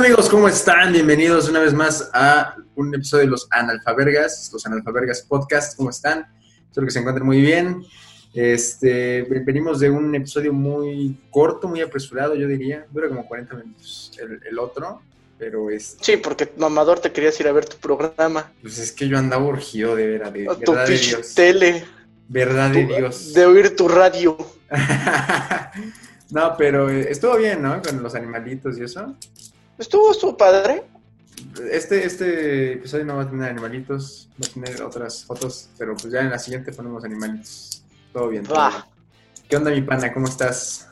amigos? 0.00 0.30
¿Cómo 0.30 0.48
están? 0.48 0.94
Bienvenidos 0.94 1.46
una 1.50 1.60
vez 1.60 1.74
más 1.74 2.08
a 2.14 2.56
un 2.74 2.94
episodio 2.94 3.26
de 3.26 3.30
los 3.32 3.46
Analfabergas, 3.50 4.48
los 4.50 4.64
Analfabergas 4.64 5.20
Podcast. 5.20 5.76
¿Cómo 5.76 5.90
están? 5.90 6.26
Espero 6.66 6.86
que 6.86 6.90
se 6.90 7.00
encuentren 7.00 7.26
muy 7.26 7.42
bien. 7.42 7.84
Este, 8.32 9.20
venimos 9.44 9.78
de 9.78 9.90
un 9.90 10.14
episodio 10.14 10.54
muy 10.54 11.20
corto, 11.30 11.68
muy 11.68 11.82
apresurado, 11.82 12.34
yo 12.34 12.48
diría. 12.48 12.86
Dura 12.90 13.08
como 13.08 13.28
40 13.28 13.54
minutos 13.56 14.12
el, 14.18 14.40
el 14.42 14.58
otro, 14.58 15.02
pero 15.38 15.68
es... 15.68 15.98
Sí, 16.00 16.16
porque 16.16 16.50
mamador 16.56 17.00
te 17.00 17.12
querías 17.12 17.38
ir 17.38 17.48
a 17.48 17.52
ver 17.52 17.66
tu 17.66 17.76
programa. 17.76 18.50
Pues 18.62 18.78
es 18.78 18.92
que 18.92 19.06
yo 19.06 19.18
andaba 19.18 19.44
urgido 19.44 19.96
de 19.96 20.06
ver 20.06 20.24
a 20.24 20.30
de, 20.30 20.46
tu 20.64 20.72
verdad 20.72 20.88
de 20.88 20.96
Dios. 20.96 21.34
tele. 21.34 21.84
Verdad 22.26 22.70
de 22.70 22.86
Dios. 22.86 23.34
De 23.34 23.44
oír 23.44 23.76
tu 23.76 23.86
radio. 23.86 24.38
no, 26.30 26.56
pero 26.56 26.88
eh, 26.88 27.08
estuvo 27.10 27.36
bien, 27.36 27.60
¿no? 27.60 27.82
Con 27.82 28.02
los 28.02 28.14
animalitos 28.14 28.78
y 28.78 28.84
eso. 28.84 29.14
Estuvo, 29.80 30.10
estuvo 30.10 30.36
padre. 30.36 30.84
Este, 31.72 32.04
este 32.04 32.74
episodio 32.74 33.06
no 33.06 33.16
va 33.16 33.22
a 33.22 33.30
tener 33.30 33.48
animalitos, 33.48 34.28
va 34.32 34.46
a 34.46 34.52
tener 34.52 34.82
otras 34.82 35.24
fotos, 35.24 35.70
pero 35.78 35.96
pues 35.96 36.12
ya 36.12 36.20
en 36.20 36.28
la 36.28 36.38
siguiente 36.38 36.70
ponemos 36.70 37.02
animalitos. 37.02 37.82
Todo 38.12 38.28
bien. 38.28 38.44
todo 38.44 38.56
Va. 38.58 38.68
bien. 38.68 38.82
¿Qué 39.48 39.56
onda, 39.56 39.70
mi 39.70 39.80
pana? 39.80 40.12
¿Cómo 40.12 40.28
estás? 40.28 40.86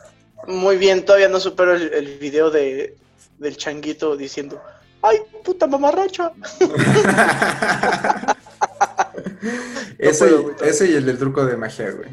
Muy 0.47 0.79
bien, 0.79 1.05
todavía 1.05 1.29
no 1.29 1.39
supero 1.39 1.75
el, 1.75 1.93
el 1.93 2.19
video 2.19 2.51
de, 2.51 2.97
del 3.39 3.59
changuito 3.59 4.17
diciendo, 4.17 4.59
¡ay, 5.03 5.19
puta 5.45 5.67
mamarracha! 5.67 6.33
ese, 9.99 10.25
puedo, 10.25 10.43
güey. 10.45 10.55
ese 10.63 10.87
y 10.91 10.95
el 10.95 11.05
del 11.05 11.19
truco 11.19 11.45
de 11.45 11.59
magia, 11.59 11.91
güey. 11.91 12.09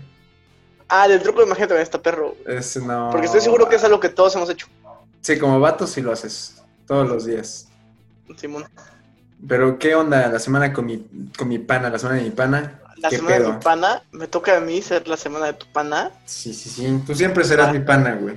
Ah, 0.90 1.08
del 1.08 1.22
truco 1.22 1.40
de 1.40 1.46
magia 1.46 1.68
también 1.68 1.84
está 1.84 2.02
perro. 2.02 2.36
Ese 2.46 2.82
no. 2.82 3.12
Porque 3.12 3.28
estoy 3.28 3.40
seguro 3.40 3.70
que 3.70 3.78
es 3.78 3.84
algo 3.86 4.02
que 4.02 4.10
todos 4.10 4.36
hemos 4.36 4.50
hecho. 4.50 4.68
Sí, 5.22 5.40
como 5.40 5.58
vato 5.62 5.88
sí 5.88 6.02
lo 6.02 6.12
haces. 6.12 6.62
Todos 6.88 7.08
los 7.08 7.26
días. 7.26 7.68
Simón. 8.38 8.66
Pero, 9.48 9.78
¿qué 9.80 9.96
onda 9.96 10.28
la 10.28 10.40
semana 10.40 10.72
con 10.74 10.86
mi, 10.86 11.06
con 11.38 11.48
mi 11.48 11.60
pana? 11.60 11.90
La 11.90 12.00
semana 12.00 12.18
de 12.20 12.24
mi 12.26 12.32
pana. 12.32 12.80
La 12.98 13.10
¿Qué 13.10 13.18
semana 13.18 13.36
pedo? 13.38 13.48
de 13.50 13.54
tu 13.56 13.60
pana, 13.62 14.04
me 14.12 14.28
toca 14.28 14.58
a 14.58 14.60
mí 14.62 14.82
ser 14.82 15.08
la 15.08 15.18
semana 15.18 15.48
de 15.48 15.54
tu 15.54 15.66
pana. 15.68 16.12
Sí, 16.26 16.54
sí, 16.54 16.70
sí. 16.70 17.02
Tú 17.06 17.14
siempre 17.14 17.44
serás 17.44 17.70
Ah. 17.70 17.74
mi 17.74 17.80
pana, 17.80 18.16
güey. 18.16 18.36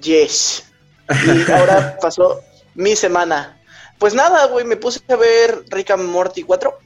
Yes. 0.00 0.64
Y 1.08 1.50
ahora 1.52 1.96
pasó 2.00 2.40
mi 2.74 2.94
semana. 2.96 3.58
Pues 3.98 4.14
nada, 4.14 4.46
güey, 4.46 4.64
me 4.64 4.76
puse 4.76 5.00
a 5.08 5.16
ver 5.16 5.64
Rick 5.70 5.90
and 5.92 6.04
Morty 6.08 6.42
4, 6.42 6.76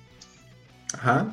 Ajá. 0.94 1.26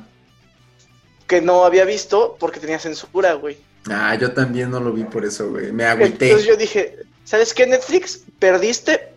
que 1.26 1.40
no 1.40 1.64
había 1.64 1.84
visto 1.84 2.36
porque 2.40 2.60
tenía 2.60 2.78
censura, 2.78 3.34
güey. 3.34 3.58
Ah, 3.88 4.14
yo 4.16 4.32
también 4.32 4.70
no 4.70 4.80
lo 4.80 4.92
vi 4.92 5.04
por 5.04 5.24
eso, 5.24 5.48
güey. 5.50 5.70
Me 5.72 5.84
agüité. 5.84 6.26
Entonces 6.26 6.48
yo 6.48 6.56
dije, 6.56 6.96
¿sabes 7.24 7.54
qué, 7.54 7.66
Netflix? 7.66 8.20
Perdiste, 8.40 9.14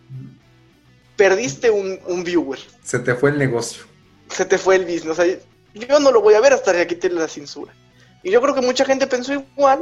perdiste 1.20 1.70
un, 1.70 1.98
un 2.06 2.24
viewer. 2.24 2.58
Se 2.82 2.98
te 2.98 3.14
fue 3.14 3.28
el 3.28 3.38
negocio. 3.38 3.82
Se 4.30 4.46
te 4.46 4.56
fue 4.56 4.76
el 4.76 4.84
business. 4.84 5.08
O 5.10 5.14
sea, 5.14 5.26
yo 5.74 6.00
no 6.00 6.10
lo 6.10 6.22
voy 6.22 6.32
a 6.32 6.40
ver 6.40 6.54
hasta 6.54 6.72
que 6.72 6.86
quite 6.86 7.10
la 7.10 7.28
censura. 7.28 7.74
Y 8.22 8.30
yo 8.30 8.40
creo 8.40 8.54
que 8.54 8.62
mucha 8.62 8.86
gente 8.86 9.06
pensó 9.06 9.34
igual, 9.34 9.80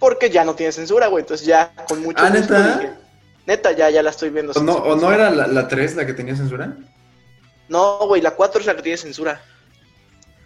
porque 0.00 0.30
ya 0.30 0.44
no 0.44 0.56
tiene 0.56 0.72
censura, 0.72 1.06
güey. 1.06 1.22
Entonces 1.22 1.46
ya 1.46 1.72
con 1.88 2.02
mucho 2.02 2.24
Ah, 2.24 2.30
gusto 2.30 2.52
¿neta? 2.52 2.76
dije, 2.78 2.90
neta, 3.46 3.70
ya, 3.72 3.90
ya 3.90 4.02
la 4.02 4.10
estoy 4.10 4.30
viendo. 4.30 4.52
¿O 4.56 4.60
no, 4.60 4.72
¿O 4.74 4.84
no 4.86 4.90
censura". 5.02 5.14
era 5.14 5.30
la, 5.30 5.46
la 5.46 5.68
3 5.68 5.94
la 5.94 6.04
que 6.04 6.14
tenía 6.14 6.34
censura? 6.34 6.76
No, 7.68 8.06
güey, 8.08 8.20
la 8.20 8.32
4 8.32 8.60
es 8.60 8.66
la 8.66 8.74
que 8.74 8.82
tiene 8.82 8.98
censura. 8.98 9.40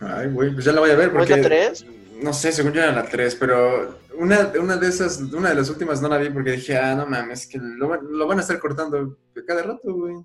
Ay, 0.00 0.28
güey, 0.28 0.52
pues 0.52 0.66
ya 0.66 0.72
la 0.72 0.80
voy 0.80 0.90
a 0.90 0.96
ver 0.96 1.10
¿No 1.14 1.22
es 1.22 1.26
porque... 1.28 1.40
la 1.42 1.48
3? 1.48 1.84
No 2.22 2.32
sé, 2.32 2.52
según 2.52 2.72
yo 2.72 2.82
era 2.82 2.92
la 2.92 3.04
3, 3.04 3.34
pero 3.36 3.98
una, 4.16 4.52
una 4.60 4.76
de 4.76 4.88
esas, 4.88 5.18
una 5.20 5.50
de 5.50 5.54
las 5.54 5.68
últimas 5.70 6.00
no 6.02 6.08
la 6.08 6.16
vi 6.18 6.30
porque 6.30 6.52
dije, 6.52 6.76
ah, 6.76 6.94
no 6.94 7.06
mames, 7.06 7.46
que 7.46 7.58
lo, 7.58 7.88
van- 7.88 8.00
lo 8.10 8.26
van 8.26 8.38
a 8.38 8.42
estar 8.42 8.58
cortando 8.58 9.16
cada 9.46 9.62
rato, 9.62 9.92
güey. 9.94 10.16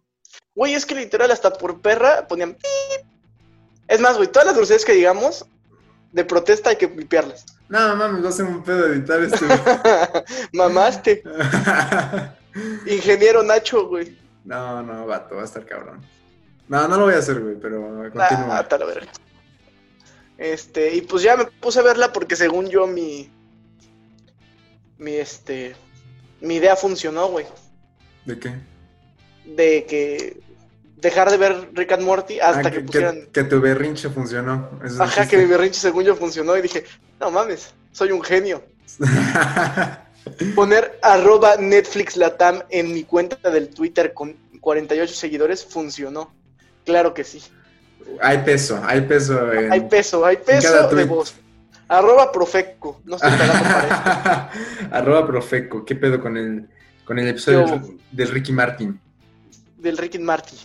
Güey, 0.56 0.74
es 0.74 0.86
que 0.86 0.96
literal 0.96 1.30
hasta 1.32 1.52
por 1.54 1.82
perra 1.82 2.28
ponían... 2.28 2.58
Es 3.88 4.00
más, 4.00 4.18
güey, 4.18 4.28
todas 4.32 4.48
las 4.48 4.56
groserías 4.56 4.86
que 4.86 4.94
digamos 4.94 5.46
de 6.12 6.26
protesta 6.26 6.70
hay 6.72 6.78
que 6.78 6.88
limpiarlas. 6.88 7.46
No 7.70 7.96
mames, 7.96 8.24
va 8.26 8.30
a 8.30 8.32
ser 8.32 8.46
un 8.46 8.64
pedo 8.64 8.88
editar 8.88 9.22
esto. 9.22 9.46
Mamaste. 10.54 11.24
Ingeniero 12.86 13.44
Nacho, 13.44 13.88
güey. 13.88 14.18
no, 14.46 14.82
no, 14.84 15.06
vato, 15.06 15.36
va 15.36 15.42
a 15.42 15.46
estar 15.46 15.66
cabrón. 15.66 16.02
No, 16.68 16.88
no 16.88 16.98
lo 16.98 17.06
voy 17.06 17.14
a 17.16 17.18
hacer, 17.20 17.40
güey, 17.40 17.56
pero 17.60 18.04
Ah, 18.04 18.10
continúa. 18.12 18.60
hasta 18.60 18.78
la 18.78 18.86
verga. 18.86 19.12
Este, 20.44 20.94
y 20.94 21.00
pues 21.04 21.24
ya 21.24 21.38
me 21.38 21.46
puse 21.46 21.80
a 21.80 21.84
verla 21.84 22.12
porque 22.12 22.36
según 22.36 22.68
yo 22.68 22.86
mi. 22.86 23.32
Mi 24.98 25.14
este. 25.14 25.74
Mi 26.42 26.56
idea 26.56 26.76
funcionó, 26.76 27.30
güey. 27.30 27.46
¿De 28.26 28.38
qué? 28.38 28.54
De 29.46 29.86
que. 29.86 30.42
Dejar 30.98 31.32
de 31.32 31.38
ver 31.38 31.70
Rick 31.72 31.94
and 31.94 32.04
Morty 32.04 32.42
hasta 32.42 32.68
Ah, 32.68 32.72
que, 32.72 32.82
pusieran. 32.82 33.28
que 33.32 33.46
tu 33.46 33.62
berrinche 33.62 34.10
funcionó. 34.10 34.70
Ese 34.84 34.88
es 34.88 34.94
el 34.96 35.02
Ajá, 35.02 35.28
que 35.30 35.38
mi 35.38 35.46
berrinche 35.46 35.80
según 35.80 36.04
yo 36.04 36.14
funcionó 36.16 36.58
y 36.58 36.62
dije, 36.62 36.84
no 37.22 37.32
mames, 37.32 37.74
soy 37.94 38.12
un 38.12 38.22
genio. 38.22 38.64
Poner 40.56 41.00
arroba 41.02 41.56
Netflix 41.56 42.18
Latam 42.18 42.64
en 42.70 42.94
mi 42.94 43.04
cuenta 43.06 43.50
del 43.50 43.70
Twitter 43.70 44.14
con 44.14 44.36
48 44.60 45.14
seguidores 45.14 45.66
funcionó. 45.66 46.34
Claro 46.86 47.14
que 47.14 47.24
sí. 47.24 47.42
Hay 48.22 48.40
peso, 48.40 48.82
hay 48.86 49.02
peso. 49.02 49.52
En... 49.54 49.72
Hay 49.72 49.82
peso, 49.82 50.26
hay 50.26 50.38
peso 50.38 50.88
de 50.90 51.06
voz. 51.06 51.36
Arroba 51.88 52.32
Profeco. 52.32 53.02
No 53.06 53.16
estoy 53.18 53.32
pagando 53.32 53.64
para 53.64 54.50
eso. 54.54 54.88
Arroba 54.92 55.28
Profeco, 55.28 55.86
¿qué 55.86 55.96
pedo 55.96 56.20
con 56.22 56.38
el, 56.38 56.68
con 57.06 57.20
el 57.20 57.28
episodio 57.28 57.66
Yo- 57.68 57.76
del, 57.80 58.00
del 58.12 58.28
Ricky 58.30 58.52
Martin? 58.52 59.00
Del 59.78 59.98
Rick 59.98 60.16
and 60.16 60.24
Marty. 60.24 60.56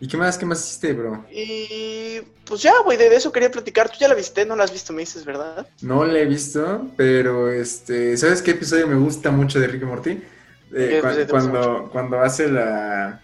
¿Y 0.00 0.06
qué 0.08 0.16
más, 0.16 0.36
qué 0.38 0.46
más 0.46 0.58
hiciste, 0.64 0.92
bro? 0.92 1.24
Y 1.30 2.20
pues 2.44 2.62
ya, 2.62 2.72
güey, 2.84 2.96
de 2.98 3.14
eso 3.14 3.30
quería 3.32 3.50
platicar. 3.50 3.88
Tú 3.88 3.96
ya 4.00 4.08
la 4.08 4.14
viste, 4.14 4.44
no 4.44 4.56
la 4.56 4.64
has 4.64 4.72
visto, 4.72 4.92
me 4.92 5.00
dices, 5.00 5.24
¿verdad? 5.24 5.66
No 5.80 6.04
la 6.04 6.18
he 6.18 6.24
visto, 6.24 6.86
pero 6.96 7.50
este, 7.50 8.16
¿sabes 8.16 8.42
qué 8.42 8.52
episodio 8.52 8.86
me 8.88 8.96
gusta 8.96 9.30
mucho 9.30 9.60
de 9.60 9.68
Ricky 9.68 9.84
Morty? 9.84 10.10
Eh, 10.10 10.22
¿Qué 10.70 11.02
cua- 11.02 11.12
episodio 11.12 11.26
te 11.26 11.32
gusta 11.32 11.50
cuando, 11.50 11.88
cuando 11.90 12.20
hace 12.20 12.48
la, 12.48 13.20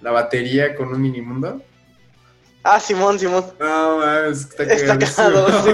la 0.00 0.10
batería 0.10 0.74
con 0.74 0.88
un 0.88 1.00
minimundo. 1.00 1.62
Ah, 2.64 2.80
Simón, 2.80 3.18
Simón. 3.18 3.44
No, 3.58 3.98
mames, 3.98 4.40
está 4.40 4.64
Está 4.64 5.00
sí. 5.62 5.70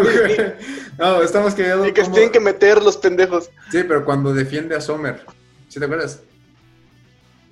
No, 0.99 1.23
estamos 1.23 1.55
cagados. 1.55 1.89
Y 1.89 1.93
que 1.93 2.03
como- 2.03 2.15
tienen 2.15 2.31
que 2.33 2.41
meter 2.41 2.83
los 2.83 2.97
pendejos. 2.97 3.51
Sí, 3.71 3.83
pero 3.85 4.05
cuando 4.05 4.33
defiende 4.33 4.77
a 4.77 4.81
Sommer, 4.81 5.25
¿sí 5.69 5.79
te 5.81 5.87
acuerdas? 5.87 6.21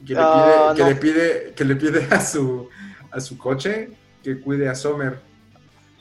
Que 0.07 0.15
le 0.15 0.21
Ah, 0.23 0.73
pide, 0.75 0.85
que 0.85 0.91
le 0.91 0.97
pide, 1.01 1.53
que 1.57 1.65
le 1.65 1.77
pide 1.77 2.07
a 2.11 2.21
su 2.21 2.69
a 3.11 3.21
su 3.21 3.37
coche 3.37 3.91
que 4.23 4.41
cuide 4.41 4.69
a 4.69 4.75
Sommer. 4.75 5.19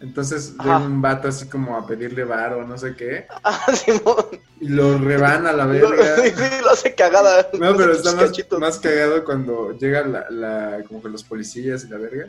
Entonces 0.01 0.55
llega 0.57 0.77
un 0.79 1.01
vato 1.01 1.27
así 1.27 1.47
como 1.47 1.77
a 1.77 1.85
pedirle 1.85 2.23
varo, 2.23 2.65
no 2.65 2.77
sé 2.77 2.95
qué, 2.95 3.27
Ah, 3.43 3.67
Simón. 3.73 4.25
y 4.59 4.67
lo 4.69 4.97
rebana 4.97 5.51
a 5.51 5.53
la 5.53 5.65
verga. 5.67 6.15
sí, 6.23 6.29
sí, 6.35 6.43
lo 6.63 6.71
hace 6.71 6.95
cagada. 6.95 7.47
No, 7.53 7.75
pero 7.77 7.93
está 7.93 8.15
más, 8.15 8.31
más 8.59 8.79
cagado 8.79 9.23
cuando 9.23 9.77
llega 9.77 10.01
la, 10.05 10.25
la- 10.31 10.83
como 10.87 11.01
con 11.01 11.11
los 11.11 11.23
policías 11.23 11.83
y 11.85 11.87
la 11.89 11.97
verga. 11.97 12.27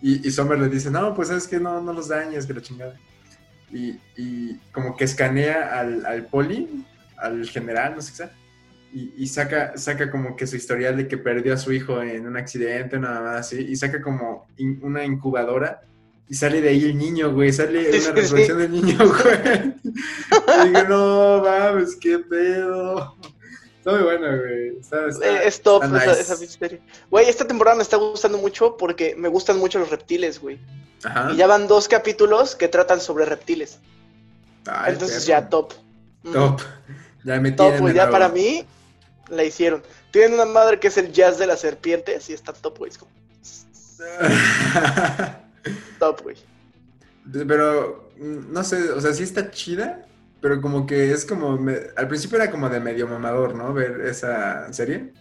Y, 0.00 0.26
y 0.26 0.30
Sommer 0.32 0.58
le 0.58 0.68
dice, 0.68 0.90
no, 0.90 1.14
pues 1.14 1.30
es 1.30 1.46
que 1.46 1.60
no, 1.60 1.80
no 1.80 1.92
los 1.92 2.08
dañes, 2.08 2.44
que 2.44 2.54
la 2.54 2.60
chingada. 2.60 2.96
Y, 3.70 4.00
y 4.16 4.56
como 4.72 4.96
que 4.96 5.04
escanea 5.04 5.78
al, 5.78 6.04
al 6.04 6.26
poli, 6.26 6.84
al 7.16 7.48
general, 7.48 7.94
no 7.94 8.02
sé 8.02 8.10
qué 8.10 8.16
sea. 8.16 8.32
Y, 8.92 9.14
y 9.16 9.26
saca, 9.28 9.78
saca 9.78 10.10
como 10.10 10.34
que 10.36 10.46
su 10.48 10.56
historial 10.56 10.96
de 10.96 11.06
que 11.08 11.16
perdió 11.18 11.54
a 11.54 11.56
su 11.56 11.72
hijo 11.72 12.02
en 12.02 12.26
un 12.26 12.36
accidente, 12.36 12.98
nada 12.98 13.20
más 13.22 13.36
así. 13.46 13.58
Y 13.60 13.76
saca 13.76 14.02
como 14.02 14.48
in- 14.56 14.80
una 14.82 15.04
incubadora. 15.04 15.82
Y 16.32 16.34
sale 16.34 16.62
de 16.62 16.70
ahí 16.70 16.84
el 16.86 16.96
niño, 16.96 17.30
güey. 17.30 17.52
Sale 17.52 17.92
Sí, 17.92 17.98
una 17.98 18.06
sí, 18.06 18.12
resurrección 18.22 18.56
del 18.58 18.72
niño, 18.72 18.96
güey. 19.06 19.74
Y 20.64 20.68
digo, 20.68 20.82
no, 20.88 21.42
mames, 21.44 21.94
qué 21.96 22.20
pedo. 22.20 23.14
Está 23.76 23.90
muy 23.92 24.02
bueno, 24.02 24.28
güey. 24.38 24.78
Está, 24.80 25.08
está- 25.08 25.26
Eh, 25.26 25.42
es 25.46 25.60
top 25.60 25.84
está 25.84 25.98
esa, 25.98 26.06
nice. 26.12 26.20
esa 26.22 26.36
serie. 26.58 26.80
Güey, 27.10 27.28
esta 27.28 27.46
temporada 27.46 27.76
me 27.76 27.82
está 27.82 27.98
gustando 27.98 28.38
mucho 28.38 28.78
porque 28.78 29.14
me 29.14 29.28
gustan 29.28 29.58
mucho 29.58 29.78
los 29.78 29.90
reptiles, 29.90 30.40
güey. 30.40 30.58
Ajá. 31.04 31.32
Y 31.32 31.36
ya 31.36 31.46
van 31.46 31.68
dos 31.68 31.86
capítulos 31.86 32.56
que 32.56 32.66
tratan 32.68 33.02
sobre 33.02 33.26
reptiles. 33.26 33.78
Ay, 34.66 34.94
Entonces 34.94 35.26
perro. 35.26 35.40
ya 35.42 35.48
top. 35.50 35.74
Top. 36.32 36.62
Ya 37.24 37.38
me 37.40 37.52
Top, 37.52 37.76
güey. 37.78 37.92
Ya 37.92 38.08
para 38.10 38.30
mí 38.30 38.64
la 39.28 39.44
hicieron. 39.44 39.82
Tienen 40.12 40.32
una 40.32 40.46
madre 40.46 40.80
que 40.80 40.88
es 40.88 40.96
el 40.96 41.12
jazz 41.12 41.38
de 41.38 41.46
las 41.46 41.60
serpientes 41.60 42.30
y 42.30 42.32
está 42.32 42.54
top, 42.54 42.78
güey. 42.78 42.90
Top, 46.02 46.20
güey. 46.22 46.34
Pero, 47.46 48.10
mm, 48.18 48.52
no 48.52 48.64
sé, 48.64 48.90
o 48.90 49.00
sea, 49.00 49.12
sí 49.14 49.22
está 49.22 49.52
chida, 49.52 50.04
pero 50.40 50.60
como 50.60 50.84
que 50.84 51.12
es 51.12 51.24
como, 51.24 51.56
me- 51.56 51.78
al 51.96 52.08
principio 52.08 52.38
era 52.38 52.50
como 52.50 52.68
de 52.68 52.80
medio 52.80 53.06
mamador, 53.06 53.54
¿no? 53.54 53.72
Ver 53.72 54.00
esa 54.00 54.72
serie. 54.72 55.12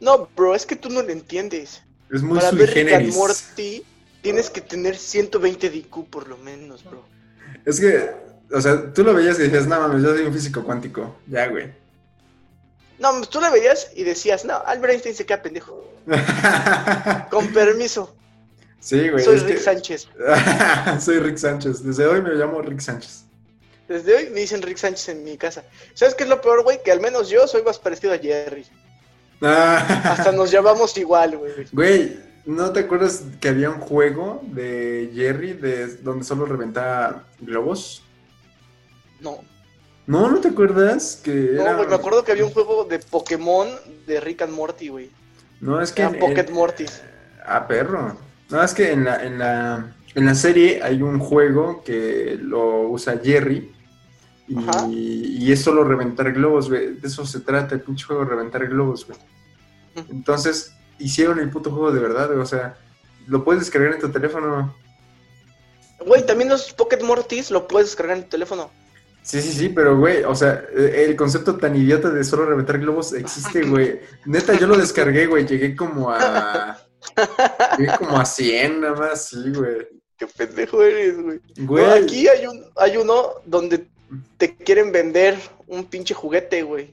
No, 0.00 0.28
bro, 0.34 0.56
es 0.56 0.66
que 0.66 0.74
tú 0.74 0.88
no 0.90 1.02
lo 1.02 1.10
entiendes. 1.10 1.84
Es 2.10 2.20
muy 2.20 2.38
Para 2.38 2.50
sui 2.50 2.58
ver 2.58 2.68
Rick 2.70 2.78
and 2.78 2.88
generis. 2.88 3.14
Morty 3.14 3.84
tienes 4.20 4.50
que 4.50 4.60
tener 4.60 4.96
120 4.96 5.70
de 5.70 5.76
IQ 5.76 6.10
por 6.10 6.26
lo 6.26 6.36
menos, 6.38 6.82
bro. 6.82 7.04
Es 7.64 7.78
que, 7.78 8.10
o 8.52 8.60
sea, 8.60 8.92
tú 8.92 9.04
lo 9.04 9.14
veías 9.14 9.38
y 9.38 9.42
decías, 9.42 9.68
no 9.68 9.78
mames, 9.78 10.02
yo 10.02 10.16
soy 10.16 10.26
un 10.26 10.32
físico 10.34 10.64
cuántico. 10.64 11.14
Ya, 11.28 11.46
güey. 11.46 11.72
No, 12.98 13.20
tú 13.22 13.40
la 13.40 13.50
veías 13.50 13.92
y 13.94 14.02
decías, 14.02 14.44
no, 14.44 14.54
Albert 14.66 14.94
Einstein 14.94 15.14
se 15.14 15.24
queda 15.26 15.42
pendejo. 15.42 15.94
Con 17.30 17.52
permiso. 17.52 18.17
Sí, 18.80 19.08
güey. 19.08 19.24
Soy 19.24 19.38
Rick 19.38 19.56
que- 19.56 19.62
Sánchez. 19.62 20.08
Soy 21.00 21.18
Rick 21.20 21.36
Sánchez. 21.36 21.82
Desde 21.82 22.06
hoy 22.06 22.22
me 22.22 22.30
llamo 22.30 22.60
Rick 22.62 22.80
Sánchez. 22.80 23.24
Desde 23.88 24.14
hoy 24.16 24.30
me 24.30 24.40
dicen 24.40 24.60
Rick 24.62 24.76
Sánchez 24.76 25.08
en 25.10 25.24
mi 25.24 25.36
casa. 25.38 25.64
¿Sabes 25.94 26.14
qué 26.14 26.24
es 26.24 26.28
lo 26.28 26.40
peor, 26.40 26.62
güey? 26.62 26.82
Que 26.82 26.92
al 26.92 27.00
menos 27.00 27.28
yo 27.30 27.46
soy 27.46 27.62
más 27.62 27.78
parecido 27.78 28.12
a 28.12 28.18
Jerry. 28.18 28.66
Hasta 29.40 30.32
nos 30.32 30.50
llamamos 30.50 30.96
igual, 30.98 31.36
güey. 31.38 31.52
Güey, 31.72 32.18
¿no 32.44 32.72
te 32.72 32.80
acuerdas 32.80 33.22
que 33.40 33.48
había 33.48 33.70
un 33.70 33.80
juego 33.80 34.42
de 34.48 35.10
Jerry 35.14 35.52
de 35.54 35.86
donde 35.98 36.24
solo 36.24 36.44
reventaba 36.44 37.24
globos? 37.40 38.02
No, 39.20 39.42
No, 40.06 40.28
¿no 40.30 40.38
te 40.40 40.48
acuerdas? 40.48 41.20
Que 41.22 41.30
no, 41.30 41.62
era... 41.62 41.74
güey, 41.76 41.88
me 41.88 41.94
acuerdo 41.94 42.24
que 42.24 42.32
había 42.32 42.44
un 42.44 42.52
juego 42.52 42.84
de 42.84 42.98
Pokémon 42.98 43.68
de 44.06 44.20
Rick 44.20 44.42
and 44.42 44.52
Morty, 44.52 44.88
güey. 44.88 45.10
No, 45.60 45.80
es 45.80 45.92
que... 45.92 46.02
Eran 46.02 46.14
en- 46.14 46.20
Pocket 46.20 46.46
en- 46.48 46.54
Mortys. 46.54 47.02
Ah, 47.44 47.66
perro. 47.66 48.16
No, 48.50 48.62
es 48.62 48.74
que 48.74 48.92
en 48.92 49.04
la, 49.04 49.24
en 49.24 49.38
la, 49.38 49.96
en 50.14 50.26
la 50.26 50.34
serie 50.34 50.80
hay 50.82 51.02
un 51.02 51.18
juego 51.18 51.82
que 51.84 52.38
lo 52.40 52.88
usa 52.88 53.20
Jerry. 53.22 53.72
Y, 54.48 55.44
y 55.44 55.52
es 55.52 55.62
solo 55.62 55.84
reventar 55.84 56.32
globos, 56.32 56.70
güey. 56.70 56.94
De 56.94 57.08
eso 57.08 57.26
se 57.26 57.40
trata 57.40 57.74
el 57.74 57.82
pinche 57.82 58.06
juego, 58.06 58.24
reventar 58.24 58.66
globos, 58.66 59.06
güey. 59.06 59.18
Entonces, 60.08 60.72
hicieron 60.98 61.38
el 61.38 61.50
puto 61.50 61.70
juego 61.70 61.92
de 61.92 62.00
verdad, 62.00 62.28
güey. 62.28 62.38
O 62.38 62.46
sea, 62.46 62.76
lo 63.26 63.44
puedes 63.44 63.60
descargar 63.60 63.92
en 63.92 64.00
tu 64.00 64.10
teléfono. 64.10 64.74
Güey, 66.06 66.24
también 66.24 66.48
los 66.48 66.72
Pocket 66.72 67.02
Mortys 67.02 67.50
lo 67.50 67.68
puedes 67.68 67.88
descargar 67.88 68.16
en 68.16 68.24
tu 68.24 68.30
teléfono. 68.30 68.70
Sí, 69.22 69.42
sí, 69.42 69.52
sí, 69.52 69.68
pero, 69.68 69.98
güey, 69.98 70.24
o 70.24 70.34
sea, 70.34 70.64
eh, 70.74 71.04
el 71.06 71.16
concepto 71.16 71.56
tan 71.56 71.76
idiota 71.76 72.08
de 72.08 72.24
solo 72.24 72.46
reventar 72.46 72.78
globos 72.78 73.12
existe, 73.12 73.62
güey. 73.66 74.00
Neta, 74.24 74.54
yo 74.54 74.66
lo 74.66 74.76
descargué, 74.76 75.26
güey. 75.26 75.46
Llegué 75.46 75.76
como 75.76 76.10
a... 76.10 76.78
Como 77.98 78.18
a 78.18 78.24
100, 78.24 78.80
nada 78.80 78.94
más, 78.94 79.26
sí, 79.28 79.52
güey. 79.54 79.86
Qué 80.16 80.26
pendejo 80.26 80.82
eres, 80.82 81.20
güey. 81.22 81.40
Güey. 81.58 81.84
No, 81.86 81.92
aquí 81.92 82.28
hay, 82.28 82.46
un, 82.46 82.64
hay 82.76 82.96
uno 82.96 83.34
donde 83.46 83.86
te 84.36 84.54
quieren 84.56 84.90
vender 84.90 85.38
un 85.66 85.84
pinche 85.84 86.14
juguete, 86.14 86.62
güey. 86.62 86.92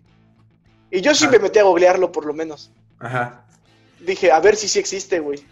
Y 0.91 1.01
yo 1.01 1.15
sí 1.15 1.25
Ah. 1.27 1.31
me 1.31 1.39
metí 1.39 1.59
a 1.59 1.63
googlearlo, 1.63 2.11
por 2.11 2.25
lo 2.25 2.33
menos. 2.33 2.71
Ajá. 2.99 3.45
Dije, 3.99 4.31
a 4.31 4.39
ver 4.39 4.55
si 4.55 4.67
sí 4.67 4.77
existe, 4.79 5.19
güey. 5.19 5.43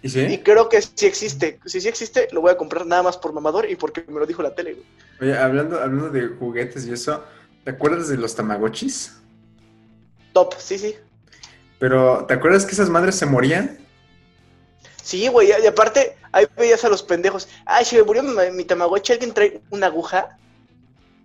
¿Y 0.00 0.08
sí? 0.10 0.20
Y 0.20 0.38
creo 0.38 0.68
que 0.68 0.80
sí 0.80 1.06
existe. 1.06 1.58
Si 1.66 1.80
sí 1.80 1.88
existe, 1.88 2.28
lo 2.30 2.40
voy 2.40 2.52
a 2.52 2.56
comprar 2.56 2.86
nada 2.86 3.02
más 3.02 3.16
por 3.16 3.32
mamador 3.32 3.68
y 3.68 3.74
porque 3.74 4.04
me 4.06 4.20
lo 4.20 4.26
dijo 4.26 4.42
la 4.42 4.54
tele, 4.54 4.74
güey. 4.74 4.86
Oye, 5.20 5.36
hablando, 5.36 5.80
hablando 5.80 6.10
de 6.10 6.28
juguetes 6.28 6.86
y 6.86 6.92
eso, 6.92 7.24
¿te 7.64 7.72
acuerdas 7.72 8.08
de 8.08 8.16
los 8.16 8.36
Tamagotchis? 8.36 9.16
Top, 10.32 10.54
sí, 10.56 10.78
sí. 10.78 10.94
Pero, 11.80 12.24
¿te 12.26 12.34
acuerdas 12.34 12.64
que 12.64 12.72
esas 12.72 12.88
madres 12.90 13.16
se 13.16 13.26
morían? 13.26 13.78
Sí, 15.08 15.26
güey, 15.28 15.48
y 15.48 15.66
aparte, 15.66 16.16
ahí 16.32 16.46
veías 16.54 16.84
a 16.84 16.90
los 16.90 17.02
pendejos. 17.02 17.48
Ay, 17.64 17.86
si 17.86 17.96
me 17.96 18.02
murió 18.02 18.22
mi, 18.22 18.34
mi 18.52 18.64
Tamagotchi, 18.64 19.14
¿alguien 19.14 19.32
trae 19.32 19.58
una 19.70 19.86
aguja? 19.86 20.36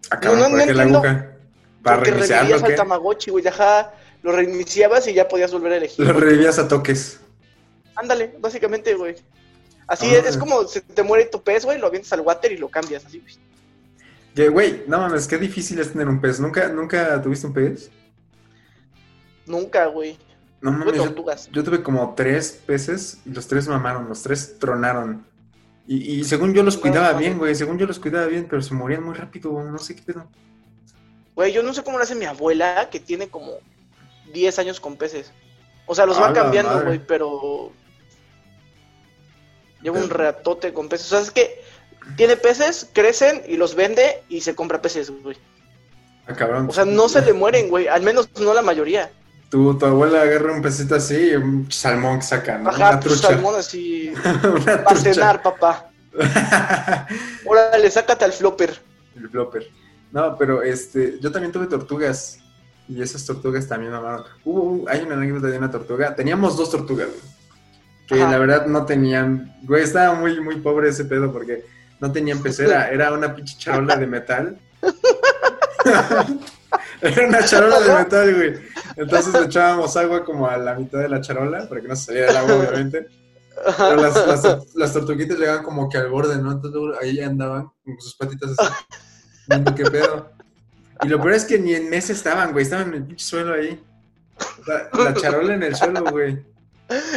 Acá, 0.09 0.29
No, 0.29 0.35
no, 0.37 0.41
¿por 0.43 0.51
no 0.51 0.57
qué 0.59 0.73
la 0.73 0.83
entiendo. 0.83 0.99
aguja? 0.99 1.31
¿Para 1.83 1.97
Porque 1.97 2.11
reiniciarlo 2.11 2.65
al? 2.65 2.75
Tamagotchi, 2.75 3.31
güey, 3.31 3.45
ajá. 3.45 3.91
Lo 4.21 4.31
reiniciabas 4.31 5.05
y 5.09 5.13
ya 5.13 5.27
podías 5.27 5.51
volver 5.51 5.73
a 5.73 5.75
elegir. 5.75 6.05
Lo 6.07 6.13
revivías 6.13 6.59
a 6.59 6.67
toques. 6.69 7.19
Ándale, 7.95 8.33
básicamente, 8.39 8.93
güey. 8.95 9.17
Así 9.85 10.05
Ah. 10.15 10.19
es, 10.19 10.27
es 10.27 10.37
como 10.37 10.63
se 10.63 10.79
te 10.79 11.03
muere 11.03 11.25
tu 11.25 11.43
pez, 11.43 11.65
güey, 11.65 11.77
lo 11.77 11.87
avientas 11.87 12.13
al 12.13 12.21
water 12.21 12.53
y 12.53 12.57
lo 12.57 12.69
cambias, 12.69 13.03
así, 13.05 13.19
güey. 13.19 14.49
Güey, 14.49 14.83
no 14.87 14.99
mames, 14.99 15.27
qué 15.27 15.37
difícil 15.37 15.77
es 15.79 15.91
tener 15.91 16.07
un 16.07 16.21
pez. 16.21 16.39
¿Nunca, 16.39 16.69
¿Nunca 16.69 17.21
tuviste 17.21 17.47
un 17.47 17.53
pez? 17.53 17.91
Nunca, 19.45 19.87
güey. 19.87 20.17
No 20.63 20.71
mames, 20.71 20.95
yo, 20.95 21.03
tortugas. 21.03 21.49
yo 21.51 21.63
tuve 21.63 21.83
como 21.83 22.13
tres 22.15 22.63
peces 22.65 23.19
y 23.25 23.31
los 23.31 23.47
tres 23.47 23.67
mamaron, 23.67 24.07
los 24.07 24.23
tres 24.23 24.57
tronaron. 24.59 25.27
Y, 25.85 26.19
y 26.19 26.23
según 26.23 26.53
yo 26.53 26.63
los 26.63 26.77
cuidaba 26.77 27.11
bien, 27.13 27.37
güey, 27.37 27.53
según 27.53 27.77
yo 27.77 27.85
los 27.85 27.99
cuidaba 27.99 28.27
bien, 28.27 28.47
pero 28.49 28.61
se 28.61 28.73
morían 28.73 29.03
muy 29.03 29.13
rápido, 29.13 29.51
güey, 29.51 29.65
no 29.65 29.77
sé 29.77 29.93
qué 29.93 30.01
pedo. 30.01 30.25
Güey, 31.35 31.51
yo 31.51 31.63
no 31.63 31.73
sé 31.73 31.83
cómo 31.83 31.97
lo 31.97 32.03
hace 32.05 32.15
mi 32.15 32.23
abuela, 32.23 32.87
que 32.89 33.01
tiene 33.01 33.27
como 33.27 33.51
10 34.31 34.59
años 34.59 34.79
con 34.79 34.95
peces. 34.95 35.33
O 35.85 35.93
sea, 35.95 36.05
los 36.05 36.19
va 36.19 36.31
cambiando, 36.31 36.81
güey, 36.81 36.99
pero... 36.99 37.71
Lleva 39.81 39.99
un 39.99 40.09
ratote 40.09 40.71
con 40.71 40.87
peces. 40.87 41.07
O 41.07 41.09
sea, 41.09 41.19
es 41.19 41.31
que 41.31 41.61
tiene 42.15 42.37
peces, 42.37 42.89
crecen 42.93 43.43
y 43.47 43.57
los 43.57 43.75
vende 43.75 44.23
y 44.29 44.39
se 44.39 44.55
compra 44.55 44.81
peces, 44.81 45.11
güey. 45.11 45.35
Ah, 46.25 46.33
cabrón. 46.33 46.67
O 46.69 46.73
sea, 46.73 46.85
no 46.85 47.09
se 47.09 47.21
le 47.21 47.33
mueren, 47.33 47.67
güey. 47.67 47.89
Al 47.89 48.01
menos 48.01 48.29
no 48.39 48.53
la 48.53 48.61
mayoría. 48.61 49.11
Tu, 49.53 49.77
tu 49.77 49.85
abuela 49.85 50.23
agarra 50.23 50.51
un 50.51 50.63
pesito 50.63 50.95
así 50.95 51.29
y 51.29 51.35
un 51.35 51.71
salmón 51.71 52.17
que 52.17 52.25
saca, 52.25 52.57
¿no? 52.57 52.71
Ajá, 52.71 52.89
Una 52.89 52.99
trucha. 52.99 53.27
salmón 53.27 53.53
así. 53.55 54.11
Para 54.65 54.95
cenar, 54.95 55.43
papá. 55.43 55.91
Órale, 57.45 57.91
sácate 57.91 58.25
al 58.25 58.33
flopper. 58.33 58.81
El 59.15 59.29
flopper. 59.29 59.67
No, 60.11 60.35
pero 60.39 60.63
este, 60.63 61.19
yo 61.19 61.31
también 61.31 61.51
tuve 61.51 61.67
tortugas. 61.67 62.39
Y 62.87 62.99
esas 63.03 63.23
tortugas 63.27 63.67
también 63.67 63.91
mamaron. 63.91 64.23
Hubo, 64.43 64.61
un- 64.63 64.89
hay 64.89 65.01
una 65.01 65.13
anécdota 65.13 65.45
de 65.45 65.57
una 65.59 65.69
tortuga. 65.69 66.15
Teníamos 66.15 66.57
dos 66.57 66.71
tortugas, 66.71 67.09
güey. 67.09 67.21
Que 68.07 68.23
Ajá. 68.23 68.31
la 68.31 68.39
verdad 68.39 68.65
no 68.65 68.87
tenían. 68.87 69.55
Güey, 69.61 69.83
estaba 69.83 70.15
muy, 70.15 70.41
muy 70.41 70.55
pobre 70.61 70.89
ese 70.89 71.05
pedo 71.05 71.31
porque 71.31 71.63
no 71.99 72.11
tenían 72.11 72.41
pecera. 72.41 72.89
Era 72.89 73.13
una 73.13 73.35
pinche 73.35 73.55
charola 73.59 73.97
de 73.97 74.07
metal. 74.07 74.57
Era 77.03 77.27
una 77.27 77.45
charola 77.45 77.79
de 77.79 77.93
metal, 77.95 78.35
güey. 78.35 78.53
Entonces 78.95 79.33
le 79.33 79.45
echábamos 79.45 79.95
agua 79.97 80.23
como 80.23 80.47
a 80.47 80.57
la 80.57 80.75
mitad 80.75 80.99
de 80.99 81.09
la 81.09 81.21
charola 81.21 81.67
para 81.67 81.81
que 81.81 81.87
no 81.87 81.95
se 81.95 82.05
saliera 82.05 82.31
el 82.31 82.37
agua, 82.37 82.55
obviamente. 82.55 83.07
Pero 83.77 83.95
las, 83.97 84.27
las, 84.27 84.75
las 84.75 84.93
tortuguitas 84.93 85.37
llegaban 85.37 85.63
como 85.63 85.89
que 85.89 85.97
al 85.97 86.09
borde, 86.09 86.37
¿no? 86.37 86.51
Entonces 86.51 86.79
luego 86.79 86.99
ahí 87.01 87.19
andaban 87.19 87.69
con 87.85 87.99
sus 88.01 88.15
patitas 88.15 88.51
así. 88.57 88.73
viendo 89.47 89.75
qué 89.75 89.83
pedo. 89.85 90.31
Y 91.03 91.07
lo 91.07 91.17
peor 91.21 91.33
es 91.33 91.45
que 91.45 91.59
ni 91.59 91.73
en 91.73 91.89
mesa 91.89 92.13
estaban, 92.13 92.51
güey. 92.51 92.63
Estaban 92.63 92.87
en 92.89 92.93
el 92.95 93.03
pinche 93.05 93.25
suelo 93.25 93.53
ahí. 93.53 93.81
La, 94.65 95.03
la 95.03 95.13
charola 95.13 95.53
en 95.53 95.63
el 95.63 95.75
suelo, 95.75 96.03
güey. 96.09 96.43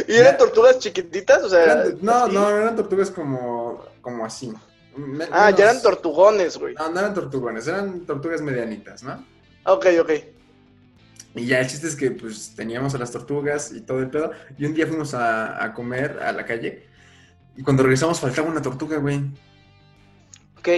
¿Y 0.07 0.13
eran 0.15 0.37
tortugas 0.37 0.79
chiquititas? 0.79 1.43
O 1.43 1.49
sea, 1.49 1.63
Eran- 1.63 1.97
No, 2.01 2.27
no, 2.27 2.49
eran 2.49 2.75
tortugas 2.75 3.09
como, 3.11 3.83
como 4.01 4.25
así. 4.25 4.53
Me- 4.95 5.25
Ah, 5.31 5.51
ya 5.51 5.65
eran 5.65 5.81
tortugones, 5.81 6.57
güey. 6.57 6.73
No, 6.75 6.89
no 6.89 6.99
eran 6.99 7.13
tortugones, 7.13 7.67
eran 7.67 8.01
tortugas 8.01 8.41
medianitas, 8.41 9.03
¿no? 9.03 9.23
Ok, 9.67 9.85
ok. 9.99 10.11
Y 11.35 11.45
ya 11.45 11.59
el 11.59 11.67
chiste 11.67 11.87
es 11.87 11.95
que 11.95 12.11
pues 12.11 12.53
teníamos 12.55 12.95
a 12.95 12.97
las 12.97 13.11
tortugas 13.11 13.71
y 13.73 13.81
todo 13.81 13.99
el 13.99 14.09
pedo. 14.09 14.31
Y 14.57 14.65
un 14.65 14.73
día 14.73 14.87
fuimos 14.87 15.13
a, 15.13 15.63
a 15.63 15.73
comer 15.73 16.19
a 16.21 16.31
la 16.31 16.45
calle. 16.45 16.87
Y 17.55 17.63
cuando 17.63 17.83
regresamos 17.83 18.19
faltaba 18.19 18.49
una 18.49 18.61
tortuga, 18.61 18.97
güey. 18.97 19.21
Ok. 20.57 20.69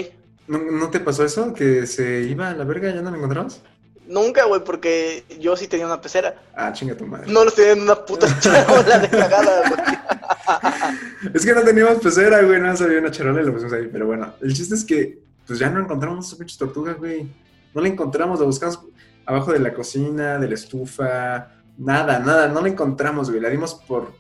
¿No, 0.48 0.58
no 0.58 0.90
te 0.90 1.00
pasó 1.00 1.24
eso? 1.24 1.54
¿Que 1.54 1.86
se 1.86 2.22
iba 2.24 2.50
a 2.50 2.56
la 2.56 2.64
verga 2.64 2.90
y 2.90 2.96
ya 2.96 3.02
no 3.02 3.12
la 3.12 3.18
encontramos? 3.18 3.62
Nunca, 4.08 4.46
güey, 4.46 4.64
porque 4.64 5.24
yo 5.40 5.56
sí 5.56 5.68
tenía 5.68 5.86
una 5.86 6.02
pecera. 6.02 6.42
Ah, 6.56 6.74
chinga 6.74 6.98
tu 6.98 7.06
madre. 7.06 7.32
No 7.32 7.46
los 7.46 7.54
tenía 7.54 7.74
en 7.74 7.82
una 7.82 8.04
puta 8.04 8.28
charola 8.40 8.98
de 8.98 9.10
cagada, 9.10 9.70
güey. 9.70 11.32
Es 11.34 11.46
que 11.46 11.54
no 11.54 11.62
teníamos 11.62 12.02
pecera, 12.02 12.42
güey. 12.42 12.60
No 12.60 12.72
había 12.72 13.00
una 13.00 13.12
charola 13.12 13.42
y 13.42 13.46
lo 13.46 13.54
pusimos 13.54 13.74
ahí. 13.74 13.88
Pero 13.92 14.08
bueno, 14.08 14.34
el 14.42 14.52
chiste 14.54 14.74
es 14.74 14.84
que 14.84 15.20
pues 15.46 15.60
ya 15.60 15.70
no 15.70 15.80
encontramos 15.80 16.26
esa 16.26 16.38
pinche 16.38 16.58
tortuga, 16.58 16.94
güey. 16.94 17.28
No 17.74 17.82
la 17.82 17.88
encontramos, 17.88 18.40
la 18.40 18.46
buscamos 18.46 18.80
abajo 19.26 19.54
de 19.54 19.60
la 19.60 19.74
cocina, 19.74 20.38
de 20.40 20.48
la 20.48 20.54
estufa. 20.56 21.52
Nada, 21.78 22.20
nada, 22.20 22.48
no 22.48 22.62
la 22.62 22.68
encontramos, 22.70 23.30
güey. 23.30 23.42
La 23.42 23.50
dimos 23.50 23.76
por 23.76 24.14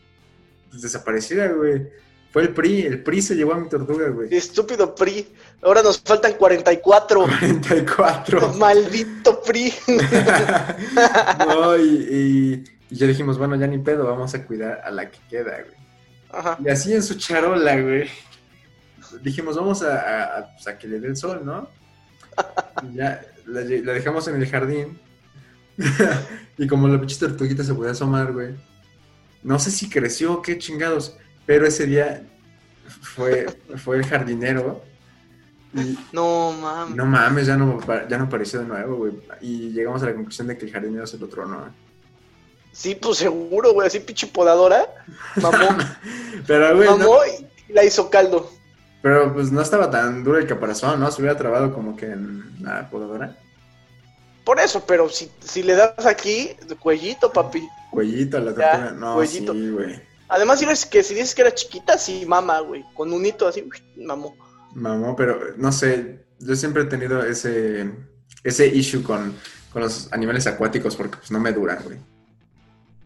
pues, 0.69 0.81
desaparecida, 0.81 1.47
güey. 1.47 1.87
Fue 2.31 2.43
el 2.43 2.49
PRI, 2.53 2.81
el 2.85 3.01
PRI 3.03 3.21
se 3.23 3.35
llevó 3.35 3.53
a 3.53 3.57
mi 3.57 3.67
tortuga, 3.67 4.07
güey. 4.09 4.33
Estúpido 4.35 4.93
PRI. 4.93 5.27
Ahora 5.63 5.81
nos 5.81 5.99
faltan 5.99 6.33
44. 6.33 7.21
44. 7.25 8.53
Maldito 8.59 9.41
PRI. 9.41 9.73
no, 11.47 11.75
y, 11.77 11.81
y, 11.81 12.63
y 12.91 12.95
ya 12.95 13.07
dijimos, 13.07 13.37
bueno, 13.37 13.55
ya 13.55 13.65
ni 13.67 13.79
pedo, 13.79 14.05
vamos 14.05 14.33
a 14.35 14.45
cuidar 14.45 14.81
a 14.83 14.91
la 14.91 15.09
que 15.09 15.17
queda, 15.29 15.61
güey. 15.63 15.75
Ajá. 16.31 16.57
Y 16.63 16.69
así 16.69 16.93
en 16.93 17.01
su 17.01 17.15
charola, 17.15 17.79
güey. 17.81 18.07
Dijimos, 19.23 19.55
vamos 19.55 19.81
a, 19.81 19.95
a- 19.99 20.37
a, 20.39 20.53
pues, 20.53 20.67
a 20.67 20.77
que 20.77 20.87
le 20.87 20.99
dé 20.99 21.07
el 21.07 21.17
sol, 21.17 21.41
¿no? 21.43 21.67
Y 22.91 22.95
ya 22.95 23.21
la, 23.45 23.61
dejamos 23.61 24.27
en 24.27 24.35
el 24.41 24.47
jardín. 24.49 24.99
y 26.57 26.67
como 26.67 26.87
la 26.87 26.97
pinche 26.99 27.17
tortuguita 27.17 27.63
se 27.63 27.73
podía 27.73 27.91
asomar, 27.91 28.31
güey. 28.31 28.55
No 29.43 29.59
sé 29.59 29.71
si 29.71 29.89
creció 29.89 30.41
qué 30.41 30.57
chingados, 30.57 31.17
pero 31.45 31.65
ese 31.65 31.85
día 31.85 32.23
fue, 33.01 33.47
fue 33.77 33.97
el 33.97 34.05
jardinero. 34.05 34.83
Y 35.73 35.97
No 36.13 36.51
mames. 36.53 36.95
no 36.95 37.05
mames, 37.05 37.47
ya 37.47 37.55
no, 37.55 37.79
ya 38.09 38.17
no 38.17 38.25
apareció 38.25 38.59
de 38.59 38.65
nuevo, 38.65 38.95
güey. 38.97 39.13
Y 39.41 39.69
llegamos 39.71 40.01
a 40.03 40.07
la 40.07 40.13
conclusión 40.15 40.47
de 40.47 40.57
que 40.57 40.65
el 40.65 40.71
jardinero 40.71 41.05
se 41.07 41.17
lo 41.17 41.27
tronó. 41.27 41.73
Sí, 42.71 42.95
pues 42.95 43.17
seguro, 43.17 43.73
güey. 43.73 43.87
Así 43.87 43.99
pinche 43.99 44.27
podadora. 44.27 44.85
Mamó, 45.41 45.77
Pero, 46.47 46.75
güey, 46.75 46.89
no- 46.89 46.97
mamó 46.97 47.17
y 47.67 47.73
la 47.73 47.83
hizo 47.83 48.09
caldo. 48.09 48.51
Pero 49.01 49.33
pues 49.33 49.51
no 49.51 49.61
estaba 49.61 49.89
tan 49.89 50.23
duro 50.23 50.37
el 50.37 50.47
caparazón, 50.47 50.99
¿no? 50.99 51.09
Se 51.11 51.21
hubiera 51.21 51.37
trabado 51.37 51.73
como 51.73 51.95
que 51.95 52.07
en 52.07 52.43
la 52.61 52.89
podadora. 52.89 53.37
Por 54.43 54.59
eso, 54.59 54.83
pero 54.85 55.09
si, 55.09 55.31
si 55.39 55.63
le 55.63 55.75
das 55.75 56.05
aquí, 56.05 56.51
cuellito, 56.79 57.31
papi. 57.31 57.67
Cuellito 57.91 58.37
a 58.37 58.39
la 58.41 58.53
tortuga. 58.53 58.91
No, 58.91 59.15
cuellito. 59.15 59.53
sí, 59.53 59.69
güey. 59.69 60.01
Además, 60.27 60.59
si, 60.59 60.65
eres 60.65 60.85
que, 60.85 61.01
si 61.03 61.13
dices 61.13 61.33
que 61.33 61.41
era 61.41 61.53
chiquita, 61.53 61.97
sí 61.97 62.25
mama, 62.25 62.59
güey. 62.59 62.83
Con 62.93 63.11
un 63.13 63.25
hito 63.25 63.47
así, 63.47 63.67
mamó. 63.97 64.35
Mamó, 64.73 65.15
pero 65.15 65.39
no 65.57 65.71
sé, 65.71 66.25
yo 66.39 66.55
siempre 66.55 66.83
he 66.83 66.85
tenido 66.85 67.23
ese, 67.23 67.91
ese 68.43 68.67
issue 68.67 69.01
con, 69.01 69.33
con 69.71 69.81
los 69.81 70.11
animales 70.13 70.45
acuáticos 70.45 70.95
porque 70.95 71.17
pues 71.17 71.31
no 71.31 71.39
me 71.39 71.51
duran, 71.51 71.79
güey. 71.83 71.97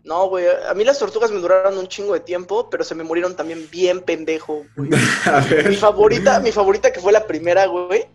No, 0.04 0.28
güey, 0.28 0.46
a 0.70 0.74
mí 0.74 0.84
las 0.84 1.00
tortugas 1.00 1.32
me 1.32 1.40
duraron 1.40 1.78
un 1.78 1.88
chingo 1.88 2.14
de 2.14 2.20
tiempo, 2.20 2.70
pero 2.70 2.84
se 2.84 2.94
me 2.94 3.04
murieron 3.06 3.36
también 3.38 3.70
bien 3.72 4.02
pendejo, 4.02 4.66
güey. 4.76 4.90
A 5.26 5.40
ver. 5.40 5.70
Mi 5.70 5.76
favorita, 5.78 6.40
mi 6.42 6.52
favorita 6.52 6.92
que 6.92 7.00
fue 7.00 7.14
la 7.14 7.26
primera, 7.26 7.66
güey. 7.68 8.06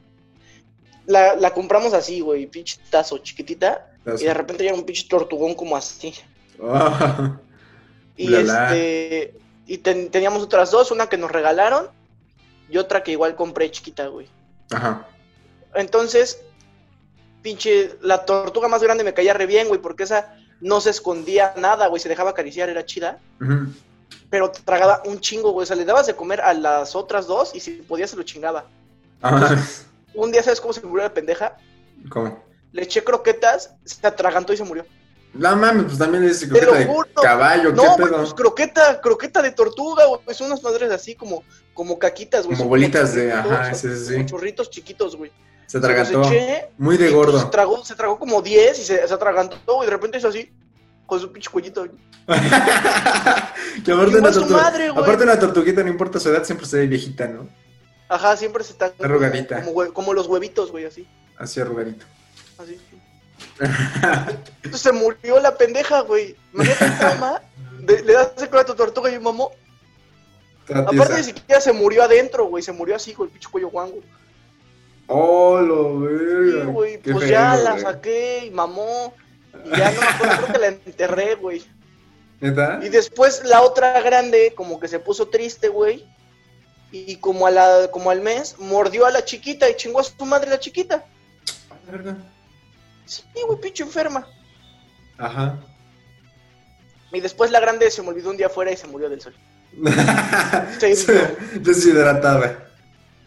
La, 1.06 1.34
la 1.36 1.54
compramos 1.54 1.94
así, 1.94 2.20
güey, 2.20 2.46
pinche 2.46 2.78
tazo 2.90 3.16
chiquitita. 3.18 3.86
Y 4.18 4.24
de 4.24 4.34
repente 4.34 4.64
llega 4.64 4.74
un 4.76 4.84
pinche 4.84 5.06
tortugón 5.08 5.54
como 5.54 5.76
así. 5.76 6.14
Oh, 6.60 7.36
Y 8.16 8.34
este. 8.34 9.34
Y 9.66 9.78
ten- 9.78 10.10
teníamos 10.10 10.42
otras 10.42 10.70
dos, 10.70 10.90
una 10.90 11.08
que 11.08 11.16
nos 11.18 11.30
regalaron 11.30 11.88
y 12.70 12.76
otra 12.78 13.02
que 13.02 13.12
igual 13.12 13.34
compré 13.36 13.70
chiquita, 13.70 14.06
güey. 14.08 14.26
Ajá. 14.70 15.06
Entonces, 15.74 16.40
pinche, 17.42 17.96
la 18.02 18.24
tortuga 18.24 18.68
más 18.68 18.82
grande 18.82 19.04
me 19.04 19.14
caía 19.14 19.34
re 19.34 19.46
bien, 19.46 19.68
güey, 19.68 19.80
porque 19.80 20.02
esa 20.04 20.36
no 20.60 20.80
se 20.80 20.90
escondía 20.90 21.54
nada, 21.56 21.86
güey, 21.88 22.00
se 22.00 22.08
dejaba 22.08 22.30
acariciar, 22.30 22.68
era 22.68 22.84
chida. 22.84 23.18
Ujú. 23.40 23.66
Pero 24.30 24.50
tragaba 24.50 25.02
un 25.06 25.20
chingo, 25.20 25.52
güey. 25.52 25.62
O 25.62 25.66
sea, 25.66 25.76
le 25.76 25.84
dabas 25.84 26.06
de 26.06 26.14
comer 26.14 26.40
a 26.40 26.52
las 26.54 26.94
otras 26.96 27.26
dos 27.26 27.54
y 27.54 27.60
si 27.60 27.70
podía 27.72 28.06
se 28.06 28.16
lo 28.16 28.22
chingaba. 28.22 28.66
Ah, 29.22 29.56
Un 30.14 30.32
día, 30.32 30.42
¿sabes 30.42 30.60
cómo 30.60 30.72
se 30.72 30.80
murió 30.82 31.04
la 31.04 31.14
pendeja? 31.14 31.56
¿Cómo? 32.10 32.42
Le 32.72 32.82
eché 32.82 33.02
croquetas, 33.02 33.74
se 33.84 34.06
atragantó 34.06 34.52
y 34.52 34.56
se 34.56 34.64
murió. 34.64 34.84
No 35.34 35.54
mames, 35.56 35.84
pues 35.84 35.98
también 35.98 36.24
es 36.24 36.44
croqueta 36.46 36.72
de 36.78 36.88
caballo, 37.22 37.72
No, 37.72 37.96
¿qué 37.96 38.02
pedo? 38.04 38.16
pues 38.18 38.34
croqueta, 38.34 39.00
croqueta 39.00 39.42
de 39.42 39.50
tortuga, 39.52 40.06
güey. 40.06 40.20
Son 40.34 40.46
unas 40.48 40.62
madres 40.62 40.90
así 40.90 41.14
como, 41.14 41.42
como 41.74 41.98
caquitas, 41.98 42.46
güey. 42.46 42.56
Como 42.56 42.70
bolitas 42.70 43.14
de- 43.14 43.32
ajá, 43.32 43.74
sí, 43.74 43.88
sí, 43.94 44.24
chorritos 44.26 44.70
chiquitos, 44.70 45.16
güey. 45.16 45.30
Se 45.68 45.78
atragantó. 45.78 46.22
eché, 46.24 46.70
Muy 46.78 46.96
de 46.96 47.10
y, 47.10 47.12
gordo. 47.12 47.38
se, 47.38 47.46
tragó, 47.46 47.84
se 47.84 47.94
tragó 47.94 48.18
como 48.18 48.42
10 48.42 48.78
y 48.78 48.82
se, 48.84 49.06
se 49.06 49.14
atragantó, 49.14 49.58
güey. 49.66 49.86
De 49.86 49.92
repente 49.92 50.18
hizo 50.18 50.28
así, 50.28 50.50
con 51.06 51.20
su 51.20 51.30
pinche 51.30 51.50
cuellito. 51.50 51.84
que 53.84 53.92
aparte 53.92 54.18
una, 54.18 54.32
su 54.32 54.42
tortu- 54.44 54.48
madre, 54.50 54.90
güey. 54.90 55.02
aparte 55.04 55.24
una 55.24 55.38
tortuguita, 55.38 55.82
no 55.82 55.88
importa 55.90 56.18
su 56.18 56.28
edad, 56.30 56.42
siempre 56.44 56.66
se 56.66 56.78
ve 56.78 56.86
viejita, 56.86 57.26
¿no? 57.28 57.48
Ajá, 58.08 58.36
siempre 58.36 58.64
se 58.64 58.72
está. 58.72 58.92
Arrugadita. 59.00 59.62
Como, 59.92 60.14
los 60.14 60.26
huevitos, 60.26 60.70
güey, 60.70 60.86
así. 60.86 61.06
Así 61.38 61.60
arrugadito. 61.60 62.06
así. 62.58 62.80
Entonces 64.62 64.80
se 64.80 64.92
murió 64.92 65.38
la 65.40 65.56
pendeja, 65.56 66.00
güey. 66.00 66.34
Imagínate 66.52 66.84
el 66.86 66.98
trauma. 66.98 67.42
de- 67.80 68.02
le 68.02 68.12
das 68.14 68.32
el 68.38 68.48
cuello 68.48 68.62
a 68.62 68.66
tu 68.66 68.74
tortuga 68.74 69.10
y 69.10 69.18
mamó. 69.18 69.52
Aparte 70.74 71.16
ni 71.16 71.24
siquiera 71.24 71.60
se 71.60 71.72
murió 71.72 72.02
adentro, 72.02 72.46
güey. 72.46 72.62
Se 72.62 72.72
murió 72.72 72.96
así, 72.96 73.12
con 73.14 73.26
el 73.26 73.32
pinche 73.32 73.48
cuello 73.50 73.68
guango. 73.70 74.00
Oh, 75.08 75.58
lo 75.60 76.06
Sí, 76.08 76.14
verga. 76.54 76.64
güey. 76.66 77.00
Qué 77.00 77.12
Pues 77.12 77.24
feo, 77.24 77.32
ya 77.32 77.56
la 77.56 77.70
güey. 77.72 77.82
saqué 77.82 78.44
y 78.46 78.50
mamó. 78.50 79.14
Y 79.64 79.70
ya 79.76 79.90
no 79.90 80.00
me 80.00 80.06
acuerdo, 80.06 80.36
creo 80.36 80.52
que 80.52 80.58
la 80.58 80.66
enterré, 80.68 81.34
güey. 81.34 81.64
¿Neta? 82.40 82.78
Y 82.82 82.88
después 82.90 83.42
la 83.44 83.62
otra 83.62 84.00
grande, 84.02 84.52
como 84.54 84.78
que 84.78 84.86
se 84.86 85.00
puso 85.00 85.28
triste, 85.28 85.68
güey. 85.68 86.06
Y 86.92 87.16
como, 87.16 87.46
a 87.46 87.50
la, 87.50 87.88
como 87.90 88.10
al 88.10 88.20
mes, 88.20 88.56
mordió 88.58 89.04
a 89.06 89.10
la 89.10 89.24
chiquita 89.24 89.68
y 89.68 89.74
chingó 89.76 90.00
a 90.00 90.04
su 90.04 90.24
madre 90.24 90.48
la 90.50 90.60
chiquita. 90.60 91.04
Verga. 91.90 92.16
Sí, 93.06 93.22
güey, 93.46 93.60
pinche 93.60 93.82
enferma. 93.82 94.26
Ajá. 95.18 95.58
Y 97.12 97.20
después 97.20 97.50
la 97.50 97.60
grande 97.60 97.90
se 97.90 98.02
me 98.02 98.08
olvidó 98.10 98.30
un 98.30 98.36
día 98.36 98.46
afuera 98.46 98.70
y 98.70 98.76
se 98.76 98.86
murió 98.86 99.08
del 99.08 99.20
sol. 99.20 99.34
Sí, 100.80 100.94
Sí, 100.94 101.12
Deshidratada. 101.60 102.67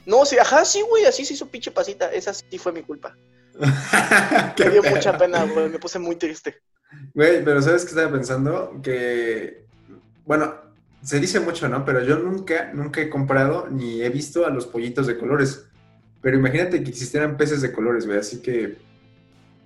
No, 0.06 0.26
sí, 0.26 0.38
ajá, 0.38 0.66
sí, 0.66 0.82
güey, 0.90 1.06
así 1.06 1.26
se 1.26 1.34
hizo 1.34 1.48
pinche 1.48 1.72
pasita. 1.72 2.12
Esa 2.12 2.34
sí 2.34 2.58
fue 2.58 2.72
mi 2.72 2.82
culpa. 2.84 3.16
Me 4.60 4.70
dio 4.70 4.84
mucha 4.84 5.18
pena, 5.18 5.44
güey, 5.46 5.70
me 5.70 5.78
puse 5.80 6.00
muy 6.00 6.16
triste. 6.16 6.56
Güey, 7.14 7.44
pero 7.44 7.62
¿sabes 7.62 7.84
qué 7.84 7.90
estaba 7.90 8.12
pensando? 8.12 8.80
Que, 8.82 9.66
bueno, 10.26 10.56
se 11.04 11.20
dice 11.20 11.40
mucho, 11.40 11.68
¿no? 11.68 11.86
Pero 11.86 12.02
yo 12.04 12.18
nunca, 12.18 12.72
nunca 12.74 13.02
he 13.02 13.10
comprado 13.10 13.68
ni 13.70 14.02
he 14.02 14.10
visto 14.10 14.46
a 14.46 14.50
los 14.50 14.68
pollitos 14.68 15.08
de 15.08 15.18
colores. 15.18 15.66
Pero 16.22 16.38
imagínate 16.38 16.84
que 16.84 16.90
existieran 16.90 17.38
peces 17.38 17.62
de 17.62 17.72
colores, 17.72 18.06
güey, 18.06 18.20
así 18.20 18.42
que 18.42 18.78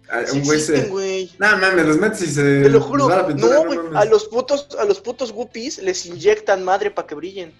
a- 0.10 0.26
Sí 0.26 0.38
un 0.40 0.46
güey 0.46 0.58
existen, 0.60 0.86
se... 0.86 0.90
güey. 0.90 1.32
No 1.40 1.58
mames, 1.58 1.86
los 1.86 1.98
metes 1.98 2.22
y 2.22 2.28
se... 2.28 2.62
Te 2.64 2.70
lo 2.70 2.80
juro. 2.82 3.08
pintura, 3.28 3.56
No, 3.56 3.66
güey, 3.66 3.80
a 3.94 4.06
los 4.06 4.26
putos, 4.26 4.70
a 4.80 4.86
los 4.86 5.00
putos 5.02 5.32
guppies 5.32 5.80
les 5.82 6.06
inyectan 6.06 6.64
madre 6.64 6.92
para 6.92 7.08
que 7.08 7.16
brillen. 7.16 7.54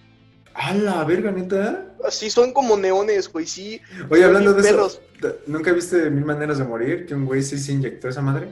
¡A 0.58 0.72
la 0.74 1.04
verga, 1.04 1.30
neta! 1.30 1.94
Así 2.04 2.30
son 2.30 2.52
como 2.52 2.76
neones, 2.76 3.30
güey, 3.30 3.46
sí. 3.46 3.80
Oye, 4.08 4.24
hablando 4.24 4.54
de 4.54 4.62
bien 4.62 4.74
eso, 4.74 5.00
¿t- 5.20 5.36
¿nunca 5.46 5.72
viste 5.72 6.08
Mil 6.10 6.24
Maneras 6.24 6.58
de 6.58 6.64
Morir? 6.64 7.04
Que 7.06 7.14
un 7.14 7.26
güey 7.26 7.42
sí 7.42 7.58
se 7.58 7.72
inyectó 7.72 8.08
esa 8.08 8.22
madre. 8.22 8.48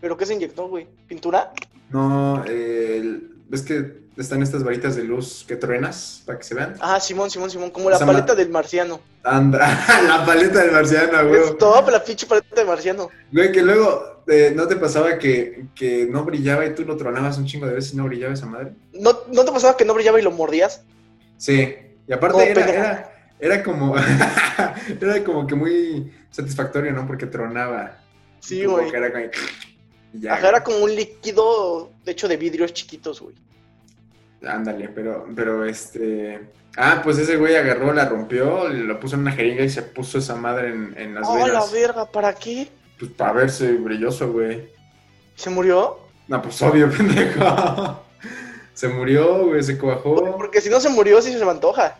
¿Pero 0.00 0.16
qué 0.16 0.26
se 0.26 0.34
inyectó, 0.34 0.68
güey? 0.68 0.86
¿Pintura? 1.08 1.52
No, 1.90 2.44
eh, 2.46 2.98
el- 2.98 3.30
ves 3.50 3.62
que 3.62 4.00
están 4.16 4.42
estas 4.42 4.62
varitas 4.64 4.96
de 4.96 5.02
luz 5.04 5.44
que 5.46 5.56
truenas 5.56 6.22
para 6.24 6.38
que 6.38 6.44
se 6.44 6.54
vean. 6.54 6.74
Ah, 6.80 7.00
Simón, 7.00 7.30
Simón, 7.30 7.50
Simón, 7.50 7.70
como 7.70 7.90
la 7.90 7.96
Esa 7.96 8.06
paleta 8.06 8.28
ma- 8.28 8.34
del 8.34 8.50
marciano. 8.50 9.00
Anda, 9.24 9.58
la 10.08 10.24
paleta 10.24 10.60
del 10.62 10.72
marciano, 10.72 11.28
güey. 11.28 11.42
Es 11.42 11.58
toda 11.58 11.90
la 11.90 12.02
pinche 12.02 12.26
paleta 12.26 12.54
del 12.54 12.66
marciano. 12.66 13.08
Güey, 13.32 13.50
que 13.52 13.62
luego 13.62 14.22
eh, 14.28 14.52
no 14.54 14.66
te 14.68 14.76
pasaba 14.76 15.18
que, 15.18 15.66
que 15.74 16.06
no 16.10 16.24
brillaba 16.24 16.64
y 16.64 16.74
tú 16.74 16.84
lo 16.84 16.96
tronabas 16.96 17.38
un 17.38 17.46
chingo 17.46 17.66
de 17.66 17.74
veces 17.74 17.92
y 17.94 17.96
no 17.96 18.04
brillaba 18.04 18.32
esa 18.34 18.46
madre. 18.46 18.72
¿No, 18.92 19.18
¿No 19.32 19.44
te 19.44 19.52
pasaba 19.52 19.76
que 19.76 19.84
no 19.84 19.94
brillaba 19.94 20.20
y 20.20 20.22
lo 20.22 20.30
mordías? 20.30 20.82
Sí, 21.36 21.74
y 22.06 22.12
aparte 22.12 22.36
No, 22.36 22.42
era, 22.42 22.64
era, 22.68 23.12
era 23.40 23.62
como 23.64 23.94
era 25.00 25.24
como 25.24 25.46
que 25.46 25.54
muy 25.54 26.12
satisfactorio, 26.30 26.92
¿no? 26.92 27.06
Porque 27.06 27.26
tronaba. 27.26 27.98
Sí, 28.40 28.64
güey. 28.64 28.88
era 28.94 29.10
como- 29.12 29.24
ya, 30.12 30.34
Ajá, 30.34 30.48
era 30.48 30.64
como 30.64 30.78
un 30.78 30.94
líquido 30.94 31.90
hecho 32.06 32.28
de 32.28 32.36
vidrios 32.36 32.72
chiquitos, 32.72 33.20
güey. 33.20 33.34
Ándale, 34.46 34.88
pero, 34.88 35.26
pero 35.36 35.64
este. 35.64 36.40
Ah, 36.76 37.00
pues 37.02 37.18
ese 37.18 37.36
güey 37.36 37.56
agarró, 37.56 37.92
la 37.92 38.06
rompió, 38.08 38.68
lo 38.68 38.98
puso 39.00 39.16
en 39.16 39.22
una 39.22 39.32
jeringa 39.32 39.62
y 39.64 39.68
se 39.68 39.82
puso 39.82 40.18
esa 40.18 40.36
madre 40.36 40.68
en, 40.70 40.94
en 40.96 41.14
las 41.14 41.28
Oh, 41.28 41.36
la 41.36 41.44
venas. 41.46 41.72
verga, 41.72 42.06
¿para 42.06 42.32
qué? 42.34 42.68
Pues 42.98 43.10
para 43.12 43.32
verse 43.32 43.72
brilloso, 43.72 44.32
güey. 44.32 44.68
¿Se 45.34 45.50
murió? 45.50 45.98
No, 46.28 46.40
pues 46.40 46.60
obvio, 46.62 46.88
pendejo. 46.96 48.02
Se 48.72 48.88
murió, 48.88 49.46
güey, 49.46 49.62
se 49.62 49.76
cuajó. 49.76 50.36
Porque 50.36 50.60
si 50.60 50.70
no 50.70 50.80
se 50.80 50.88
murió, 50.88 51.20
sí 51.20 51.32
se 51.32 51.44
me 51.44 51.50
antoja. 51.50 51.98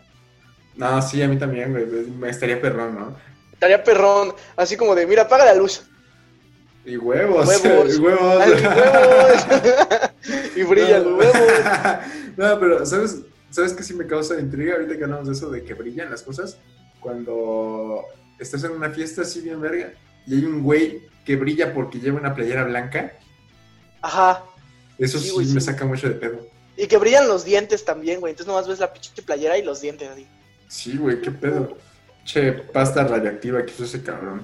No, 0.75 1.01
sí, 1.01 1.21
a 1.21 1.27
mí 1.27 1.37
también, 1.37 1.71
güey. 1.71 1.85
Me 1.85 2.29
estaría 2.29 2.59
perrón, 2.61 2.95
¿no? 2.97 3.15
Estaría 3.51 3.83
perrón, 3.83 4.33
así 4.55 4.77
como 4.77 4.95
de, 4.95 5.05
mira, 5.05 5.23
apaga 5.23 5.45
la 5.45 5.53
luz. 5.53 5.83
Y 6.85 6.97
huevos. 6.97 7.47
Huevos. 7.47 7.95
y 7.95 7.99
huevos. 7.99 8.41
¡Ay, 8.41 8.51
huevos! 8.51 10.11
y 10.55 10.63
brillan 10.63 11.03
los 11.03 11.19
huevos. 11.19 11.35
no, 12.37 12.59
pero 12.59 12.85
¿sabes, 12.85 13.19
¿sabes 13.49 13.73
qué 13.73 13.83
sí 13.83 13.93
me 13.93 14.07
causa 14.07 14.39
intriga 14.39 14.75
ahorita 14.75 14.97
que 14.97 15.03
hablamos 15.03 15.27
de 15.27 15.33
eso, 15.33 15.49
de 15.49 15.63
que 15.63 15.73
brillan 15.73 16.09
las 16.09 16.23
cosas? 16.23 16.57
Cuando 16.99 18.03
estás 18.39 18.63
en 18.63 18.71
una 18.71 18.89
fiesta 18.89 19.21
así 19.21 19.41
bien 19.41 19.61
verga 19.61 19.93
y 20.25 20.35
hay 20.35 20.45
un 20.45 20.63
güey 20.63 21.01
que 21.25 21.35
brilla 21.35 21.73
porque 21.73 21.99
lleva 21.99 22.19
una 22.19 22.33
playera 22.33 22.63
blanca, 22.63 23.13
Ajá. 24.01 24.43
eso 24.97 25.19
Sí, 25.19 25.27
sí, 25.27 25.31
güey, 25.33 25.47
me 25.47 25.59
sí. 25.59 25.67
saca 25.67 25.85
mucho 25.85 26.07
de 26.07 26.15
pedo. 26.15 26.47
Y 26.77 26.87
que 26.87 26.97
brillan 26.97 27.27
los 27.27 27.43
dientes 27.45 27.85
también, 27.85 28.19
güey. 28.19 28.31
Entonces 28.31 28.47
nomás 28.47 28.67
ves 28.67 28.79
la 28.79 28.91
pinche 28.91 29.21
playera 29.21 29.57
y 29.57 29.63
los 29.63 29.81
dientes 29.81 30.09
así. 30.09 30.25
Sí, 30.67 30.97
güey, 30.97 31.21
qué 31.21 31.29
pedo. 31.31 31.77
Che, 32.23 32.53
pasta 32.53 33.03
radioactiva 33.03 33.63
que 33.65 33.71
usó 33.73 33.83
ese 33.83 34.01
cabrón. 34.01 34.43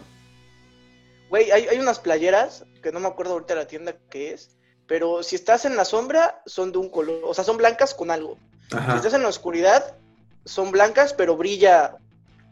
Güey, 1.29 1.51
hay, 1.51 1.67
hay 1.67 1.79
unas 1.79 1.99
playeras, 1.99 2.65
que 2.81 2.91
no 2.91 2.99
me 2.99 3.07
acuerdo 3.07 3.33
ahorita 3.33 3.55
la 3.55 3.67
tienda 3.67 3.95
que 4.09 4.31
es, 4.33 4.55
pero 4.87 5.23
si 5.23 5.35
estás 5.35 5.65
en 5.65 5.75
la 5.75 5.83
sombra, 5.85 6.41
son 6.45 6.71
de 6.71 6.77
un 6.77 6.89
color, 6.89 7.19
o 7.25 7.33
sea, 7.33 7.43
son 7.43 7.57
blancas 7.57 7.93
con 7.93 8.11
algo. 8.11 8.37
Si 8.69 8.77
Ajá, 8.77 8.95
estás 8.95 9.13
en 9.13 9.23
la 9.23 9.27
oscuridad, 9.29 9.95
son 10.45 10.71
blancas, 10.71 11.13
pero 11.13 11.35
brilla 11.35 11.97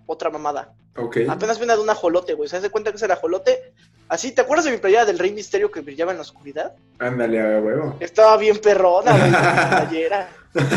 otra 0.05 0.29
mamada. 0.29 0.74
ok. 0.98 1.17
Apenas 1.29 1.58
viene 1.58 1.75
de 1.75 1.82
un 1.82 1.89
ajolote, 1.89 2.34
güey. 2.34 2.50
¿Se 2.50 2.60
das 2.60 2.70
cuenta 2.70 2.91
que 2.91 2.98
es 2.98 3.03
el 3.03 3.12
ajolote? 3.12 3.74
Así, 4.10 4.32
¿te 4.34 4.41
acuerdas 4.41 4.65
de 4.65 4.72
mi 4.72 4.77
playera 4.77 5.05
del 5.05 5.17
Rey 5.17 5.32
Misterio 5.32 5.72
que 5.72 5.82
brillaba 5.82 6.12
en 6.12 6.17
la 6.17 6.22
oscuridad? 6.22 6.74
Ándale, 7.00 7.41
a 7.41 7.60
huevo. 7.60 7.96
Estaba 8.01 8.38
bien 8.38 8.58
perrona, 8.60 9.17
güey, 9.17 9.32
la 9.32 9.88
playera. 9.89 10.29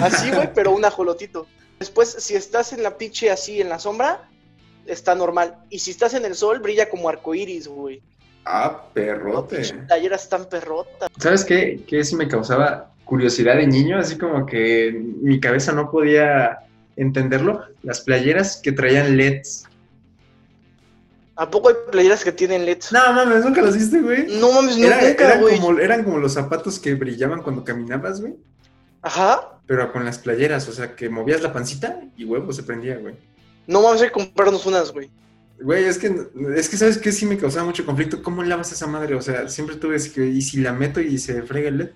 Así, 0.03 0.31
güey, 0.31 0.53
pero 0.55 0.71
un 0.73 0.85
ajolotito. 0.85 1.47
Después, 1.79 2.09
si 2.11 2.35
estás 2.37 2.73
en 2.73 2.83
la 2.83 2.97
pinche 2.97 3.31
así 3.31 3.61
en 3.61 3.69
la 3.69 3.79
sombra, 3.79 4.29
está 4.89 5.15
normal. 5.15 5.57
Y 5.71 5.79
si 5.79 5.91
estás 5.93 6.15
en 6.15 6.25
el 6.25 6.35
sol, 6.35 6.59
brilla 6.61 6.89
como 6.89 7.09
arcoíris, 7.09 7.69
güey. 7.69 8.03
Ah, 8.45 8.83
No, 8.87 8.93
perrote. 8.95 9.57
pinche 9.57 9.75
playeras 9.87 10.29
tan 10.29 10.49
perrotas. 10.49 11.11
¿Sabes 11.19 11.45
qué? 11.45 11.83
Que 11.87 12.03
sí 12.05 12.17
me 12.17 12.29
causaba 12.29 12.93
curiosidad 13.05 13.57
de 13.57 13.67
niño, 13.67 13.99
así 13.99 14.17
como 14.19 14.47
que 14.47 14.93
mi 15.23 15.39
cabeza 15.41 15.73
no 15.73 15.91
podía 15.91 16.61
entenderlo. 16.97 17.65
Las 17.83 18.01
playeras 18.01 18.57
que 18.63 18.73
traían 18.73 19.17
LEDs. 19.17 19.65
¿A 21.37 21.49
poco 21.49 21.69
hay 21.69 21.75
playeras 21.93 22.25
que 22.25 22.33
tienen 22.33 22.65
LEDs? 22.65 22.91
No 22.93 23.13
mames, 23.13 23.45
nunca 23.45 23.63
las 23.63 23.77
viste, 23.77 24.01
güey. 24.01 24.27
No 24.41 24.51
mames, 24.53 24.77
no, 24.77 24.87
Era- 24.87 25.01
nunca, 25.09 25.25
eran, 25.27 25.41
güey. 25.41 25.61
como, 25.61 25.79
eran 25.79 26.03
como 26.05 26.19
los 26.19 26.33
zapatos 26.35 26.79
que 26.81 26.95
brillaban 26.95 27.43
cuando 27.43 27.63
caminabas, 27.65 28.21
güey. 28.21 28.35
Ajá. 29.03 29.53
Pero 29.67 29.93
con 29.93 30.05
las 30.05 30.19
playeras, 30.19 30.67
o 30.69 30.73
sea, 30.73 30.97
que 30.97 31.09
movías 31.09 31.41
la 31.43 31.53
pancita 31.53 32.01
y 32.17 32.25
huevo 32.25 32.53
se 32.53 32.65
prendía, 32.65 32.97
güey. 32.97 33.15
No 33.69 33.89
hay 33.93 34.01
que 34.01 34.11
comprarnos 34.11 34.67
unas, 34.67 34.91
güey. 34.93 35.09
Güey, 35.61 35.85
es 35.85 35.99
que, 35.99 36.07
es 36.57 36.69
que, 36.69 36.77
¿sabes 36.77 36.99
qué? 36.99 37.13
Sí 37.13 37.27
me 37.27 37.37
causaba 37.37 37.67
mucho 37.67 37.85
conflicto. 37.85 38.23
¿Cómo 38.23 38.43
lavas 38.43 38.73
esa 38.73 38.87
madre? 38.87 39.15
O 39.15 39.23
sea, 39.23 39.49
siempre 39.49 39.77
tuve 39.77 39.97
que, 40.13 40.27
¿y 40.27 40.41
si 40.43 40.57
la 40.61 40.73
meto 40.73 41.01
y 41.01 41.19
se 41.19 41.43
frega 41.43 41.69
el 41.69 41.79
LED? 41.79 41.91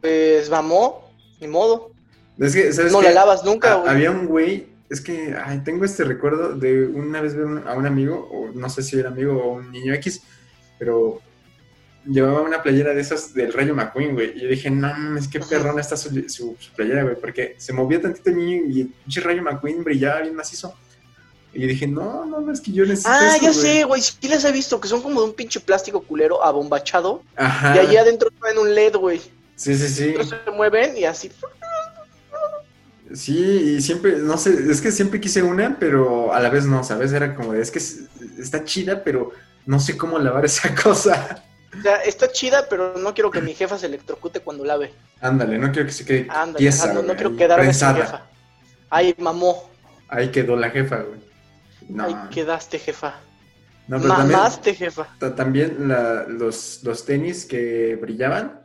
Pues 0.00 0.48
vamos, 0.48 0.94
ni 1.40 1.46
modo. 1.48 1.92
Es 2.38 2.54
que, 2.54 2.72
¿sabes 2.72 2.92
No 2.92 2.98
qué? 3.00 3.04
la 3.06 3.12
lavas 3.12 3.44
nunca, 3.44 3.72
Ah, 3.74 3.76
güey. 3.76 3.90
había 3.90 4.10
un 4.10 4.26
güey, 4.26 4.66
es 4.90 5.00
que 5.00 5.36
ay, 5.36 5.60
tengo 5.64 5.84
este 5.84 6.04
recuerdo 6.04 6.54
de 6.56 6.86
una 6.86 7.20
vez 7.20 7.34
ver 7.36 7.46
a 7.66 7.74
un 7.74 7.86
amigo, 7.86 8.28
o 8.32 8.50
no 8.52 8.68
sé 8.68 8.82
si 8.82 8.98
era 8.98 9.10
amigo 9.10 9.40
o 9.40 9.52
un 9.54 9.70
niño 9.70 9.94
X, 9.94 10.22
pero 10.78 11.20
llevaba 12.06 12.40
una 12.42 12.62
playera 12.62 12.94
de 12.94 13.00
esas 13.00 13.32
del 13.34 13.52
Rayo 13.52 13.74
McQueen, 13.74 14.14
güey. 14.14 14.36
Y 14.36 14.42
yo 14.42 14.48
dije, 14.48 14.70
no 14.70 14.88
mames, 14.88 15.28
qué 15.28 15.40
perrona 15.40 15.80
está 15.80 15.96
su, 15.96 16.08
su- 16.28 16.56
su 16.58 16.72
playera, 16.76 17.02
güey, 17.04 17.16
porque 17.20 17.54
se 17.58 17.72
movía 17.72 18.00
tantito 18.00 18.30
el 18.30 18.36
niño 18.36 18.62
y 18.68 18.80
el 18.82 18.88
pinche 18.88 19.20
Rayo 19.20 19.42
McQueen 19.42 19.84
brillaba 19.84 20.20
bien 20.22 20.34
macizo. 20.34 20.74
Y 21.54 21.60
yo 21.60 21.66
dije, 21.68 21.86
no, 21.86 22.24
no, 22.24 22.40
no, 22.40 22.50
es 22.52 22.60
que 22.62 22.72
yo 22.72 22.84
necesito. 22.86 23.10
Ah, 23.12 23.34
esto, 23.36 23.42
ya 23.46 23.50
güey". 23.52 23.60
sé, 23.62 23.84
güey. 23.84 24.00
Sí 24.00 24.28
las 24.28 24.44
he 24.44 24.52
visto, 24.52 24.80
que 24.80 24.88
son 24.88 25.02
como 25.02 25.20
de 25.20 25.26
un 25.28 25.34
pinche 25.34 25.60
plástico 25.60 26.00
culero 26.02 26.42
abombachado. 26.42 27.22
Ajá. 27.36 27.76
Y 27.76 27.78
allá 27.80 28.00
adentro 28.00 28.30
traen 28.40 28.56
un 28.58 28.74
LED, 28.74 28.96
güey. 28.96 29.20
Sí, 29.54 29.74
sí, 29.76 29.86
sí. 29.88 30.04
Entonces 30.08 30.38
se 30.44 30.50
mueven 30.50 30.96
y 30.96 31.04
así. 31.04 31.30
Sí, 33.14 33.36
y 33.76 33.82
siempre, 33.82 34.16
no 34.16 34.38
sé, 34.38 34.54
es 34.70 34.80
que 34.80 34.90
siempre 34.90 35.20
quise 35.20 35.42
una, 35.42 35.76
pero 35.78 36.32
a 36.32 36.40
la 36.40 36.48
vez 36.48 36.64
no, 36.64 36.82
¿sabes? 36.82 37.12
Era 37.12 37.34
como, 37.34 37.52
es 37.52 37.70
que 37.70 37.78
es- 37.78 38.04
está 38.38 38.64
chida, 38.64 39.04
pero 39.04 39.32
no 39.66 39.78
sé 39.80 39.98
cómo 39.98 40.18
lavar 40.18 40.46
esa 40.46 40.74
cosa. 40.82 41.41
O 41.82 41.84
sea, 41.84 41.96
está 42.04 42.30
chida, 42.30 42.66
pero 42.70 42.96
no 42.96 43.12
quiero 43.12 43.28
que 43.30 43.40
mi 43.40 43.54
jefa 43.54 43.76
se 43.76 43.86
electrocute 43.86 44.38
cuando 44.38 44.64
lave. 44.64 44.94
Ándale, 45.20 45.58
no 45.58 45.72
quiero 45.72 45.86
que 45.86 45.92
se 45.92 46.04
quede 46.04 46.26
Ándale, 46.30 46.64
no, 47.02 47.14
quiero 47.14 47.30
ahí 47.30 47.36
quedarme 47.36 47.64
prensada. 47.64 47.94
sin 47.96 48.04
jefa. 48.04 48.26
Ay, 48.88 49.14
mamó. 49.18 49.68
Ahí 50.08 50.28
quedó 50.30 50.54
la 50.54 50.70
jefa, 50.70 50.98
güey. 50.98 51.20
No, 51.88 52.04
Ay, 52.04 52.14
quedaste, 52.30 52.78
jefa. 52.78 53.16
no 53.88 53.98
pero 54.00 54.14
también, 54.14 54.38
Mamaste, 54.38 54.74
jefa. 54.74 55.08
ta- 55.18 55.34
también 55.34 55.88
la- 55.88 56.24
los, 56.28 56.80
los 56.84 57.04
tenis 57.04 57.44
que 57.44 57.96
brillaban 58.00 58.60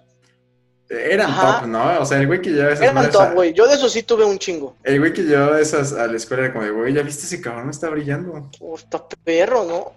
eh, 0.90 1.10
eran 1.14 1.32
Ajá. 1.32 1.60
top, 1.62 1.68
¿no? 1.70 2.00
O 2.00 2.06
sea, 2.06 2.20
el 2.20 2.28
güey 2.28 2.40
que 2.42 2.52
llevaba 2.52 2.74
esas 2.74 2.86
Eran 2.92 3.10
top, 3.12 3.34
güey. 3.34 3.54
Yo 3.54 3.68
de 3.68 3.74
eso 3.74 3.90
sí 3.90 4.04
tuve 4.04 4.24
un 4.26 4.38
chingo. 4.38 4.76
El 4.84 5.00
güey 5.00 5.12
que 5.12 5.24
llevaba 5.24 5.60
esas 5.60 5.92
a 5.94 6.06
la 6.08 6.16
escuela 6.18 6.44
era 6.44 6.54
como 6.54 6.64
de, 6.66 6.72
güey, 6.72 6.94
ya 6.94 7.02
viste 7.02 7.24
ese 7.26 7.42
cabrón, 7.42 7.70
está 7.72 7.90
brillando. 7.90 8.50
Oh, 8.60 8.76
está 8.76 9.04
perro, 9.24 9.64
¿no? 9.66 9.94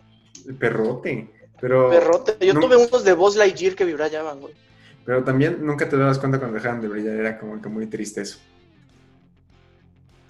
El 0.48 0.54
perrote. 0.56 1.28
Pero, 1.60 1.90
Perrote. 1.90 2.36
Yo 2.44 2.54
no- 2.54 2.60
tuve 2.60 2.76
unos 2.76 3.04
de 3.04 3.12
Buzz 3.12 3.36
Lightyear 3.36 3.74
que 3.74 3.84
vibraban, 3.84 4.40
güey. 4.40 4.54
pero 5.04 5.22
también 5.24 5.64
nunca 5.64 5.88
te 5.88 5.96
dabas 5.96 6.18
cuenta 6.18 6.38
cuando 6.38 6.56
dejaban 6.56 6.80
de 6.80 6.88
brillar, 6.88 7.14
era 7.16 7.38
como 7.38 7.60
que 7.60 7.68
muy 7.68 7.86
triste 7.86 8.20
eso. 8.22 8.38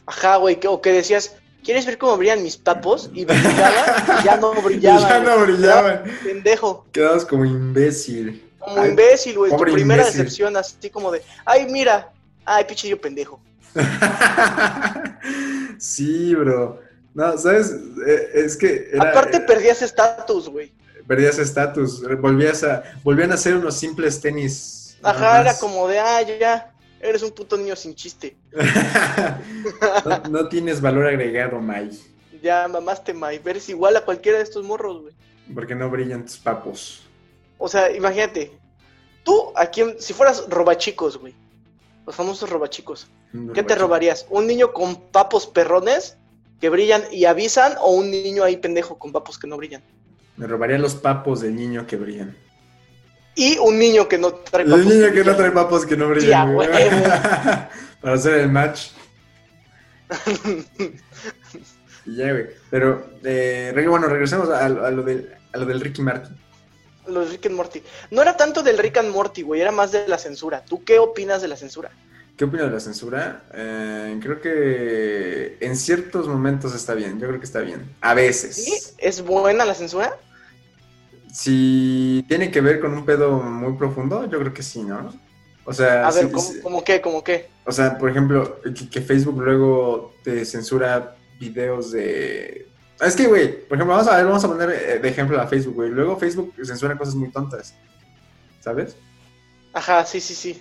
Ajá, 0.07 0.37
güey. 0.37 0.59
que- 0.59 0.69
O 0.69 0.81
que 0.81 0.93
decías, 0.93 1.37
¿quieres 1.63 1.87
ver 1.87 1.99
cómo 1.99 2.17
brillan 2.17 2.43
mis 2.43 2.57
papos? 2.57 3.11
Y 3.13 3.25
brillaban 3.25 4.21
y 4.21 4.25
ya 4.25 4.37
no 4.37 4.53
brillaban. 4.63 5.09
ya 5.09 5.21
no 5.21 5.43
brillaban. 5.45 6.03
Pendejo. 6.25 6.87
Quedabas 6.93 7.25
como 7.25 7.45
imbécil. 7.45 8.45
Como 8.59 8.81
Ay, 8.81 8.91
imbécil, 8.91 9.37
güey. 9.39 9.51
Tu 9.51 9.57
primera 9.59 10.03
imbécil. 10.03 10.23
decepción, 10.25 10.57
así 10.57 10.91
como 10.91 11.11
de, 11.13 11.23
ay, 11.45 11.67
mira. 11.71 12.13
Ay, 12.45 12.65
pinche 12.65 12.89
yo 12.89 13.01
pendejo. 13.01 13.41
sí, 15.79 16.35
bro. 16.35 16.81
No, 17.15 17.37
¿sabes? 17.39 17.75
Eh, 18.07 18.29
Es 18.35 18.57
que 18.57 18.91
era- 18.93 19.11
Aparte, 19.11 19.39
eh, 19.39 19.41
perdías 19.41 19.83
estatus, 19.83 20.49
güey. 20.49 20.73
Perdías 21.07 21.39
estatus, 21.39 22.03
volvías 22.21 22.63
a, 22.65 22.83
volvían 23.03 23.33
a 23.33 23.37
ser 23.37 23.55
unos 23.57 23.77
simples 23.77 24.21
tenis. 24.21 24.97
Ajá, 25.03 25.41
era 25.41 25.57
como 25.59 25.89
de, 25.89 25.99
ay, 25.99 26.39
ya. 26.41 26.73
Eres 27.01 27.23
un 27.23 27.31
puto 27.31 27.57
niño 27.57 27.75
sin 27.77 27.95
chiste. 27.95 28.37
no, 30.05 30.19
no 30.29 30.49
tienes 30.49 30.81
valor 30.81 31.07
agregado, 31.07 31.59
Mai, 31.61 31.91
Ya 32.43 32.69
mamaste, 32.69 33.15
May. 33.15 33.41
Eres 33.45 33.69
igual 33.71 33.97
a 33.97 34.05
cualquiera 34.05 34.39
de 34.39 34.45
estos 34.45 34.65
morros, 34.65 35.03
güey. 35.03 35.15
porque 35.55 35.75
no 35.75 35.89
brillan 35.89 36.27
tus 36.27 36.37
papos. 36.37 37.03
O 37.59 37.69
sea, 37.69 37.91
imagínate. 37.95 38.53
Tú, 39.25 39.53
a 39.55 39.67
quién, 39.67 39.97
si 39.99 40.13
fueras 40.13 40.45
robachicos, 40.49 41.17
güey. 41.19 41.35
Los 42.07 42.17
famosos 42.17 42.49
robachicos. 42.51 43.09
¿Qué 43.55 43.63
te 43.63 43.75
robarías? 43.77 44.27
¿Un 44.29 44.47
niño 44.47 44.73
con 44.73 44.97
papos 44.97 45.47
perrones 45.47 46.17
que 46.61 46.69
brillan 46.69 47.05
y 47.13 47.27
avisan 47.27 47.75
o 47.81 47.93
un 47.93 48.11
niño 48.11 48.43
ahí 48.43 48.57
pendejo 48.57 48.99
con 48.99 49.13
papos 49.13 49.39
que 49.39 49.47
no 49.47 49.57
brillan? 49.57 49.83
Me 50.41 50.47
robaría 50.47 50.79
los 50.79 50.95
papos 50.95 51.43
del 51.43 51.55
niño 51.55 51.87
que 51.87 51.97
brillan. 51.97 52.35
Y 53.35 53.59
un 53.59 53.79
niño 53.79 54.09
que 54.09 54.17
no 54.17 54.33
trae 54.33 54.65
El 54.65 54.71
papos. 54.71 54.87
niño 54.87 55.13
que 55.13 55.23
no 55.23 55.37
trae 55.37 55.51
papos 55.51 55.85
que 55.85 55.97
no 55.99 56.09
brillan. 56.09 56.49
a 56.49 56.53
güey. 56.53 56.69
huevo. 56.69 56.91
Para 58.01 58.15
hacer 58.15 58.35
el 58.41 58.51
match. 58.51 58.89
Y 62.07 62.17
ya, 62.17 62.33
güey. 62.33 62.47
Pero, 62.71 63.11
eh, 63.23 63.75
bueno, 63.87 64.07
regresemos 64.07 64.49
a, 64.49 64.65
a 64.65 64.69
lo 64.71 65.03
del, 65.03 65.37
a 65.53 65.59
lo 65.59 65.67
del 65.67 65.83
Ricky 65.83 66.01
Martin. 66.01 66.35
Los 67.07 67.31
Rick 67.31 67.45
and 67.47 67.57
Morty. 67.57 67.83
No 68.11 68.23
era 68.23 68.39
tanto 68.39 68.63
del 68.63 68.79
Rick 68.79 68.97
and 68.97 69.11
Morty, 69.11 69.43
güey. 69.43 69.61
Era 69.61 69.71
más 69.71 69.93
de 69.93 70.09
la 70.09 70.17
censura. 70.17 70.65
¿Tú 70.65 70.83
qué 70.83 70.99
opinas 70.99 71.43
de 71.43 71.49
la 71.49 71.57
censura? 71.57 71.91
¿Qué 72.39 72.45
opinas 72.45 72.69
de 72.69 72.73
la 72.73 72.81
censura? 72.81 73.45
Eh, 73.53 74.19
creo 74.23 74.41
que 74.41 75.59
en 75.61 75.77
ciertos 75.77 76.27
momentos 76.27 76.75
está 76.75 76.95
bien. 76.95 77.21
Yo 77.21 77.29
creo 77.29 77.39
que 77.39 77.45
está 77.47 77.61
bien. 77.61 77.95
A 78.01 78.15
veces. 78.15 78.57
¿Sí? 78.57 78.73
¿Es 78.97 79.23
buena 79.23 79.67
la 79.67 79.75
censura? 79.75 80.17
Si 81.33 82.25
tiene 82.29 82.51
que 82.51 82.61
ver 82.61 82.81
con 82.81 82.93
un 82.93 83.05
pedo 83.05 83.33
muy 83.41 83.75
profundo, 83.77 84.29
yo 84.29 84.39
creo 84.39 84.53
que 84.55 84.63
sí, 84.63 84.83
¿no? 84.83 85.13
O 85.65 85.73
sea, 85.73 86.07
A 86.09 86.11
ver, 86.13 86.27
sí- 86.27 86.31
¿cómo, 86.33 86.43
sí- 86.49 86.61
cómo 86.63 86.85
qué? 86.85 87.01
¿Cómo 87.01 87.23
qué? 87.25 87.49
o 87.65 87.73
sea, 87.73 87.97
por 87.99 88.11
ejemplo, 88.11 88.61
que, 88.63 88.89
que 88.89 89.01
Facebook 89.01 89.41
luego 89.41 90.15
te 90.25 90.45
censura 90.45 91.15
videos 91.39 91.93
de... 91.93 92.67
Es 93.01 93.15
que, 93.15 93.27
güey, 93.29 93.67
por 93.69 93.77
ejemplo, 93.79 93.95
vamos 93.95 94.09
a 94.09 94.17
ver, 94.17 94.27
vamos 94.27 94.45
a 94.45 94.49
poner 94.49 94.71
eh, 94.71 94.99
de 94.99 95.09
ejemplo 95.09 95.41
a 95.41 95.47
Facebook, 95.47 95.75
güey. 95.77 95.91
Luego 95.91 96.19
Facebook 96.19 96.53
censura 96.65 96.99
cosas 96.99 97.15
muy 97.15 97.31
tontas, 97.31 97.75
¿sabes? 98.61 98.97
Ajá, 99.73 100.05
sí, 100.05 100.21
sí, 100.21 100.35
sí. 100.35 100.61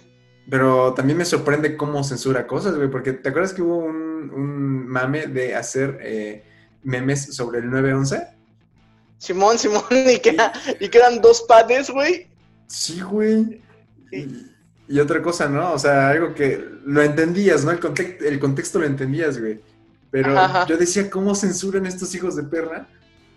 Pero 0.50 0.94
también 0.94 1.18
me 1.18 1.26
sorprende 1.26 1.76
cómo 1.76 2.04
censura 2.04 2.46
cosas, 2.48 2.76
güey, 2.76 2.90
porque 2.90 3.14
¿te 3.14 3.30
acuerdas 3.30 3.54
que 3.54 3.62
hubo 3.62 3.78
un, 3.78 4.32
un 4.34 4.88
mame 4.88 5.28
de 5.28 5.56
hacer 5.56 5.98
eh, 6.02 6.44
memes 6.84 7.36
sobre 7.36 7.60
el 7.60 7.70
911? 7.70 8.28
Simón, 9.20 9.60
Simón, 9.60 9.84
y 9.92 10.18
que, 10.20 10.30
era- 10.32 10.52
y 10.80 10.90
que 10.90 10.98
eran 10.98 11.22
dos 11.22 11.44
padres, 11.44 11.90
güey. 11.92 12.28
Sí, 12.68 13.00
güey. 13.02 13.62
Sí. 14.10 14.50
Y, 14.90 14.96
y 14.96 15.00
otra 15.00 15.22
cosa, 15.22 15.48
¿no? 15.48 15.74
O 15.74 15.78
sea, 15.80 16.10
algo 16.10 16.34
que 16.34 16.66
lo 16.86 17.04
entendías, 17.04 17.64
¿no? 17.64 17.70
El, 17.72 17.80
context- 17.80 18.24
el 18.24 18.40
contexto 18.40 18.80
lo 18.80 18.86
entendías, 18.88 19.40
güey. 19.40 19.60
Pero 20.10 20.32
Ajá, 20.32 20.46
ajá. 20.62 20.68
yo 20.68 20.76
decía, 20.78 21.08
¿cómo 21.12 21.36
censuran 21.36 21.86
estos 21.86 22.16
hijos 22.16 22.36
de 22.36 22.42
perra 22.44 22.88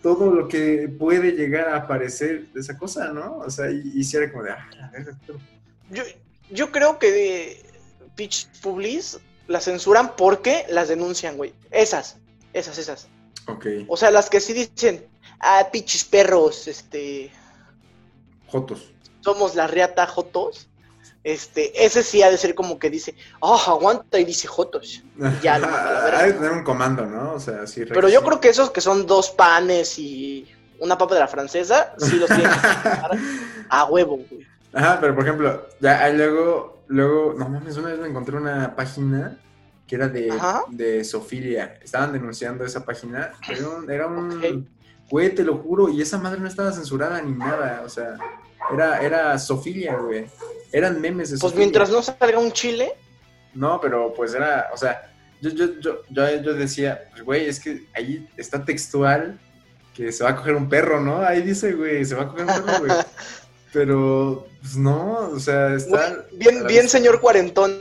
todo 0.01 0.31
lo 0.33 0.47
que 0.47 0.89
puede 0.97 1.31
llegar 1.33 1.69
a 1.69 1.77
aparecer 1.77 2.47
de 2.51 2.59
esa 2.61 2.75
cosa, 2.77 3.13
¿no? 3.13 3.37
O 3.37 3.49
sea, 3.51 3.69
y, 3.71 3.91
y 3.93 4.03
sí 4.03 4.17
era 4.17 4.31
como 4.31 4.43
de, 4.45 4.51
ah, 4.51 4.67
la 4.79 4.89
verga, 4.89 5.17
pero- 5.27 5.39
Yo, 5.91 6.03
yo 6.49 6.71
creo 6.71 6.97
que 6.97 7.11
de 7.11 7.61
Pitch 8.15 8.47
Publis 8.61 9.19
las 9.47 9.65
censuran 9.65 10.15
porque 10.15 10.65
las 10.69 10.87
denuncian, 10.89 11.37
güey. 11.37 11.53
Esas, 11.71 12.17
esas, 12.53 12.77
esas. 12.79 13.07
Ok, 13.47 13.65
O 13.87 13.95
sea, 13.97 14.09
las 14.11 14.29
que 14.29 14.39
sí 14.39 14.53
dicen, 14.53 15.05
ah, 15.43 15.69
pinches 15.71 16.03
perros, 16.03 16.67
este, 16.67 17.31
Jotos. 18.47 18.93
somos 19.21 19.55
la 19.55 19.67
reata 19.67 20.07
Jotos. 20.07 20.69
Este, 21.23 21.85
ese 21.85 22.03
sí 22.03 22.21
ha 22.21 22.29
de 22.29 22.37
ser 22.37 22.53
como 22.53 22.77
que 22.77 22.89
dice, 22.89 23.15
oh, 23.39 23.61
aguanta 23.67 24.19
y 24.19 24.25
dice 24.25 24.47
Jotos. 24.47 25.03
Ya, 25.41 25.57
lo 25.57 25.67
manda 25.67 25.89
a 25.89 25.93
la 25.93 26.03
verga. 26.03 26.19
Hay 26.23 26.31
que 26.31 26.37
tener 26.37 26.51
un 26.51 26.63
comando, 26.63 27.05
¿no? 27.05 27.33
O 27.33 27.39
sea, 27.39 27.65
sí. 27.65 27.85
Pero 27.85 28.09
yo 28.09 28.23
creo 28.23 28.41
que 28.41 28.49
esos 28.49 28.71
que 28.71 28.81
son 28.81 29.07
dos 29.07 29.29
panes 29.29 29.97
y 29.97 30.47
una 30.79 30.97
papa 30.97 31.13
de 31.13 31.21
la 31.21 31.27
francesa, 31.27 31.95
sí 31.97 32.17
los 32.17 32.27
tienen 32.27 32.49
a 33.69 33.85
huevo, 33.85 34.19
güey. 34.29 34.45
Ajá, 34.73 34.97
pero 34.99 35.15
por 35.15 35.23
ejemplo, 35.23 35.67
ya 35.79 36.03
ahí 36.03 36.17
luego, 36.17 36.83
luego, 36.87 37.35
no 37.37 37.47
mames, 37.47 37.77
una 37.77 37.89
vez 37.89 37.99
me 37.99 38.07
encontré 38.07 38.35
una 38.35 38.75
página 38.75 39.37
que 39.87 39.95
era 39.95 40.07
de, 40.09 40.31
Ajá. 40.31 40.63
de 40.69 41.03
Sofilia. 41.03 41.79
Estaban 41.81 42.11
denunciando 42.11 42.65
esa 42.65 42.83
página. 42.83 43.31
Era 43.47 43.69
un, 43.69 43.89
era 43.89 44.07
un. 44.07 44.67
Güey, 45.09 45.33
te 45.33 45.43
lo 45.43 45.57
juro, 45.57 45.89
y 45.89 46.01
esa 46.01 46.17
madre 46.17 46.39
no 46.39 46.47
estaba 46.47 46.71
censurada 46.71 47.21
ni 47.21 47.31
nada. 47.31 47.81
O 47.85 47.89
sea, 47.89 48.17
era, 48.73 48.99
era 49.01 49.37
Sofilia, 49.37 49.95
güey. 49.97 50.25
Eran 50.71 50.99
memes 50.99 51.31
de 51.31 51.37
Pues 51.37 51.55
mientras 51.55 51.89
no 51.89 52.01
salga 52.01 52.39
un 52.39 52.51
chile, 52.51 52.93
No, 53.53 53.79
pero 53.79 54.13
pues 54.13 54.33
era, 54.33 54.69
o 54.73 54.77
sea, 54.77 55.13
yo, 55.41 55.51
yo, 55.51 55.79
yo, 55.79 56.01
yo, 56.09 56.41
yo 56.41 56.53
decía, 56.53 57.09
pues, 57.11 57.23
güey, 57.23 57.47
es 57.47 57.59
que 57.59 57.85
ahí 57.93 58.27
está 58.37 58.65
textual 58.65 59.39
que 59.93 60.11
se 60.11 60.23
va 60.23 60.31
a 60.31 60.35
coger 60.35 60.55
un 60.55 60.69
perro, 60.69 60.99
¿no? 60.99 61.21
Ahí 61.21 61.41
dice, 61.41 61.73
güey, 61.73 62.03
se 62.03 62.15
va 62.15 62.23
a 62.23 62.27
coger 62.29 62.45
un 62.45 62.53
perro, 62.53 62.79
güey. 62.79 62.91
Pero, 63.73 64.47
pues 64.61 64.77
no, 64.77 65.29
o 65.33 65.39
sea, 65.39 65.73
está... 65.75 66.25
Bien, 66.33 66.65
bien, 66.67 66.87
señor 66.87 67.19
cuarentón. 67.19 67.77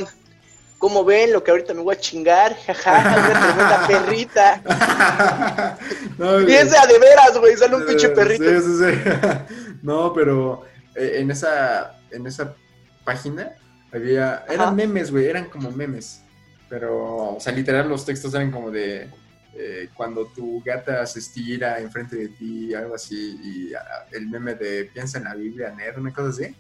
¿Cómo 0.83 1.05
ven 1.05 1.33
lo 1.33 1.45
que 1.45 1.53
ahorita 1.53 1.75
me 1.75 1.81
voy 1.81 1.95
a 1.95 2.01
chingar? 2.01 2.57
Jaja, 2.57 2.99
una 3.29 3.41
tremenda 3.41 3.87
perrita. 3.87 5.79
no, 6.19 6.45
Piensa 6.45 6.85
de 6.89 6.99
veras, 6.99 7.39
güey, 7.39 7.57
sale 7.57 7.77
un 7.77 7.87
pinche 7.87 8.09
perrito. 8.09 8.43
Sí, 8.43 8.61
sí, 8.61 8.79
sí. 8.79 9.75
no, 9.83 10.13
pero 10.13 10.65
eh, 10.97 11.19
en 11.19 11.31
esa, 11.31 12.01
en 12.11 12.27
esa 12.27 12.57
página 13.05 13.53
había, 13.93 14.45
eran 14.49 14.75
memes, 14.75 15.13
güey, 15.13 15.27
eran 15.27 15.45
como 15.45 15.71
memes. 15.71 16.25
Pero, 16.69 17.37
o 17.37 17.39
sea, 17.39 17.53
literal 17.53 17.89
los 17.89 18.05
textos 18.05 18.35
eran 18.35 18.51
como 18.51 18.73
de 18.73 19.09
eh, 19.55 19.89
cuando 19.95 20.27
tu 20.35 20.61
gata 20.65 21.07
se 21.07 21.21
estira 21.21 21.79
enfrente 21.79 22.17
de 22.17 22.29
ti, 22.31 22.75
algo 22.75 22.97
así, 22.97 23.39
y 23.41 23.73
ah, 23.73 24.09
el 24.11 24.27
meme 24.27 24.57
de 24.57 24.87
piensa 24.87 25.19
en 25.19 25.25
la 25.25 25.37
Biblia, 25.37 25.71
nerd, 25.71 26.01
una 26.01 26.13
cosa 26.13 26.31
así. 26.31 26.57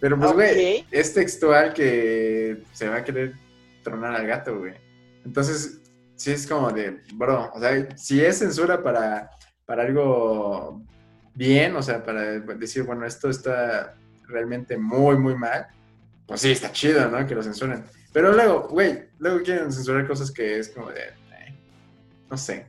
Pero 0.00 0.18
pues, 0.18 0.32
güey, 0.32 0.86
es 0.90 1.12
textual 1.12 1.74
que 1.74 2.62
se 2.72 2.88
va 2.88 2.96
a 2.96 3.04
querer 3.04 3.34
tronar 3.88 4.14
al 4.14 4.26
gato, 4.26 4.58
güey. 4.58 4.74
Entonces, 5.24 5.80
sí 6.16 6.32
es 6.32 6.46
como 6.46 6.70
de, 6.70 7.02
bro, 7.14 7.50
o 7.54 7.60
sea, 7.60 7.96
si 7.96 8.24
es 8.24 8.38
censura 8.38 8.82
para, 8.82 9.30
para 9.66 9.82
algo 9.82 10.82
bien, 11.34 11.76
o 11.76 11.82
sea, 11.82 12.02
para 12.02 12.22
decir, 12.40 12.82
bueno, 12.82 13.06
esto 13.06 13.30
está 13.30 13.94
realmente 14.26 14.76
muy, 14.76 15.16
muy 15.16 15.34
mal, 15.34 15.66
pues 16.26 16.40
sí, 16.40 16.50
está 16.50 16.72
chido, 16.72 17.08
¿no? 17.08 17.26
Que 17.26 17.34
lo 17.34 17.42
censuren. 17.42 17.84
Pero 18.12 18.32
luego, 18.32 18.68
güey, 18.68 19.08
luego 19.18 19.42
quieren 19.42 19.72
censurar 19.72 20.06
cosas 20.06 20.30
que 20.30 20.58
es 20.58 20.68
como 20.68 20.90
de, 20.90 21.02
no 22.30 22.36
sé, 22.36 22.66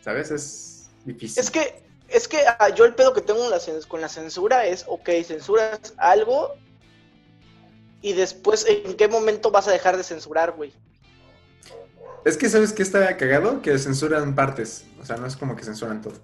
¿sabes? 0.00 0.30
Es 0.30 0.90
difícil. 1.04 1.42
Es 1.42 1.50
que, 1.50 1.82
es 2.08 2.26
que 2.26 2.38
ah, 2.58 2.68
yo 2.70 2.84
el 2.84 2.94
pedo 2.94 3.14
que 3.14 3.20
tengo 3.20 3.40
con 3.88 4.00
la 4.00 4.08
censura 4.08 4.66
es, 4.66 4.84
ok, 4.88 5.08
censuras 5.24 5.94
algo 5.96 6.54
y 8.02 8.14
después, 8.14 8.66
¿en 8.66 8.94
qué 8.94 9.08
momento 9.08 9.50
vas 9.50 9.68
a 9.68 9.72
dejar 9.72 9.96
de 9.96 10.02
censurar, 10.02 10.52
güey? 10.52 10.72
Es 12.24 12.36
que, 12.36 12.48
¿sabes 12.48 12.72
qué 12.72 12.82
está 12.82 13.16
cagado? 13.16 13.62
Que 13.62 13.78
censuran 13.78 14.34
partes. 14.34 14.84
O 15.00 15.06
sea, 15.06 15.16
no 15.16 15.26
es 15.26 15.36
como 15.36 15.56
que 15.56 15.64
censuran 15.64 16.02
todo. 16.02 16.14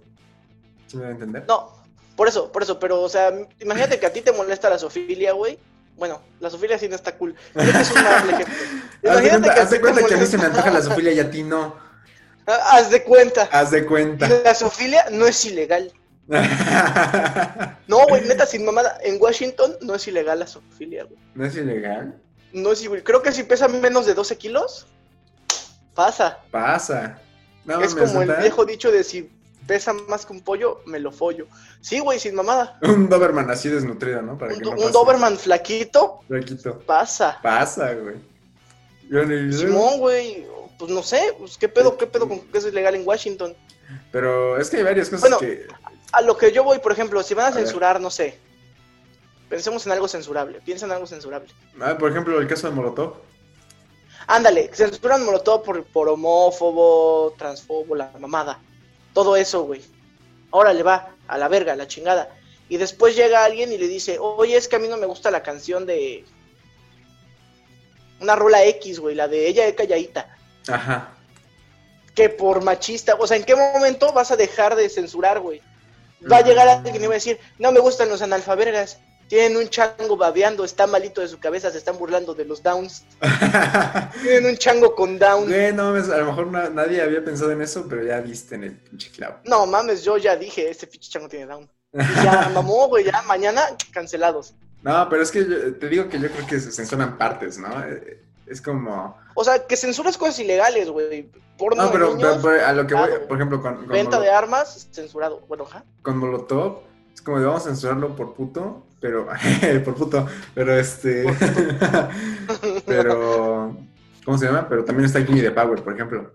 ¿Sí 0.87 0.97
me 0.97 1.05
voy 1.05 1.11
a 1.11 1.13
entender? 1.13 1.45
No, 1.49 1.73
por 2.17 2.29
eso, 2.29 2.53
por 2.53 2.63
eso. 2.63 2.79
Pero, 2.79 3.03
o 3.03 3.09
sea, 3.09 3.33
imagínate 3.61 3.99
que 3.99 4.07
a 4.07 4.13
ti 4.13 4.21
te 4.21 4.33
molesta 4.33 4.71
la 4.71 4.79
sofilia, 4.79 5.33
güey. 5.33 5.59
Bueno, 5.97 6.21
la 6.41 6.51
sofilia 6.51 6.79
sí 6.79 6.89
no 6.89 6.97
está 6.97 7.17
cool. 7.17 7.35
es 7.55 7.91
un 7.91 7.97
Imagínate 9.03 9.55
que 9.55 9.61
haz 9.61 9.71
de 9.71 9.81
cuenta 9.81 10.03
que 10.05 10.15
a 10.15 10.19
mí 10.19 10.27
se 10.27 10.37
me 10.39 10.45
antoja 10.45 10.71
la 10.71 10.83
sofilia 10.83 11.13
y 11.13 11.21
a 11.21 11.31
ti 11.31 11.43
no. 11.43 11.77
Haz 12.47 12.91
de 12.91 13.03
cuenta. 13.03 13.49
Haz 13.51 13.73
de 13.73 13.85
cuenta. 13.85 14.29
La 14.45 14.55
sofilia 14.55 15.07
no 15.11 15.27
es 15.27 15.45
ilegal. 15.45 15.93
no, 17.87 18.07
güey, 18.09 18.27
neta, 18.27 18.47
sin 18.47 18.65
mamada. 18.65 18.99
En 19.03 19.21
Washington 19.21 19.77
no 19.83 19.95
es 19.95 20.09
ilegal 20.09 20.41
la 20.41 20.47
zoofilia, 20.47 21.05
güey. 21.05 21.19
¿No 21.35 21.45
es 21.45 21.57
ilegal? 21.57 22.21
No 22.53 22.73
es 22.73 22.81
ilegal. 22.83 23.05
Creo 23.05 23.23
que 23.23 23.33
si 23.33 23.45
pesa 23.45 23.69
menos 23.69 24.07
de 24.07 24.15
12 24.15 24.37
kilos, 24.37 24.87
pasa. 25.95 26.41
Pasa. 26.51 27.21
es 27.83 27.95
como 27.95 28.23
el 28.23 28.33
viejo 28.37 28.65
dicho 28.65 28.91
de 28.91 29.05
si 29.05 29.31
pesa 29.67 29.93
más 29.93 30.27
que 30.27 30.33
un 30.33 30.41
pollo, 30.41 30.81
me 30.87 30.99
lo 30.99 31.13
follo. 31.13 31.47
Sí, 31.81 32.01
güey, 32.01 32.19
sin 32.19 32.35
mamada. 32.35 32.79
Un 32.83 33.09
Doberman 33.09 33.51
así 33.51 33.69
desnutrido, 33.69 34.23
¿no? 34.23 34.37
Para 34.37 34.55
un, 34.55 34.61
que 34.61 34.69
un 34.69 34.93
Doberman 34.93 35.37
flaquito. 35.37 36.21
Flaquito. 36.27 36.81
Pasa. 36.81 37.39
Pasa, 37.43 37.93
güey. 37.95 38.17
Simón, 39.53 39.99
güey. 39.99 40.47
Pues 40.79 40.91
no 40.91 41.03
sé, 41.03 41.35
pues 41.39 41.57
qué 41.57 41.69
pedo, 41.69 41.97
qué 41.97 42.07
pedo 42.07 42.29
con 42.29 42.41
que 42.41 42.59
eso 42.59 42.69
es 42.69 42.75
legal 42.75 42.95
en 42.95 43.07
Washington. 43.07 43.55
Pero 44.13 44.59
es 44.59 44.69
que 44.69 44.79
hay 44.79 44.83
varias 44.83 45.09
cosas 45.09 45.37
que 45.39 45.67
a 46.13 46.21
lo 46.23 46.37
que 46.37 46.53
yo 46.53 46.65
voy, 46.65 46.79
por 46.79 46.93
ejemplo, 46.93 47.23
si 47.23 47.35
van 47.35 47.53
a, 47.53 47.57
censurar, 47.57 48.01
no 48.01 48.11
sé. 48.11 48.39
Pensemos 49.49 49.87
en 49.87 49.93
algo 49.93 50.09
censurable. 50.09 50.61
Piensa 50.65 50.87
en 50.87 50.93
algo 50.93 51.07
censurable. 51.07 51.49
Ah, 51.81 51.97
por 51.99 52.11
ejemplo, 52.11 52.41
el 52.41 52.49
caso 52.49 52.69
de 52.69 52.75
Molotov. 52.75 53.15
Ándale, 54.27 54.71
censuran 54.73 55.25
Molotov 55.25 55.63
por, 55.63 55.85
por 55.85 56.09
homófobo, 56.09 57.35
transfobo, 57.39 57.95
la 57.95 58.11
mamada. 58.19 58.61
Todo 59.13 59.37
eso, 59.37 59.65
güey. 59.65 59.83
Ahora 60.51 60.73
le 60.73 60.83
va 60.83 61.15
a 61.29 61.39
la 61.39 61.49
verga, 61.49 61.75
a 61.75 61.77
la 61.77 61.87
chingada. 61.87 62.29
Y 62.69 62.79
después 62.79 63.15
llega 63.15 63.45
alguien 63.45 63.73
y 63.73 63.79
le 63.79 63.87
dice, 63.87 64.19
oye, 64.19 64.57
es 64.57 64.67
que 64.67 64.77
a 64.77 64.79
mí 64.79 64.89
no 64.89 64.97
me 64.97 65.07
gusta 65.07 65.31
la 65.31 65.43
canción 65.43 65.87
de... 65.87 66.25
Una 68.21 68.35
rola 68.35 68.65
X, 68.65 68.99
güey, 68.99 69.15
la 69.15 69.29
de 69.29 69.47
ella 69.47 69.65
de 69.65 69.75
calladita. 69.75 70.35
Ajá. 70.69 71.13
Que 72.15 72.31
por 72.31 72.65
machista, 72.65 73.15
o 73.19 73.27
sea, 73.27 73.37
¿en 73.37 73.45
qué 73.45 73.55
momento 73.55 74.13
vas 74.13 74.31
a 74.31 74.37
dejar 74.37 74.75
de 74.75 74.89
censurar, 74.89 75.39
güey? 75.39 75.63
Va 76.31 76.39
a 76.39 76.43
llegar 76.43 76.69
alguien 76.69 77.03
y 77.03 77.07
va 77.07 77.13
a 77.13 77.15
decir, 77.15 77.39
no 77.59 77.73
me 77.73 77.81
gustan 77.81 78.09
los 78.09 78.23
analfabergas, 78.23 78.99
tienen 79.29 79.57
un 79.57 79.69
chango 79.69 80.17
babeando, 80.17 80.65
está 80.65 80.87
malito 80.87 81.21
de 81.21 81.29
su 81.29 81.39
cabeza, 81.39 81.71
se 81.71 81.79
están 81.79 81.99
burlando 81.99 82.35
de 82.35 82.45
los 82.45 82.63
downs. 82.63 83.05
tienen 84.23 84.47
un 84.47 84.57
chango 84.57 84.95
con 84.95 85.19
down. 85.19 85.49
no, 85.75 85.89
a 85.89 86.19
lo 86.19 86.27
mejor 86.27 86.47
nadie 86.47 87.03
había 87.03 87.25
pensado 87.25 87.51
en 87.51 87.63
eso, 87.63 87.87
pero 87.89 88.05
ya 88.05 88.21
viste 88.21 88.55
en 88.55 88.65
el 88.65 88.77
pinche 88.77 89.11
clavo. 89.11 89.39
No 89.45 89.67
mames, 89.67 90.05
yo 90.05 90.17
ya 90.17 90.37
dije, 90.37 90.71
este 90.71 90.87
pinche 90.87 91.11
chango 91.11 91.29
tiene 91.29 91.47
down. 91.47 91.69
ya 92.23 92.51
mamó, 92.53 92.89
güey, 92.89 93.05
ya 93.05 93.23
mañana 93.23 93.63
cancelados. 93.93 94.55
No, 94.83 95.09
pero 95.09 95.23
es 95.23 95.31
que 95.31 95.43
te 95.45 95.89
digo 95.89 96.09
que 96.09 96.21
yo 96.21 96.31
creo 96.31 96.47
que 96.47 96.61
se 96.61 96.71
censuran 96.71 97.19
partes, 97.19 97.59
¿no? 97.59 97.85
Eh, 97.85 98.23
es 98.47 98.61
como... 98.61 99.19
O 99.39 99.45
sea, 99.45 99.67
que 99.67 99.77
censuras 99.77 100.17
cosas 100.17 100.39
ilegales, 100.39 100.89
güey. 100.89 101.31
no, 101.77 101.93
pero, 101.93 102.17
a 102.67 102.73
lo 102.73 102.87
que 102.87 102.95
voy, 102.95 103.11
por 103.29 103.37
ejemplo, 103.37 103.61
con... 103.61 103.87
venta 103.87 104.19
de 104.19 104.31
armas, 104.31 104.89
censurado. 104.91 105.45
Bueno, 105.47 105.67
¿ja? 105.67 105.85
Con 106.01 106.17
Molotov, 106.17 106.81
es 107.13 107.21
como 107.21 107.39
de 107.39 107.45
vamos 107.45 107.63
a 107.63 107.67
censurarlo 107.67 108.17
por 108.17 108.33
puto, 108.33 108.87
pero... 108.99 109.29
por 109.85 109.95
puto, 109.95 110.27
pero 110.55 110.75
este... 110.75 111.27
pero... 112.87 113.77
¿Cómo 114.25 114.39
se 114.39 114.47
llama? 114.47 114.67
Pero 114.71 114.87
también 114.87 115.05
está 115.05 115.23
Gimme 115.23 115.43
the 115.43 115.51
Power, 115.51 115.83
por 115.83 115.93
ejemplo. 115.93 116.33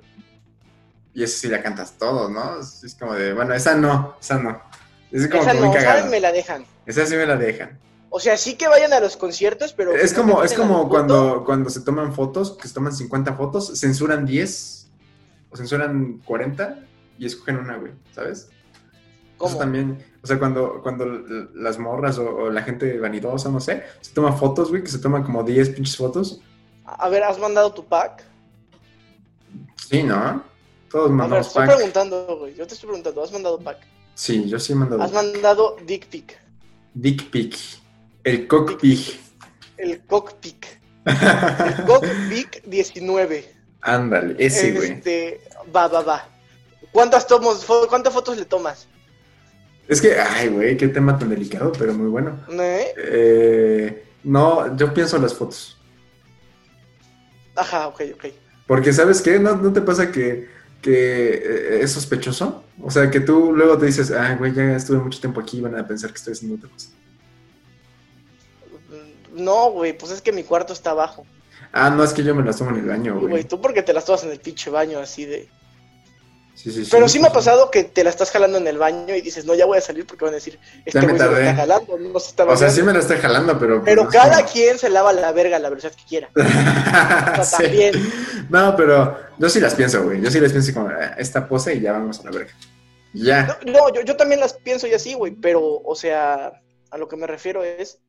Y 1.15 1.23
eso 1.23 1.39
sí 1.39 1.47
la 1.47 1.61
cantas 1.63 1.97
todo, 1.97 2.29
¿no? 2.29 2.59
Es 2.59 2.95
como 2.99 3.15
de, 3.15 3.33
bueno, 3.33 3.55
esa 3.55 3.73
no, 3.75 4.15
esa 4.21 4.37
no. 4.37 4.61
Es 5.11 5.27
como 5.27 5.41
esa 5.41 5.53
no, 5.55 5.75
esa 5.75 6.05
me 6.05 6.19
la 6.19 6.31
dejan. 6.31 6.65
Esa 6.85 7.05
sí 7.07 7.15
me 7.15 7.25
la 7.25 7.35
dejan. 7.35 7.79
O 8.13 8.19
sea, 8.19 8.36
sí 8.36 8.56
que 8.56 8.67
vayan 8.67 8.91
a 8.91 9.00
los 9.00 9.15
conciertos, 9.15 9.71
pero... 9.71 9.95
Es 9.95 10.13
como, 10.13 10.43
es 10.43 10.54
como 10.54 10.89
cuando, 10.89 11.45
cuando 11.45 11.69
se 11.69 11.80
toman 11.80 12.13
fotos, 12.13 12.58
que 12.62 12.67
se 12.67 12.74
toman 12.74 12.93
50 12.93 13.36
fotos, 13.36 13.80
censuran 13.80 14.26
10 14.26 14.91
o 15.50 15.56
censuran 15.56 16.21
40 16.26 16.80
y 17.17 17.26
escogen 17.26 17.56
una, 17.56 17.78
güey, 17.78 17.93
¿sabes? 18.13 18.50
¿Cómo? 19.38 19.52
Eso 19.52 19.60
también, 19.60 20.06
o 20.21 20.28
sea, 20.28 20.38
cuando, 20.38 20.82
cuando 20.84 21.06
las 21.56 21.80
morras 21.80 22.17
o, 22.17 22.50
la 22.50 22.63
gente 22.63 23.00
vanidosa, 23.00 23.50
no 23.50 23.62
sé, 23.62 23.84
se 24.02 24.13
toma 24.13 24.34
fotos, 24.34 24.71
güey, 24.71 24.84
que 24.84 24.91
se 24.91 25.00
toman 25.00 25.24
como 25.24 25.41
10 25.43 25.69
pinches 25.69 25.95
fotos. 25.95 26.41
A 26.84 27.08
ver, 27.08 27.24
¿has 27.24 27.39
mandado 27.39 27.71
tu 27.74 27.86
pack? 27.86 28.26
Sí, 29.89 30.04
¿no? 30.04 30.43
Todos 30.89 31.12
mandamos 31.12 31.47
pack. 31.47 31.63
estoy 31.63 31.76
preguntando, 31.78 32.38
güey, 32.39 32.56
yo 32.56 32.67
te 32.67 32.74
estoy 32.74 32.88
preguntando, 32.88 33.24
¿has 33.24 33.32
mandado 33.32 33.58
pack? 33.58 33.78
Sí, 34.15 34.50
yo 34.50 34.60
sí 34.60 34.74
he 34.74 34.76
mandado. 34.76 35.02
¿Has 35.02 35.13
mandado 35.13 35.78
dick 35.88 36.08
pic? 36.08 36.38
Dick 36.93 37.30
pic. 37.30 37.80
El 38.23 38.47
cockpit. 38.47 39.19
El 39.77 40.01
cockpit. 40.05 40.65
El 41.05 41.86
cockpit 41.86 42.63
19. 42.65 43.53
Ándale, 43.81 44.36
ese, 44.38 44.73
güey. 44.73 44.91
Este, 44.91 45.41
va, 45.75 45.88
va, 45.88 46.01
va. 46.01 46.29
¿Cuántas, 46.91 47.25
tomos, 47.25 47.65
¿Cuántas 47.89 48.13
fotos 48.13 48.38
le 48.38 48.45
tomas? 48.45 48.88
Es 49.88 50.01
que, 50.01 50.19
ay, 50.19 50.49
güey, 50.49 50.77
qué 50.77 50.88
tema 50.88 51.17
tan 51.17 51.29
delicado, 51.29 51.71
pero 51.77 51.93
muy 51.93 52.07
bueno. 52.10 52.39
¿Eh? 52.49 52.93
Eh, 52.97 54.05
no, 54.23 54.75
yo 54.77 54.93
pienso 54.93 55.15
en 55.15 55.23
las 55.23 55.34
fotos. 55.34 55.77
Ajá, 57.55 57.88
ok, 57.88 58.01
ok. 58.13 58.25
Porque, 58.67 58.93
¿sabes 58.93 59.21
qué? 59.21 59.39
¿No, 59.39 59.55
no 59.55 59.73
te 59.73 59.81
pasa 59.81 60.12
que, 60.12 60.47
que 60.81 61.34
eh, 61.34 61.79
es 61.81 61.91
sospechoso? 61.91 62.63
O 62.81 62.91
sea, 62.91 63.10
que 63.10 63.19
tú 63.19 63.53
luego 63.53 63.77
te 63.77 63.88
dices, 63.88 64.12
ay, 64.12 64.36
güey, 64.36 64.53
ya 64.53 64.75
estuve 64.75 64.99
mucho 64.99 65.19
tiempo 65.19 65.41
aquí, 65.41 65.60
van 65.60 65.75
a 65.75 65.88
pensar 65.88 66.12
que 66.12 66.17
estoy 66.17 66.34
haciendo 66.34 66.57
otra 66.57 66.69
cosa. 66.69 66.89
No, 69.33 69.71
güey, 69.71 69.97
pues 69.97 70.11
es 70.11 70.21
que 70.21 70.31
mi 70.31 70.43
cuarto 70.43 70.73
está 70.73 70.91
abajo. 70.91 71.25
Ah, 71.71 71.89
no, 71.89 72.03
es 72.03 72.13
que 72.13 72.23
yo 72.23 72.35
me 72.35 72.43
las 72.43 72.57
tomo 72.57 72.71
en 72.71 72.77
el 72.77 72.85
baño, 72.85 73.17
güey. 73.17 73.29
Güey, 73.29 73.43
tú 73.45 73.61
porque 73.61 73.81
te 73.81 73.93
las 73.93 74.05
tomas 74.05 74.23
en 74.23 74.31
el 74.31 74.39
pinche 74.39 74.69
baño 74.69 74.99
así 74.99 75.25
de... 75.25 75.47
Sí, 76.53 76.69
sí, 76.69 76.83
sí. 76.83 76.91
Pero 76.91 77.07
sí, 77.07 77.19
me 77.19 77.29
ha 77.29 77.31
pasado 77.31 77.71
que 77.71 77.85
te 77.85 78.03
la 78.03 78.09
estás 78.09 78.29
jalando 78.29 78.57
en 78.57 78.67
el 78.67 78.77
baño 78.77 79.15
y 79.15 79.21
dices, 79.21 79.45
no, 79.45 79.55
ya 79.55 79.65
voy 79.65 79.77
a 79.77 79.81
salir 79.81 80.05
porque 80.05 80.25
van 80.25 80.33
a 80.33 80.35
decir, 80.35 80.59
este 80.85 80.99
güey 80.99 81.17
se 81.17 81.25
la 81.25 81.39
está 81.39 81.55
jalando, 81.55 81.97
no 81.97 82.19
se 82.19 82.29
está 82.29 82.43
O 82.43 82.57
sea, 82.57 82.69
sí 82.69 82.83
me 82.83 82.93
la 82.93 82.99
estoy 82.99 83.17
jalando, 83.17 83.57
pero... 83.57 83.83
Pero 83.83 84.07
cada 84.09 84.45
quien 84.45 84.77
se 84.77 84.89
lava 84.89 85.13
la 85.13 85.31
verga 85.31 85.57
la 85.59 85.69
velocidad 85.69 85.93
que 85.95 86.03
quiera. 86.03 86.29
o 87.39 87.43
sea, 87.43 87.59
también. 87.59 87.93
No, 88.49 88.75
pero 88.75 89.17
yo 89.39 89.49
sí 89.49 89.59
las 89.59 89.73
pienso, 89.73 90.03
güey. 90.03 90.21
Yo 90.21 90.29
sí 90.29 90.39
las 90.39 90.51
pienso 90.51 90.73
como 90.73 90.89
ah, 90.89 91.15
esta 91.17 91.47
pose 91.47 91.75
y 91.75 91.81
ya 91.81 91.93
vamos 91.93 92.19
a 92.19 92.23
la 92.25 92.31
verga. 92.31 92.51
Ya. 93.13 93.57
No, 93.65 93.91
yo, 93.93 94.01
yo 94.01 94.15
también 94.15 94.41
las 94.41 94.53
pienso 94.53 94.87
y 94.87 94.93
así, 94.93 95.13
güey, 95.13 95.31
pero, 95.31 95.61
o 95.63 95.95
sea, 95.95 96.51
a 96.91 96.97
lo 96.97 97.07
que 97.07 97.15
me 97.15 97.27
refiero 97.27 97.63
es 97.63 97.99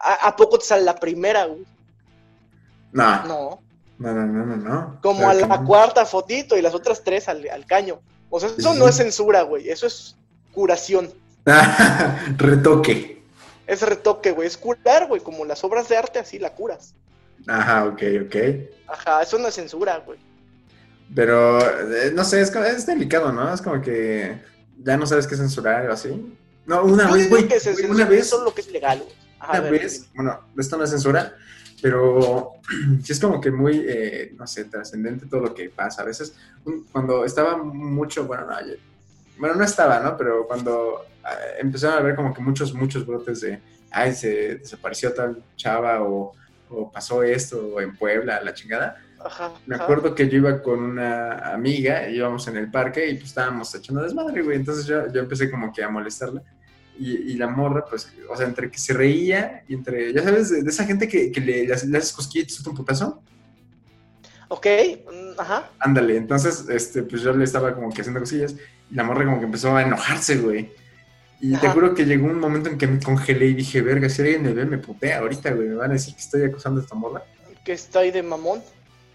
¿A, 0.00 0.36
poco 0.36 0.58
te 0.58 0.66
sale 0.66 0.84
la 0.84 0.94
primera, 0.94 1.46
güey? 1.46 1.64
No. 2.92 3.26
No. 3.26 3.62
No, 3.98 4.14
no, 4.14 4.26
no, 4.26 4.56
no, 4.56 4.98
Como 5.02 5.28
a 5.28 5.34
la 5.34 5.64
cuarta 5.64 6.06
fotito 6.06 6.56
y 6.56 6.62
las 6.62 6.72
otras 6.72 7.02
tres 7.02 7.28
al, 7.28 7.66
caño. 7.66 8.00
O 8.30 8.38
sea, 8.38 8.48
eso 8.56 8.74
no 8.74 8.86
es 8.86 8.96
censura, 8.96 9.42
güey. 9.42 9.68
Eso 9.68 9.88
es 9.88 10.16
curación. 10.52 11.12
retoque. 12.36 13.20
Es 13.66 13.82
retoque, 13.82 14.30
güey. 14.30 14.46
Es 14.46 14.56
curar, 14.56 15.08
güey. 15.08 15.20
Como 15.20 15.44
las 15.44 15.64
obras 15.64 15.88
de 15.88 15.96
arte, 15.96 16.20
así 16.20 16.38
la 16.38 16.54
curas. 16.54 16.94
Ajá, 17.48 17.86
ok, 17.86 18.02
ok. 18.26 18.36
Ajá, 18.86 19.22
eso 19.22 19.36
no 19.38 19.48
es 19.48 19.54
censura, 19.54 19.98
güey. 19.98 20.18
Pero, 21.14 21.58
eh, 21.60 22.12
no 22.14 22.22
sé, 22.22 22.40
es, 22.40 22.54
es 22.54 22.86
delicado, 22.86 23.32
¿no? 23.32 23.52
Es 23.52 23.62
como 23.62 23.80
que 23.80 24.40
ya 24.78 24.96
no 24.96 25.06
sabes 25.06 25.26
qué 25.26 25.36
censurar 25.36 25.88
o 25.88 25.92
así. 25.92 26.36
No, 26.66 26.84
una 26.84 27.08
Yo 27.08 27.14
vez, 27.14 27.30
güey, 27.30 27.48
una 27.88 28.04
vez, 28.04 28.28
solo 28.28 28.44
lo 28.44 28.54
que 28.54 28.60
es 28.60 28.70
legal, 28.70 29.00
güey. 29.02 29.17
Ajá, 29.40 29.60
una 29.60 29.70
vez, 29.70 30.10
bueno, 30.14 30.40
esto 30.56 30.76
no 30.76 30.84
es 30.84 30.90
censura, 30.90 31.32
pero 31.80 32.50
sí 33.02 33.12
es 33.12 33.20
como 33.20 33.40
que 33.40 33.50
muy, 33.50 33.84
eh, 33.86 34.32
no 34.36 34.46
sé, 34.46 34.64
trascendente 34.64 35.26
todo 35.26 35.40
lo 35.40 35.54
que 35.54 35.70
pasa. 35.70 36.02
A 36.02 36.06
veces, 36.06 36.36
un- 36.64 36.86
cuando 36.90 37.24
estaba 37.24 37.56
mucho, 37.56 38.26
bueno, 38.26 38.46
no, 38.46 38.60
ya- 38.60 38.74
bueno, 39.36 39.54
no 39.54 39.64
estaba, 39.64 40.00
¿no? 40.00 40.16
Pero 40.16 40.46
cuando 40.46 41.00
eh, 41.24 41.58
empezaron 41.60 41.98
a 41.98 42.02
ver 42.02 42.16
como 42.16 42.34
que 42.34 42.40
muchos, 42.42 42.74
muchos 42.74 43.06
brotes 43.06 43.40
de, 43.42 43.62
ay, 43.90 44.12
se 44.14 44.56
desapareció 44.58 45.12
tal 45.14 45.44
chava 45.56 46.02
o, 46.02 46.32
o 46.68 46.90
pasó 46.90 47.22
esto 47.22 47.74
o 47.74 47.80
en 47.80 47.96
Puebla, 47.96 48.40
la 48.42 48.52
chingada. 48.54 48.96
Ajá, 49.24 49.52
Me 49.66 49.74
ajá. 49.76 49.84
acuerdo 49.84 50.14
que 50.14 50.28
yo 50.28 50.38
iba 50.38 50.62
con 50.62 50.80
una 50.80 51.52
amiga, 51.52 52.08
íbamos 52.08 52.46
en 52.48 52.56
el 52.56 52.70
parque 52.70 53.08
y 53.08 53.14
pues 53.14 53.26
estábamos 53.28 53.74
echando 53.74 54.02
desmadre, 54.02 54.42
güey. 54.42 54.56
Entonces 54.56 54.86
yo, 54.86 55.12
yo 55.12 55.20
empecé 55.20 55.50
como 55.50 55.72
que 55.72 55.82
a 55.82 55.88
molestarla. 55.88 56.42
Y, 56.98 57.32
y 57.32 57.34
la 57.34 57.46
morra, 57.46 57.84
pues, 57.88 58.12
o 58.28 58.36
sea, 58.36 58.46
entre 58.46 58.70
que 58.70 58.78
se 58.78 58.92
reía 58.92 59.62
y 59.68 59.74
entre, 59.74 60.12
ya 60.12 60.22
sabes, 60.22 60.50
de, 60.50 60.62
de 60.62 60.70
esa 60.70 60.84
gente 60.84 61.06
que, 61.06 61.30
que 61.30 61.40
le, 61.40 61.66
le 61.66 61.72
haces 61.72 61.94
haces 61.94 62.12
cosquillas 62.12 62.44
y 62.44 62.48
te 62.48 62.54
suelta 62.54 62.70
un 62.70 62.76
putazo. 62.76 63.22
Ok, 64.48 64.66
mm, 65.06 65.40
ajá. 65.40 65.70
Ándale, 65.78 66.16
entonces, 66.16 66.66
este, 66.68 67.02
pues 67.02 67.22
yo 67.22 67.32
le 67.32 67.44
estaba 67.44 67.74
como 67.74 67.92
que 67.92 68.00
haciendo 68.00 68.20
cosillas 68.20 68.56
y 68.90 68.94
la 68.94 69.04
morra 69.04 69.24
como 69.24 69.38
que 69.38 69.44
empezó 69.44 69.76
a 69.76 69.82
enojarse, 69.82 70.38
güey. 70.38 70.72
Y 71.40 71.56
te 71.56 71.68
juro 71.68 71.94
que 71.94 72.04
llegó 72.04 72.26
un 72.26 72.40
momento 72.40 72.68
en 72.68 72.78
que 72.78 72.88
me 72.88 73.00
congelé 73.00 73.46
y 73.46 73.54
dije, 73.54 73.80
verga, 73.80 74.08
si 74.08 74.22
alguien 74.22 74.42
me 74.42 74.52
ve, 74.52 74.64
me 74.64 74.78
putea 74.78 75.18
ahorita, 75.18 75.52
güey. 75.52 75.68
Me 75.68 75.74
van 75.76 75.90
a 75.90 75.94
decir 75.94 76.14
que 76.14 76.20
estoy 76.20 76.42
acusando 76.42 76.80
a 76.80 76.82
esta 76.82 76.96
morra. 76.96 77.22
Que 77.64 77.74
está 77.74 78.00
ahí 78.00 78.10
de 78.10 78.22
mamón. 78.22 78.60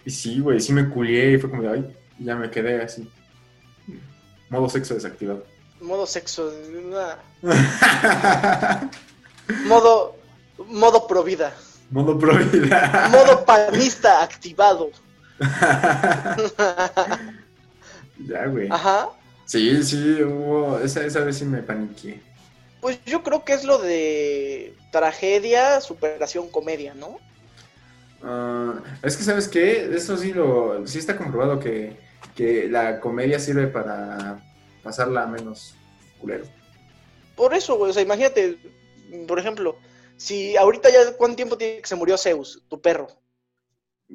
Y 0.06 0.12
sí, 0.12 0.39
güey, 0.39 0.62
sí 0.62 0.72
me 0.72 0.88
culié 0.88 1.34
y 1.34 1.38
fue 1.38 1.50
como 1.50 1.63
de, 1.63 1.69
ay, 1.69 1.98
y 2.17 2.26
ya 2.26 2.36
me 2.36 2.50
quedé 2.50 2.82
así. 2.82 3.10
Modo 4.50 4.69
sexo 4.69 4.93
desactivado. 4.93 5.46
Modo 5.84 6.08
sexo. 6.08 6.52
nah. 6.89 7.19
Modo. 9.67 10.15
Modo 10.58 11.06
pro 11.08 11.24
vida. 11.24 11.54
Modo 11.91 12.17
pro 12.17 12.38
vida. 12.38 13.10
Modo 13.12 13.43
panista 13.43 14.24
activado. 14.24 14.91
ya, 18.17 18.48
güey. 18.48 18.69
Ajá. 18.72 19.10
Sí, 19.46 19.84
sí, 19.84 20.24
hubo, 20.24 20.80
esa, 20.80 21.06
esa 21.06 21.19
vez 21.19 21.38
sí 21.38 21.46
me 21.46 21.62
paniqué. 21.62 22.22
Pues 22.80 23.00
yo 23.06 23.22
creo 23.22 23.43
que 23.43 23.54
es 23.54 23.65
lo 23.65 23.78
de 23.78 24.74
tragedia, 24.91 25.82
superación, 25.82 26.48
comedia, 26.50 26.93
¿no? 26.93 27.17
Ah, 28.24 28.76
es 29.02 29.17
que, 29.17 29.24
¿sabes 29.24 29.50
qué? 29.50 29.93
Eso 29.93 30.15
sí 30.15 30.32
lo, 30.34 30.88
sí 30.88 31.00
está 31.00 31.17
comprobado 31.17 31.60
que, 31.60 31.98
que 32.36 32.69
la 32.69 33.02
comedia 33.02 33.38
sirve 33.38 33.67
para 33.67 34.39
pasarla 34.84 35.26
menos 35.26 35.76
culero. 36.19 36.46
Por 37.36 37.54
eso, 37.54 37.78
güey. 37.78 37.91
O 37.91 37.93
sea, 37.93 38.04
imagínate, 38.04 38.58
por 39.28 39.39
ejemplo, 39.39 39.78
si 40.17 40.56
ahorita 40.58 40.89
ya, 40.89 41.15
¿cuánto 41.17 41.36
tiempo 41.38 41.58
tiene 41.58 41.82
que 41.82 41.88
se 41.88 41.96
murió 41.96 42.17
Zeus, 42.17 42.62
tu 42.69 42.80
perro? 42.82 43.08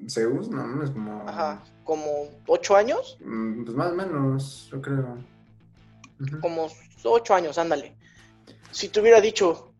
Zeus, 0.08 0.48
no, 0.48 0.66
no 0.66 0.84
es 0.84 0.90
como... 0.90 1.28
Ajá. 1.28 1.64
¿Como 1.84 2.28
ocho 2.46 2.76
años? 2.76 3.16
Mm, 3.20 3.64
Pues 3.64 3.76
más 3.76 3.92
o 3.92 3.94
menos, 3.94 4.68
yo 4.70 4.80
creo. 4.80 5.18
Como 6.40 6.68
ocho 7.04 7.34
años, 7.34 7.58
ándale. 7.58 7.96
Si 8.70 8.88
te 8.88 9.00
hubiera 9.00 9.20
dicho, 9.20 9.72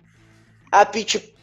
ah, 0.73 0.91
pinche 0.91 1.35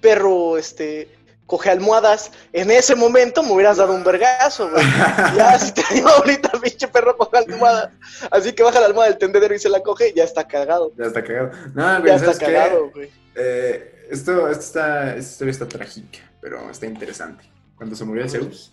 perro, 0.00 0.56
este, 0.56 1.08
coge 1.46 1.70
almohadas, 1.70 2.30
en 2.52 2.70
ese 2.70 2.94
momento 2.94 3.42
me 3.42 3.52
hubieras 3.52 3.76
dado 3.76 3.94
un 3.94 4.04
vergazo, 4.04 4.70
güey. 4.70 4.84
Ya, 5.36 5.58
si 5.58 5.72
te 5.72 5.82
digo 5.92 6.08
ahorita, 6.08 6.50
pinche 6.62 6.88
perro 6.88 7.16
coge 7.16 7.38
almohadas, 7.38 7.90
así 8.30 8.52
que 8.52 8.62
baja 8.62 8.80
la 8.80 8.86
almohada 8.86 9.10
del 9.10 9.18
tendedero 9.18 9.54
y 9.54 9.58
se 9.58 9.68
la 9.68 9.82
coge, 9.82 10.12
ya 10.14 10.24
está 10.24 10.46
cagado. 10.46 10.92
Ya 10.96 11.06
está 11.06 11.22
cagado. 11.22 11.50
No, 11.74 12.00
güey, 12.00 12.06
Ya 12.06 12.14
está 12.16 12.38
cagado, 12.38 12.90
güey. 12.90 13.10
Eh, 13.34 14.06
esto, 14.10 14.48
esto 14.48 14.60
está, 14.60 15.16
esta 15.16 15.18
historia 15.18 15.50
está 15.52 15.68
trágica, 15.68 16.18
pero 16.40 16.70
está 16.70 16.86
interesante. 16.86 17.44
Cuando 17.76 17.96
se 17.96 18.04
murió 18.04 18.22
el 18.22 18.30
Zeus, 18.30 18.72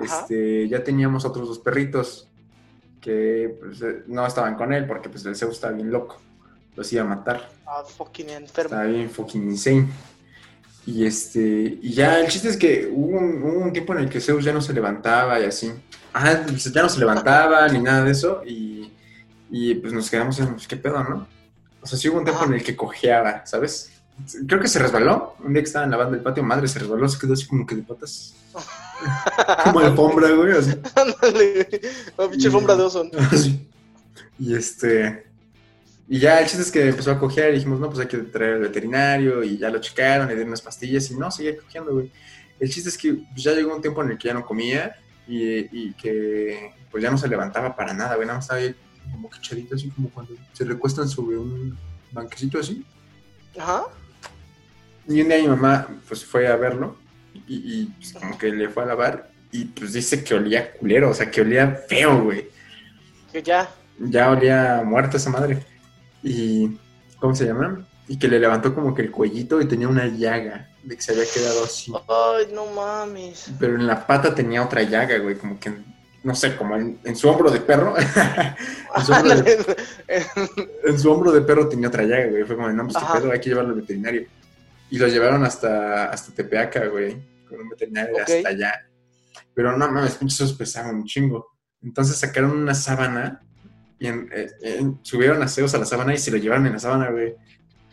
Ajá. 0.00 0.20
este, 0.20 0.68
ya 0.68 0.82
teníamos 0.82 1.24
otros 1.24 1.48
dos 1.48 1.58
perritos 1.58 2.28
que 3.00 3.58
pues, 3.60 3.82
eh, 3.82 4.02
no 4.06 4.26
estaban 4.26 4.56
con 4.56 4.72
él 4.72 4.86
porque 4.86 5.08
pues, 5.08 5.24
el 5.26 5.36
Zeus 5.36 5.54
estaba 5.54 5.74
bien 5.74 5.90
loco. 5.90 6.20
Los 6.74 6.92
iba 6.92 7.02
a 7.02 7.06
matar. 7.06 7.48
Ah, 7.66 7.84
fucking 7.84 8.30
enfermo. 8.30 8.70
Estaba 8.74 8.84
bien 8.84 9.10
fucking 9.10 9.50
insane. 9.50 9.88
Y 10.86 11.06
este, 11.06 11.78
y 11.80 11.94
ya 11.94 12.20
el 12.20 12.28
chiste 12.28 12.48
es 12.48 12.56
que 12.56 12.90
hubo 12.92 13.18
un, 13.18 13.42
hubo 13.42 13.58
un 13.58 13.72
tiempo 13.72 13.94
en 13.94 14.00
el 14.00 14.10
que 14.10 14.20
Zeus 14.20 14.44
ya 14.44 14.52
no 14.52 14.60
se 14.60 14.72
levantaba 14.72 15.40
y 15.40 15.44
así. 15.44 15.72
Ajá, 16.12 16.42
pues, 16.46 16.72
ya 16.72 16.82
no 16.82 16.88
se 16.88 16.98
levantaba 16.98 17.66
ni 17.68 17.80
nada 17.80 18.04
de 18.04 18.10
eso. 18.10 18.42
Y, 18.44 18.92
y, 19.50 19.74
pues 19.76 19.92
nos 19.92 20.10
quedamos 20.10 20.38
en, 20.40 20.52
pues, 20.54 20.68
¿qué 20.68 20.76
pedo, 20.76 21.02
no? 21.02 21.26
O 21.80 21.86
sea, 21.86 21.98
sí 21.98 22.08
hubo 22.08 22.18
un 22.18 22.24
tiempo 22.24 22.44
en 22.44 22.54
el 22.54 22.62
que 22.62 22.76
cojeaba, 22.76 23.46
¿sabes? 23.46 23.90
Creo 24.46 24.60
que 24.60 24.68
se 24.68 24.78
resbaló. 24.78 25.36
Un 25.42 25.54
día 25.54 25.62
que 25.62 25.66
estaba 25.66 25.86
en 25.86 25.90
la 25.90 25.96
banda 25.96 26.12
del 26.12 26.22
patio, 26.22 26.42
madre, 26.42 26.68
se 26.68 26.78
resbaló, 26.78 27.08
se 27.08 27.18
quedó 27.18 27.32
así 27.32 27.46
como 27.46 27.66
que 27.66 27.76
de 27.76 27.82
patas. 27.82 28.34
como 29.64 29.80
alfombra, 29.80 30.30
güey, 30.32 30.52
así. 30.52 30.72
Ándale. 30.94 31.80
Oh, 32.16 32.28
pinche 32.28 32.48
alfombra 32.48 32.76
de 32.76 32.82
oso. 32.82 33.08
Y 34.36 34.54
este. 34.54 35.26
Y 36.08 36.18
ya 36.18 36.40
el 36.40 36.46
chiste 36.46 36.62
es 36.62 36.70
que 36.70 36.88
empezó 36.88 37.10
a 37.12 37.18
cojear 37.18 37.50
y 37.50 37.54
dijimos, 37.54 37.80
no, 37.80 37.88
pues 37.88 38.00
hay 38.00 38.06
que 38.06 38.18
traer 38.18 38.54
al 38.54 38.60
veterinario. 38.60 39.42
Y 39.42 39.58
ya 39.58 39.70
lo 39.70 39.80
checaron, 39.80 40.28
le 40.28 40.34
dieron 40.34 40.48
unas 40.48 40.62
pastillas 40.62 41.10
y 41.10 41.16
no, 41.16 41.30
seguía 41.30 41.56
cojeando, 41.56 41.92
güey. 41.92 42.10
El 42.60 42.70
chiste 42.70 42.88
es 42.88 42.98
que 42.98 43.14
pues, 43.14 43.42
ya 43.42 43.52
llegó 43.52 43.74
un 43.74 43.82
tiempo 43.82 44.02
en 44.02 44.12
el 44.12 44.18
que 44.18 44.28
ya 44.28 44.34
no 44.34 44.44
comía 44.44 44.96
y, 45.26 45.88
y 45.88 45.94
que 45.94 46.72
pues 46.90 47.02
ya 47.02 47.10
no 47.10 47.18
se 47.18 47.28
levantaba 47.28 47.74
para 47.74 47.94
nada, 47.94 48.14
güey. 48.16 48.26
Nada 48.26 48.38
más 48.38 48.44
estaba 48.44 48.60
ahí 48.60 48.74
como 49.10 49.30
que 49.30 49.38
echadito, 49.38 49.74
así 49.74 49.90
como 49.90 50.10
cuando 50.10 50.34
se 50.52 50.64
recuestan 50.64 51.08
sobre 51.08 51.36
un 51.36 51.76
banquecito 52.12 52.58
así. 52.58 52.84
Ajá. 53.58 53.84
Y 55.08 55.20
un 55.20 55.28
día 55.28 55.38
mi 55.38 55.48
mamá 55.48 55.88
pues 56.08 56.24
fue 56.24 56.46
a 56.48 56.56
verlo 56.56 56.96
y, 57.46 57.54
y, 57.56 57.86
pues, 57.86 58.12
como 58.12 58.38
que 58.38 58.50
le 58.50 58.68
fue 58.68 58.84
a 58.84 58.86
lavar 58.86 59.30
y 59.52 59.66
pues 59.66 59.92
dice 59.92 60.24
que 60.24 60.34
olía 60.34 60.72
culero, 60.72 61.10
o 61.10 61.14
sea, 61.14 61.30
que 61.30 61.40
olía 61.40 61.84
feo, 61.88 62.24
güey. 62.24 62.48
Que 63.30 63.42
ya. 63.42 63.70
ya 63.98 64.30
olía 64.30 64.82
muerta 64.84 65.16
esa 65.16 65.30
madre. 65.30 65.64
Y, 66.24 66.78
¿cómo 67.20 67.34
se 67.34 67.44
llama? 67.44 67.86
Y 68.08 68.18
que 68.18 68.28
le 68.28 68.40
levantó 68.40 68.74
como 68.74 68.94
que 68.94 69.02
el 69.02 69.10
cuellito 69.10 69.60
y 69.60 69.68
tenía 69.68 69.88
una 69.88 70.06
llaga 70.06 70.70
de 70.82 70.96
que 70.96 71.02
se 71.02 71.12
había 71.12 71.24
quedado 71.32 71.64
así. 71.64 71.92
Ay, 72.08 72.52
no 72.52 72.66
mames. 72.66 73.50
Pero 73.58 73.76
en 73.76 73.86
la 73.86 74.06
pata 74.06 74.34
tenía 74.34 74.62
otra 74.64 74.82
llaga, 74.82 75.18
güey, 75.18 75.36
como 75.36 75.58
que, 75.60 75.72
no 76.22 76.34
sé, 76.34 76.56
como 76.56 76.76
en, 76.76 76.98
en 77.04 77.16
su 77.16 77.28
hombro 77.28 77.50
de 77.50 77.60
perro. 77.60 77.94
en, 78.96 79.04
su 79.04 79.12
hombro 79.12 79.34
de, 79.42 79.66
en 80.84 80.98
su 80.98 81.10
hombro 81.12 81.32
de 81.32 81.40
perro 81.42 81.68
tenía 81.68 81.88
otra 81.88 82.04
llaga, 82.04 82.26
güey. 82.26 82.44
Fue 82.44 82.56
como, 82.56 82.70
no, 82.70 82.84
pues 82.84 82.96
qué 82.96 83.18
pedo, 83.18 83.32
hay 83.32 83.40
que 83.40 83.50
llevarlo 83.50 83.74
al 83.74 83.80
veterinario. 83.80 84.26
Y 84.90 84.98
lo 84.98 85.08
llevaron 85.08 85.44
hasta, 85.44 86.06
hasta 86.06 86.34
Tepeaca, 86.34 86.86
güey, 86.88 87.16
con 87.48 87.60
un 87.60 87.68
veterinario 87.68 88.14
de 88.16 88.22
Ok. 88.22 88.30
hasta 88.30 88.48
allá. 88.48 88.86
Pero 89.54 89.76
no 89.76 89.90
mames, 89.90 90.16
pinches 90.16 90.40
esos 90.40 90.56
pesaban 90.56 90.96
un 90.96 91.04
chingo. 91.04 91.54
Entonces 91.82 92.16
sacaron 92.16 92.50
una 92.50 92.74
sábana 92.74 93.40
y 93.98 94.06
en- 94.06 94.28
eh, 94.34 94.50
en- 94.62 94.98
subieron 95.02 95.42
a 95.42 95.48
Zeus 95.48 95.74
a 95.74 95.78
la 95.78 95.84
sábana 95.84 96.14
y 96.14 96.18
se 96.18 96.30
lo 96.30 96.36
llevaron 96.38 96.66
en 96.66 96.72
la 96.74 96.78
sábana, 96.78 97.10
güey. 97.10 97.34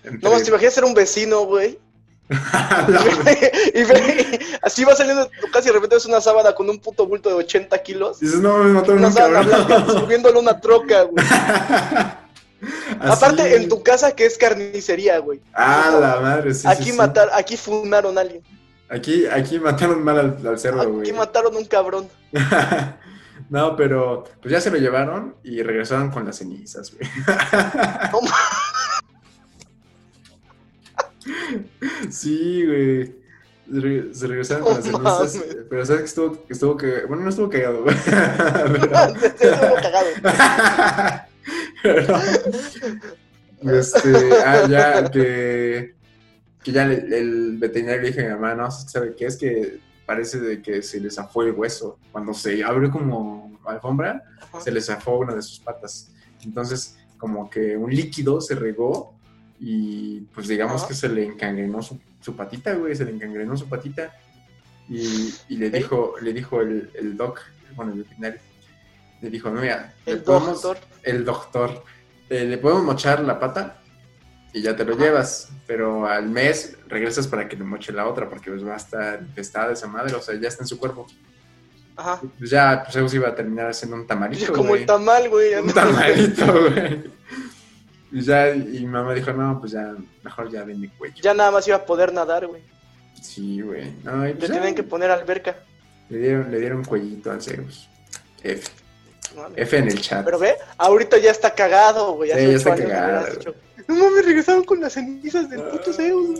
Entre- 0.03 0.29
No, 0.29 0.37
te 0.41 0.49
imaginas 0.49 0.73
ser 0.73 0.83
un 0.85 0.93
vecino, 0.93 1.41
güey. 1.45 1.77
Y 3.73 3.83
ve, 3.83 4.39
así 4.61 4.83
va 4.83 4.95
saliendo 4.95 5.25
de 5.25 5.31
tu 5.41 5.47
casa 5.51 5.65
y 5.65 5.67
de 5.67 5.73
repente 5.73 5.95
ves 5.95 6.05
una 6.05 6.21
sábana 6.21 6.53
con 6.53 6.69
un 6.69 6.79
puto 6.79 7.05
bulto 7.05 7.29
de 7.29 7.35
80 7.35 7.77
kilos. 7.83 8.19
Dices, 8.19 8.39
no, 8.39 8.57
me 8.59 8.71
mataron 8.71 8.99
Una 8.99 9.07
un 9.07 9.13
sábana 9.13 9.41
blanca 9.41 9.85
subiéndole 9.87 10.39
una 10.39 10.59
troca, 10.59 11.01
güey. 11.11 11.25
Aparte, 12.99 13.55
en 13.55 13.69
tu 13.69 13.81
casa 13.81 14.15
que 14.15 14.25
es 14.25 14.37
carnicería, 14.37 15.17
güey. 15.19 15.41
Ah, 15.53 15.97
la 15.99 16.19
madre, 16.19 16.53
sí, 16.53 16.67
aquí 16.67 16.91
sí, 16.91 16.97
aquí 17.33 17.57
funaron 17.57 18.17
a 18.17 18.21
alguien. 18.21 18.43
Aquí, 18.89 19.25
aquí 19.25 19.57
mataron 19.59 20.03
mal 20.03 20.19
al, 20.19 20.47
al 20.47 20.59
cerdo, 20.59 20.87
güey. 20.89 21.01
Aquí 21.01 21.13
mataron 21.13 21.55
a 21.55 21.57
un 21.59 21.65
cabrón. 21.65 22.07
No, 23.51 23.75
pero 23.75 24.23
pues 24.41 24.51
ya 24.51 24.59
se 24.59 24.71
lo 24.71 24.77
llevaron 24.77 25.35
y 25.43 25.61
regresaron 25.61 26.09
con 26.09 26.25
las 26.25 26.37
cenizas, 26.37 26.91
güey. 26.95 27.07
Sí, 32.09 32.65
güey. 32.65 33.15
Se 33.71 33.79
re- 33.79 34.13
Se 34.13 34.27
regresaron 34.27 34.63
con 34.63 34.73
las 34.75 34.83
cenizas. 35.31 35.55
Pero 35.69 35.85
sabes 35.85 36.01
que 36.01 36.05
estuvo, 36.07 36.45
que 36.45 36.53
estuvo 36.53 36.77
que. 36.77 37.05
Bueno, 37.05 37.23
no 37.23 37.29
estuvo 37.29 37.49
cagado, 37.49 37.83
güey. 37.83 37.95
Estuvo 39.23 39.75
cagado. 39.75 40.07
Pero. 41.83 42.17
Este. 43.79 44.29
Ah, 44.45 44.67
ya 44.69 45.09
que. 45.11 45.95
Que 46.63 46.71
ya 46.71 46.83
el, 46.83 47.11
el 47.13 47.57
veterinario 47.57 48.01
le 48.01 48.07
dije 48.09 48.21
a 48.21 48.23
mi 48.25 48.29
mamá, 48.39 48.53
no, 48.53 48.69
¿sabe 48.69 49.15
qué? 49.15 49.25
Es 49.25 49.35
que 49.37 49.79
parece 50.11 50.39
de 50.39 50.61
que 50.61 50.81
se 50.81 50.99
le 50.99 51.09
zafó 51.09 51.41
el 51.43 51.51
hueso. 51.53 51.97
Cuando 52.11 52.33
se 52.33 52.63
abrió 52.63 52.89
como 52.91 53.57
alfombra, 53.65 54.23
se 54.63 54.71
le 54.71 54.81
zafó 54.81 55.19
una 55.19 55.33
de 55.33 55.41
sus 55.41 55.59
patas. 55.59 56.11
Entonces, 56.43 56.97
como 57.17 57.49
que 57.49 57.77
un 57.77 57.89
líquido 57.91 58.41
se 58.41 58.55
regó 58.55 59.13
y 59.59 60.21
pues 60.33 60.47
digamos 60.47 60.83
que 60.83 60.93
se 60.95 61.07
le 61.07 61.23
encangrenó 61.25 61.81
su, 61.81 61.97
su 62.19 62.35
patita, 62.35 62.73
güey, 62.73 62.93
se 62.95 63.05
le 63.05 63.11
encangrenó 63.11 63.55
su 63.55 63.67
patita. 63.69 64.11
Y, 64.89 65.33
y 65.47 65.55
le 65.57 65.69
dijo, 65.69 66.15
le 66.21 66.33
dijo 66.33 66.59
el, 66.61 66.89
el 66.95 67.15
doc, 67.15 67.39
bueno, 67.75 67.93
el 67.93 67.99
veterinario, 67.99 68.39
le 69.21 69.29
dijo, 69.29 69.49
mira, 69.51 69.93
El 70.05 70.21
podemos- 70.23 70.61
doctor. 70.61 70.77
el 71.03 71.23
doctor, 71.23 71.83
eh, 72.29 72.43
le 72.45 72.57
podemos 72.57 72.83
mochar 72.83 73.21
la 73.21 73.39
pata 73.39 73.80
y 74.53 74.61
ya 74.61 74.75
te 74.75 74.83
lo 74.83 74.97
llevas, 74.97 75.49
pero 75.65 76.05
al 76.05 76.27
mes 76.27 76.75
regresas 76.87 77.27
para 77.27 77.47
que 77.47 77.55
le 77.55 77.63
moche 77.63 77.91
la 77.93 78.07
otra, 78.07 78.29
porque 78.29 78.51
pues 78.51 78.65
va 78.65 78.73
a 78.73 78.77
estar 78.77 79.21
infestada 79.21 79.71
esa 79.73 79.87
madre, 79.87 80.13
o 80.15 80.21
sea, 80.21 80.35
ya 80.39 80.47
está 80.47 80.63
en 80.63 80.67
su 80.67 80.77
cuerpo. 80.77 81.07
Ajá. 81.95 82.21
Pues 82.37 82.49
ya, 82.49 82.81
pues 82.83 82.93
Zeus 82.93 83.13
iba 83.13 83.29
a 83.29 83.35
terminar 83.35 83.67
haciendo 83.69 83.95
un 83.95 84.07
tamalito, 84.07 84.51
Como 84.53 84.69
güey. 84.69 84.81
el 84.81 84.87
tamal, 84.87 85.29
güey. 85.29 85.53
Un 85.55 85.71
tamalito, 85.73 86.45
güey. 86.69 87.03
Y 88.13 88.21
ya, 88.21 88.49
y 88.53 88.79
mi 88.81 88.87
mamá 88.87 89.13
dijo, 89.13 89.31
no, 89.31 89.59
pues 89.59 89.71
ya, 89.71 89.93
mejor 90.23 90.51
ya 90.51 90.63
de 90.65 90.73
mi 90.73 90.87
cuello. 90.89 91.15
Ya 91.21 91.33
nada 91.33 91.51
más 91.51 91.65
iba 91.67 91.77
a 91.77 91.85
poder 91.85 92.11
nadar, 92.13 92.45
güey. 92.47 92.61
Sí, 93.21 93.61
güey. 93.61 93.93
No, 94.03 94.25
y 94.25 94.29
Le 94.29 94.35
pues 94.35 94.49
ya, 94.49 94.55
tienen 94.55 94.75
que 94.75 94.83
poner 94.83 95.11
alberca. 95.11 95.57
le, 96.09 96.17
dieron, 96.17 96.51
le 96.51 96.59
dieron 96.59 96.83
cuellito 96.83 97.31
al 97.31 97.41
Zeus. 97.41 97.87
F. 98.43 98.69
F 99.55 99.77
en 99.77 99.87
el 99.87 100.01
chat. 100.01 100.25
Pero 100.25 100.39
ve, 100.39 100.55
ahorita 100.77 101.17
ya 101.19 101.31
está 101.31 101.53
cagado, 101.55 102.13
güey. 102.13 102.31
Sí, 102.31 102.35
ya 102.37 102.43
está 102.57 102.75
cagado. 102.75 103.27
No 103.87 103.95
mames, 103.95 104.25
regresaron 104.25 104.63
con 104.63 104.79
las 104.79 104.93
cenizas 104.93 105.49
del 105.49 105.61
puto 105.63 105.93
Zeus. 105.93 106.39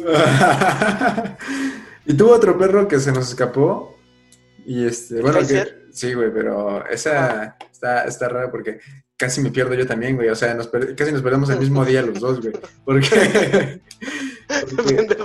y 2.05 2.13
tuvo 2.13 2.31
otro 2.33 2.57
perro 2.57 2.87
que 2.87 2.99
se 2.99 3.11
nos 3.11 3.29
escapó. 3.29 3.97
Y 4.65 4.85
este, 4.85 5.15
¿El 5.17 5.21
bueno, 5.23 5.39
que, 5.39 5.85
sí, 5.91 6.13
güey, 6.13 6.31
pero 6.31 6.85
esa 6.87 7.57
está, 7.71 8.03
está 8.03 8.29
rara 8.29 8.51
porque 8.51 8.79
casi 9.17 9.41
me 9.41 9.49
pierdo 9.49 9.73
yo 9.73 9.85
también, 9.87 10.15
güey. 10.15 10.29
O 10.29 10.35
sea, 10.35 10.53
nos 10.53 10.67
per- 10.67 10.95
casi 10.95 11.11
nos 11.11 11.21
perdemos 11.21 11.49
el 11.49 11.59
mismo 11.59 11.83
día 11.85 12.01
los 12.03 12.19
dos, 12.19 12.39
güey. 12.41 12.53
Porque, 12.85 13.81
porque, 14.75 15.17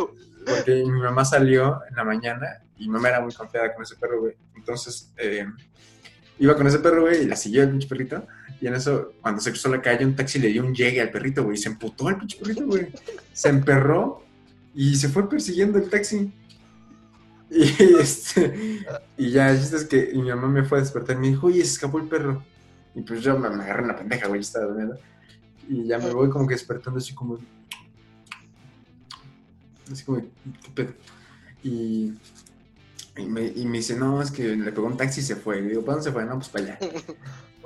porque 0.47 0.75
mi 0.85 1.01
mamá 1.01 1.25
salió 1.25 1.81
en 1.91 1.97
la 1.97 2.05
mañana 2.05 2.47
y 2.77 2.87
mi 2.87 2.93
mamá 2.95 3.09
era 3.09 3.21
muy 3.21 3.33
confiada 3.35 3.75
con 3.75 3.83
ese 3.83 3.97
perro, 3.97 4.21
güey. 4.21 4.35
Entonces, 4.55 5.13
eh, 5.17 5.45
iba 6.39 6.57
con 6.57 6.67
ese 6.67 6.79
perro, 6.79 7.03
güey, 7.03 7.23
y 7.23 7.27
la 7.27 7.37
siguió 7.37 7.63
el 7.63 7.71
pinche 7.71 7.89
perrito. 7.89 8.27
Y 8.61 8.67
en 8.67 8.75
eso, 8.75 9.13
cuando 9.21 9.41
se 9.41 9.51
cruzó 9.51 9.69
la 9.69 9.83
calle, 9.83 10.05
un 10.05 10.17
taxi 10.17 10.39
le 10.39 10.49
dio 10.49 10.65
un 10.65 10.75
llegue 10.75 11.01
al 11.01 11.11
perrito, 11.11 11.45
güey. 11.45 11.57
Y 11.57 11.61
se 11.61 11.69
emputó 11.69 12.09
al 12.09 12.19
pinche 12.19 12.39
perrito, 12.39 12.67
güey. 12.67 12.89
Se 13.33 13.49
emperró 13.49 14.23
y 14.75 14.97
se 14.97 15.09
fue 15.09 15.29
persiguiendo 15.29 15.79
el 15.79 15.91
taxi. 15.91 16.33
Y, 17.51 17.63
este, 18.01 18.81
y 19.17 19.31
ya, 19.31 19.51
el 19.51 19.59
es 19.59 19.85
que 19.85 20.13
mi 20.15 20.29
mamá 20.29 20.49
me 20.49 20.65
fue 20.65 20.79
a 20.79 20.81
despertar 20.81 21.17
y 21.17 21.21
me 21.21 21.29
dijo, 21.29 21.47
oye, 21.47 21.61
se 21.61 21.73
escapó 21.73 21.99
el 21.99 22.09
perro. 22.09 22.43
Y 22.95 23.03
pues 23.03 23.23
yo 23.23 23.39
me, 23.39 23.49
agarré 23.49 23.83
en 23.83 23.89
la 23.89 23.97
pendeja, 23.97 24.29
güey, 24.29 24.41
estaba 24.41 24.67
durmiendo. 24.67 24.99
Y 25.69 25.87
ya 25.87 25.99
me 25.99 26.11
voy 26.11 26.31
como 26.31 26.47
que 26.47 26.55
despertando 26.55 26.99
así 26.99 27.15
como... 27.15 27.39
Así 29.91 30.05
como, 30.05 30.19
¿qué 30.21 30.71
pedo? 30.75 30.93
Y, 31.63 32.15
y, 33.17 33.27
me, 33.27 33.47
y 33.47 33.65
me 33.67 33.79
dice, 33.79 33.97
no, 33.97 34.21
es 34.21 34.31
que 34.31 34.43
le 34.57 34.73
pegó 34.73 34.87
un 34.87 34.97
taxi 34.97 35.21
y 35.21 35.25
se 35.25 35.37
fue. 35.37 35.59
Y 35.59 35.63
digo, 35.63 35.83
¿para 35.83 35.97
dónde 35.97 36.11
se 36.11 36.13
fue? 36.13 36.25
No, 36.25 36.35
pues 36.35 36.49
para 36.49 36.65
allá. 36.65 36.79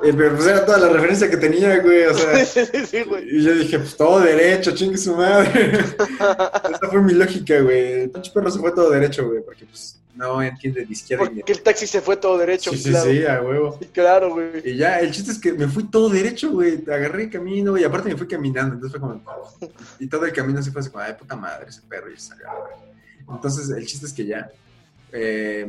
Eh, 0.02 0.14
pero 0.16 0.34
pues 0.34 0.46
era 0.46 0.64
toda 0.64 0.78
la 0.78 0.88
referencia 0.88 1.28
que 1.28 1.36
tenía, 1.36 1.78
güey, 1.80 2.04
o 2.04 2.14
sea... 2.14 2.42
Sí, 2.46 2.60
sí, 2.64 2.86
sí, 2.86 3.02
güey. 3.02 3.36
Y 3.36 3.42
yo 3.42 3.54
dije, 3.54 3.78
pues 3.78 3.94
todo 3.98 4.20
derecho, 4.20 4.70
chingue 4.70 4.96
su 4.96 5.14
madre. 5.14 5.72
Esa 5.78 6.88
fue 6.90 7.02
mi 7.02 7.12
lógica, 7.12 7.60
güey. 7.60 8.04
El 8.04 8.10
pinche 8.10 8.30
perro 8.32 8.50
se 8.50 8.60
fue 8.60 8.72
todo 8.72 8.88
derecho, 8.88 9.28
güey, 9.28 9.42
porque 9.44 9.66
pues 9.66 10.00
no 10.14 10.42
entiende 10.42 10.84
de 10.84 10.92
izquierda 10.92 11.24
ni 11.28 11.40
Porque 11.40 11.52
el 11.52 11.62
taxi 11.62 11.86
se 11.86 12.00
fue 12.00 12.16
todo 12.16 12.38
derecho, 12.38 12.70
Sí, 12.70 12.78
sí, 12.78 12.90
claro. 12.90 13.10
sí, 13.10 13.26
a 13.26 13.42
huevo. 13.42 13.78
Sí, 13.78 13.88
claro, 13.92 14.30
güey. 14.30 14.62
Y 14.64 14.76
ya, 14.76 15.00
el 15.00 15.10
chiste 15.10 15.32
es 15.32 15.38
que 15.38 15.52
me 15.52 15.68
fui 15.68 15.84
todo 15.84 16.08
derecho, 16.08 16.50
güey. 16.50 16.82
Agarré 16.90 17.24
el 17.24 17.30
camino 17.30 17.76
y 17.76 17.84
aparte 17.84 18.08
me 18.08 18.16
fui 18.16 18.26
caminando. 18.26 18.74
Entonces 18.74 18.98
fue 18.98 19.00
como. 19.00 19.22
Y 19.98 20.06
todo 20.06 20.24
el 20.24 20.32
camino 20.32 20.62
se 20.62 20.70
fue 20.70 20.80
así 20.80 20.90
como, 20.90 21.04
ay, 21.04 21.14
puta 21.18 21.36
madre, 21.36 21.66
ese 21.68 21.82
perro 21.88 22.10
y 22.10 22.16
se 22.16 22.28
salió. 22.28 22.46
verga. 22.46 22.90
Entonces, 23.30 23.70
el 23.70 23.86
chiste 23.86 24.06
es 24.06 24.12
que 24.12 24.24
ya. 24.24 24.50
Eh, 25.12 25.66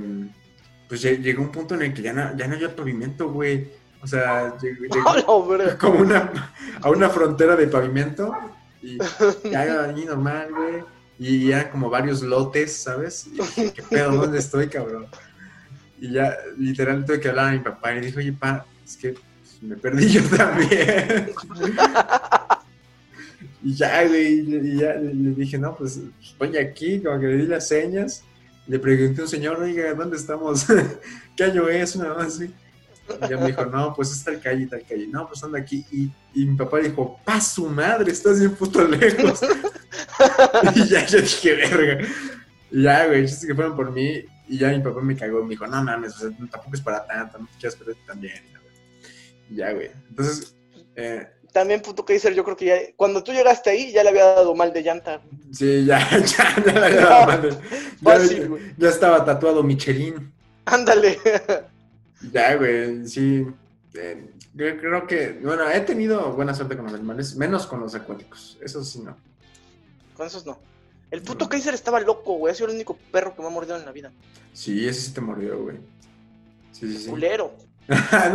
pues 0.87 1.03
lle- 1.03 1.21
llegó 1.21 1.41
un 1.41 1.51
punto 1.51 1.75
en 1.75 1.83
el 1.83 1.93
que 1.93 2.01
ya 2.01 2.13
no, 2.13 2.35
ya 2.35 2.47
no 2.47 2.55
había 2.55 2.75
pavimento, 2.75 3.29
güey. 3.29 3.67
O 4.01 4.07
sea, 4.07 4.57
llegó, 4.57 4.85
como 5.79 5.99
una, 5.99 6.53
a 6.81 6.89
una 6.89 7.09
frontera 7.09 7.55
de 7.55 7.67
pavimento. 7.67 8.35
Y 8.81 8.97
ya 9.49 9.85
ahí 9.95 10.05
normal, 10.05 10.49
güey. 10.51 10.83
Y 11.19 11.51
eran 11.51 11.69
como 11.69 11.89
varios 11.89 12.23
lotes, 12.23 12.75
¿sabes? 12.77 13.27
Y 13.27 13.31
dije, 13.37 13.73
¿qué 13.73 13.83
pedo? 13.83 14.11
¿Dónde 14.11 14.39
estoy, 14.39 14.67
cabrón? 14.69 15.05
Y 15.99 16.13
ya, 16.13 16.35
literal, 16.57 17.05
tuve 17.05 17.19
que 17.19 17.29
hablar 17.29 17.49
a 17.49 17.51
mi 17.51 17.59
papá 17.59 17.91
y 17.91 17.99
le 17.99 18.05
dije, 18.07 18.17
oye, 18.17 18.33
pa, 18.33 18.65
es 18.83 18.97
que 18.97 19.09
pues, 19.09 19.61
me 19.61 19.75
perdí 19.75 20.09
yo 20.09 20.23
también. 20.23 21.31
y 23.63 23.75
ya, 23.75 24.07
güey, 24.07 24.39
y 24.39 24.77
ya 24.79 24.93
le, 24.95 25.11
dije, 25.35 25.59
no, 25.59 25.75
pues 25.75 25.99
ponte 26.39 26.59
aquí, 26.59 27.01
como 27.03 27.19
que 27.19 27.27
le 27.27 27.37
di 27.37 27.45
las 27.45 27.67
señas. 27.67 28.23
Le 28.67 28.79
pregunté 28.79 29.21
a 29.21 29.23
un 29.25 29.29
señor, 29.29 29.59
oiga, 29.59 29.93
¿dónde 29.93 30.17
estamos? 30.17 30.65
¿Qué 31.35 31.43
año 31.43 31.67
es? 31.67 31.95
Una 31.95 32.13
más 32.13 32.35
así. 32.35 32.53
Y 33.25 33.29
ya 33.29 33.37
me 33.37 33.47
dijo, 33.47 33.65
no, 33.65 33.93
pues 33.93 34.11
es 34.11 34.23
tal 34.23 34.39
calle, 34.39 34.67
tal 34.67 34.83
calle. 34.87 35.07
No, 35.07 35.27
pues 35.27 35.43
anda 35.43 35.59
aquí. 35.59 35.85
Y, 35.91 36.11
y 36.33 36.45
mi 36.45 36.55
papá 36.55 36.79
dijo, 36.79 37.19
pa 37.25 37.41
su 37.41 37.67
madre, 37.67 38.11
estás 38.11 38.39
bien 38.39 38.55
puto 38.55 38.87
lejos. 38.87 39.41
y 40.75 40.87
ya 40.87 41.05
yo 41.05 41.19
dije, 41.19 41.55
verga. 41.55 42.07
Y 42.69 42.83
ya, 42.83 43.07
güey, 43.07 43.21
el 43.21 43.27
chiste 43.27 43.45
es 43.45 43.47
que 43.47 43.55
fueron 43.55 43.75
por 43.75 43.91
mí. 43.91 44.23
Y 44.47 44.57
ya 44.57 44.69
mi 44.69 44.79
papá 44.79 45.01
me 45.01 45.15
cagó. 45.15 45.43
Me 45.43 45.51
dijo, 45.51 45.67
no 45.67 45.83
mames, 45.83 46.15
tampoco 46.19 46.73
es 46.73 46.81
para 46.81 47.05
tanto, 47.05 47.39
no 47.39 47.47
te 47.59 47.71
perder 47.71 47.95
también. 48.05 48.43
Y 49.49 49.55
ya, 49.55 49.73
güey. 49.73 49.91
Entonces, 50.09 50.55
eh, 50.95 51.27
También, 51.51 51.81
puto 51.81 52.05
Kaiser, 52.05 52.33
yo 52.33 52.43
creo 52.45 52.55
que 52.55 52.65
ya. 52.65 52.75
Cuando 52.95 53.23
tú 53.23 53.33
llegaste 53.33 53.69
ahí, 53.69 53.91
ya 53.91 54.03
le 54.03 54.09
había 54.09 54.23
dado 54.25 54.55
mal 54.55 54.71
de 54.71 54.81
llanta. 54.83 55.21
sí, 55.51 55.85
ya, 55.85 55.99
ya, 56.11 56.19
ya, 56.19 56.63
ya, 56.65 56.89
ya, 56.89 57.25
madre. 57.25 57.49
Ya, 57.51 57.59
Fácil, 58.01 58.47
güey. 58.49 58.63
ya 58.77 58.89
estaba 58.89 59.25
tatuado 59.25 59.61
Michelin. 59.63 60.31
Ándale. 60.65 61.19
Ya, 62.31 62.55
güey, 62.55 63.07
sí. 63.07 63.47
Eh, 63.95 64.29
yo 64.53 64.77
creo 64.77 65.07
que, 65.07 65.39
bueno, 65.43 65.67
he 65.71 65.79
tenido 65.81 66.31
buena 66.33 66.53
suerte 66.53 66.75
con 66.75 66.85
los 66.85 66.93
animales, 66.93 67.35
menos 67.35 67.65
con 67.65 67.79
los 67.79 67.95
acuáticos. 67.95 68.59
Eso 68.61 68.83
sí, 68.83 68.99
no. 68.99 69.17
Con 70.15 70.27
esos 70.27 70.45
no. 70.45 70.59
El 71.09 71.23
puto 71.23 71.49
Kaiser 71.49 71.73
estaba 71.73 71.99
loco, 71.99 72.33
güey. 72.33 72.51
Ha 72.51 72.55
sido 72.55 72.69
el 72.69 72.75
único 72.75 72.95
perro 73.11 73.35
que 73.35 73.41
me 73.41 73.47
ha 73.47 73.49
mordido 73.51 73.75
en 73.75 73.85
la 73.85 73.91
vida. 73.91 74.11
Sí, 74.53 74.87
ese 74.87 75.01
sí 75.01 75.13
te 75.15 75.21
mordió, 75.21 75.63
güey. 75.63 75.77
Sí, 76.73 76.91
sí, 76.91 77.05
sí. 77.05 77.09
Culero. 77.09 77.53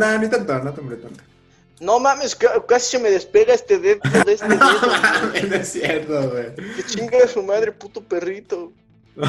no, 0.00 0.18
ni 0.18 0.28
tanto, 0.28 0.58
no 0.64 0.74
te 0.74 0.80
mordió 0.80 0.98
tanto. 0.98 1.22
No 1.80 2.00
mames, 2.00 2.34
ca- 2.34 2.64
casi 2.66 2.92
se 2.92 2.98
me 2.98 3.10
despega 3.10 3.52
este 3.54 3.78
dedo 3.78 4.00
de 4.24 4.32
este 4.32 4.48
dedo. 4.48 5.30
güey. 5.30 5.42
no 5.50 5.56
es 5.56 5.68
cierto, 5.68 6.30
güey. 6.30 6.54
Que 6.54 6.82
chinga 6.84 7.18
a 7.24 7.28
su 7.28 7.42
madre, 7.42 7.72
puto 7.72 8.02
perrito. 8.02 8.72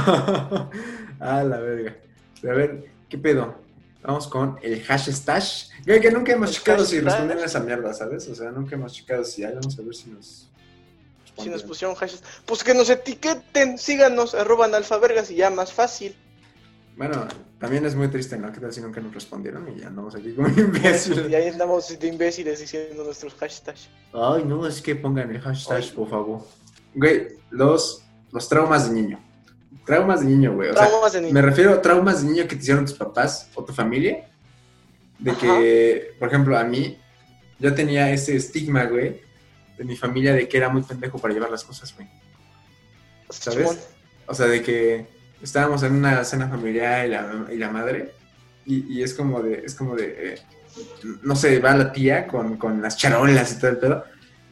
ah, 1.20 1.44
la 1.44 1.60
verga. 1.60 1.96
A 2.44 2.48
ver, 2.54 2.86
¿qué 3.10 3.18
pedo? 3.18 3.56
Vamos 4.04 4.28
con 4.28 4.58
el 4.62 4.84
hash 4.88 5.10
stash. 5.12 5.70
Güey, 5.86 6.00
que 6.00 6.12
nunca 6.12 6.32
hemos 6.32 6.50
El 6.52 6.56
checado 6.56 6.86
si 6.86 7.00
respondieron 7.00 7.44
esa 7.44 7.60
mierda, 7.60 7.94
¿sabes? 7.94 8.28
O 8.30 8.36
sea, 8.36 8.52
nunca 8.52 8.76
hemos 8.76 8.94
checado 8.94 9.24
si 9.26 9.44
hay. 9.44 9.54
Vamos 9.54 9.78
a 9.78 9.82
ver 9.82 9.96
si 9.96 10.10
nos. 10.10 10.50
Si 11.42 11.50
nos 11.50 11.64
pusieron 11.64 11.96
hashes. 11.96 12.24
Pues 12.46 12.64
que 12.64 12.74
nos 12.74 12.90
etiqueten, 12.90 13.78
síganos, 13.78 14.34
arroba 14.34 14.66
analfabergas 14.66 15.30
y 15.32 15.36
ya 15.36 15.50
más 15.50 15.72
fácil. 15.74 16.16
Bueno, 16.98 17.28
también 17.60 17.86
es 17.86 17.96
muy 17.96 18.08
triste, 18.08 18.38
¿no? 18.38 18.52
¿Qué 18.52 18.60
tal 18.60 18.74
si 18.74 18.82
nunca 18.82 19.00
nos 19.00 19.14
respondieron 19.14 19.70
y 19.70 19.82
ya 19.82 19.88
andamos 19.88 20.16
aquí 20.16 20.34
como 20.34 20.48
imbéciles? 20.48 21.30
Y 21.30 21.36
ahí 21.36 21.50
andamos 21.50 21.98
de 21.98 22.08
imbéciles 22.08 22.60
diciendo 22.60 23.04
nuestros 23.04 23.36
hashtags. 23.36 23.88
Ay, 24.14 24.44
no, 24.44 24.66
es 24.66 24.82
que 24.82 24.96
pongan 24.96 25.30
el 25.30 25.40
hashtag, 25.40 25.94
por 25.94 26.10
favor. 26.10 26.42
Güey, 26.96 27.28
los, 27.52 28.04
los 28.32 28.50
traumas 28.50 28.90
de 28.90 29.00
niño. 29.00 29.24
Traumas 29.86 30.22
de 30.22 30.26
niño, 30.26 30.56
güey. 30.56 30.70
O 30.70 30.74
sea, 30.74 30.88
Traumas 30.88 31.14
de 31.14 31.22
niño. 31.22 31.34
me 31.34 31.42
refiero 31.44 31.72
a 31.72 31.82
traumas 31.82 32.24
de 32.24 32.30
niño 32.32 32.44
que 32.48 32.56
te 32.56 32.64
hicieron 32.64 32.86
tus 32.86 32.96
papás 32.96 33.48
o 33.54 33.64
tu 33.64 33.74
familia. 33.74 34.28
De 35.20 35.36
que, 35.36 36.16
por 36.18 36.30
ejemplo, 36.30 36.58
a 36.58 36.64
mí, 36.64 36.98
yo 37.60 37.74
tenía 37.76 38.12
ese 38.12 38.36
estigma, 38.36 38.86
güey, 38.86 39.22
de 39.78 39.84
mi 39.84 39.96
familia 39.96 40.34
de 40.34 40.48
que 40.48 40.58
era 40.58 40.70
muy 40.70 40.82
pendejo 40.82 41.20
para 41.20 41.34
llevar 41.34 41.52
las 41.52 41.64
cosas, 41.64 41.94
güey. 41.96 42.08
¿sabes? 43.30 43.90
O 44.26 44.34
sea, 44.34 44.48
de 44.48 44.62
que 44.62 45.17
estábamos 45.42 45.84
en 45.84 45.94
una 45.94 46.24
cena 46.24 46.48
familiar 46.48 47.06
y 47.06 47.10
la, 47.10 47.46
y 47.52 47.58
la 47.58 47.70
madre, 47.70 48.14
y, 48.66 48.98
y 48.98 49.04
es 49.04 49.14
como 49.14 49.42
de, 49.42 49.64
es 49.66 49.76
como 49.76 49.96
de, 49.96 50.34
eh, 50.34 50.40
no 51.24 51.36
sé, 51.36 51.60
va 51.60 51.76
la 51.76 51.92
tía 51.92 52.28
con, 52.28 52.58
con 52.58 52.82
las 52.82 52.98
charolas 52.98 53.54
y 53.54 53.60
todo 53.60 53.72
el 53.72 53.78
pedo, 53.78 54.04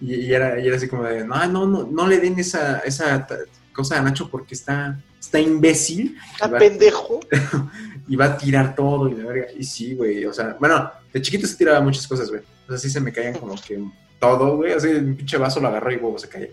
y, 0.02 0.16
y 0.16 0.34
era, 0.34 0.60
y 0.60 0.68
era 0.68 0.78
así 0.78 0.88
como 0.88 1.04
de, 1.04 1.26
no, 1.26 1.46
no, 1.48 1.68
no, 1.68 1.88
no 1.92 2.08
le 2.08 2.20
den 2.20 2.40
esa, 2.40 2.80
esa 2.80 3.28
cosa 3.76 4.00
a 4.00 4.02
Nacho 4.02 4.30
porque 4.30 4.56
está, 4.56 5.00
está 5.20 5.40
imbécil 5.40 6.18
Está 6.34 6.48
va, 6.48 6.58
pendejo. 6.58 7.20
y 8.08 8.16
va 8.16 8.26
a 8.26 8.38
tirar 8.38 8.76
todo 8.76 9.10
y 9.10 9.16
la 9.16 9.26
verga. 9.26 9.48
Y 9.58 9.64
sí, 9.64 9.96
güey, 9.96 10.26
o 10.26 10.34
sea, 10.34 10.56
bueno, 10.60 10.90
de 11.12 11.22
chiquito 11.22 11.46
se 11.46 11.58
tiraba 11.58 11.82
muchas 11.82 12.08
cosas, 12.08 12.30
güey. 12.30 12.42
O 12.66 12.70
sea, 12.70 12.78
sí 12.78 12.90
se 12.90 13.02
me 13.02 13.12
caían 13.12 13.38
como 13.38 13.56
que 13.56 13.84
todo, 14.20 14.58
güey, 14.58 14.74
así 14.74 14.88
un 14.88 15.16
pinche 15.16 15.38
vaso 15.38 15.60
lo 15.60 15.68
agarró 15.68 15.92
y 15.92 15.98
huevo 15.98 16.18
se 16.18 16.30
caía. 16.30 16.50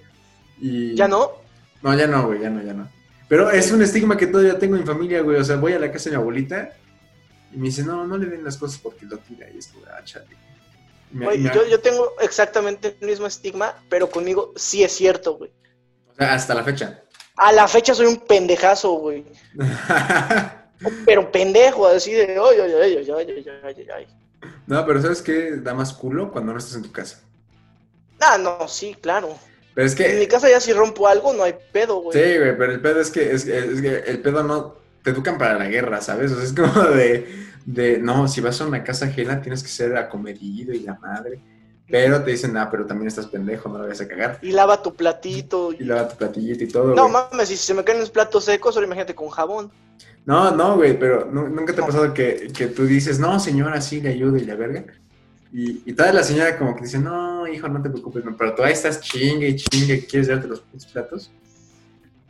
Y... 0.61 0.95
¿Ya 0.95 1.09
no? 1.09 1.31
No, 1.83 1.97
ya 1.97 2.07
no, 2.07 2.27
güey, 2.27 2.41
ya 2.41 2.51
no, 2.51 2.63
ya 2.63 2.75
no. 2.75 2.89
Pero 3.33 3.51
es 3.51 3.73
un 3.73 3.81
estigma 3.81 4.15
que 4.15 4.27
todavía 4.27 4.59
tengo 4.59 4.77
en 4.77 4.85
familia, 4.85 5.23
güey. 5.23 5.39
O 5.39 5.45
sea, 5.45 5.57
voy 5.57 5.73
a 5.73 5.79
la 5.79 5.91
casa 5.91 6.11
de 6.11 6.17
mi 6.17 6.21
abuelita 6.21 6.75
y 7.51 7.57
me 7.57 7.69
dice, 7.69 7.83
no, 7.83 8.07
no 8.07 8.19
le 8.19 8.27
den 8.27 8.45
las 8.45 8.59
cosas 8.59 8.79
porque 8.79 9.07
lo 9.07 9.17
tira. 9.17 9.49
Y 9.49 9.57
es 9.57 9.69
como, 9.69 9.87
ah, 9.87 10.03
güey. 11.13 11.43
Yo, 11.71 11.81
tengo 11.81 12.13
exactamente 12.21 12.95
el 13.01 13.09
mismo 13.09 13.27
estigma, 13.27 13.75
pero 13.89 14.11
conmigo 14.11 14.53
sí 14.55 14.85
es 14.85 14.93
cierto, 14.93 15.39
güey. 15.39 15.51
O 16.11 16.15
sea, 16.15 16.35
hasta 16.35 16.55
la 16.55 16.63
fecha. 16.63 17.05
A 17.39 17.53
la 17.53 17.67
fecha 17.67 17.95
soy 17.95 18.05
un 18.05 18.19
pendejazo, 18.19 18.93
güey. 18.99 19.25
pero 21.07 21.33
pendejo, 21.33 21.87
así 21.87 22.13
de, 22.13 22.39
ay, 22.39 22.61
ay, 22.61 22.73
ay, 22.83 23.13
ay, 23.17 23.45
ay, 23.65 23.89
ay, 23.97 24.07
No, 24.67 24.85
pero 24.85 25.01
¿sabes 25.01 25.23
qué? 25.23 25.53
Da 25.53 25.73
más 25.73 25.95
culo 25.95 26.31
cuando 26.31 26.53
no 26.53 26.59
estás 26.59 26.77
en 26.77 26.83
tu 26.83 26.93
casa. 26.93 27.23
Ah, 28.21 28.37
no, 28.37 28.69
sí, 28.69 28.95
claro. 29.01 29.39
Pero 29.75 29.87
es 29.87 29.99
En 30.01 30.19
mi 30.19 30.27
que, 30.27 30.29
casa 30.29 30.51
ya 30.51 30.61
si 30.61 30.73
rompo 30.73 31.09
algo, 31.09 31.33
no 31.33 31.45
hay 31.45 31.55
pedo, 31.73 32.01
güey. 32.03 32.19
sí, 32.19 32.39
güey, 32.39 32.57
pero 32.57 32.73
el 32.73 32.81
pedo 32.81 33.01
es 33.01 33.11
que, 33.11 33.33
es, 33.33 33.45
que- 33.45 33.59
es 33.59 33.81
que 33.81 33.97
el 34.11 34.21
pedo 34.21 34.43
no 34.43 34.75
te 35.03 35.11
educan 35.11 35.39
para 35.39 35.59
la 35.59 35.67
guerra, 35.69 36.01
¿sabes? 36.01 36.31
O 36.33 36.37
sea, 36.37 36.45
es 36.45 36.53
como 36.53 36.83
de, 36.89 37.27
de, 37.67 37.99
no, 37.99 38.29
si 38.29 38.41
vas 38.41 38.61
a 38.61 38.67
una 38.67 38.85
casa 38.85 39.07
ajena 39.07 39.41
tienes 39.41 39.63
que 39.63 39.69
ser 39.71 39.97
acomedido 39.97 40.73
y 40.75 40.81
la 40.81 40.95
madre. 40.95 41.41
Pero 41.89 42.23
te 42.23 42.31
dicen, 42.31 42.57
ah, 42.57 42.69
pero 42.71 42.87
también 42.87 43.09
estás 43.09 43.27
pendejo, 43.27 43.69
no 43.69 43.77
la 43.79 43.85
vayas 43.85 44.01
a 44.01 44.09
cagar. 44.09 44.39
Y 44.41 44.53
lava 44.53 44.81
tu 44.83 44.95
platito. 44.95 45.73
Y 45.73 45.85
lava 45.85 46.09
tu 46.09 46.17
platillito 46.17 46.65
y 46.65 46.69
todo, 46.69 46.95
No 46.95 47.09
güey. 47.09 47.13
mames, 47.31 47.49
si 47.49 47.57
se 47.57 47.75
me 47.75 47.85
caen 47.85 48.01
los 48.01 48.09
platos 48.11 48.45
secos, 48.45 48.77
ahora 48.77 48.87
imagínate 48.87 49.15
con 49.15 49.29
jabón. 49.29 49.71
No, 50.25 50.51
no, 50.53 50.77
güey, 50.77 50.99
pero 50.99 51.27
nu- 51.31 51.49
nunca 51.49 51.75
te 51.75 51.83
ha 51.83 51.87
pasado 51.87 52.15
que, 52.15 52.51
que 52.57 52.69
tú 52.69 52.87
dices, 52.87 53.19
no, 53.19 53.39
señora, 53.41 53.81
sí, 53.81 54.01
le 54.01 54.11
ayudo 54.11 54.37
y 54.39 54.45
la 54.45 54.55
verga. 54.55 54.85
Y, 55.53 55.83
y 55.85 55.93
toda 55.93 56.13
la 56.13 56.23
señora 56.23 56.59
como 56.59 56.75
que 56.75 56.85
dice, 56.85 56.99
no, 56.99 57.47
hijo, 57.47 57.69
no 57.69 57.83
te 57.83 57.91
preocupes, 57.91 58.25
pero 58.39 58.65
ahí 58.65 58.73
estás 58.73 59.01
chingue 59.01 59.49
y 59.49 59.57
chingue, 59.57 60.07
quieres 60.07 60.29
darte 60.29 60.49
los 60.49 60.61
platos. 60.93 61.31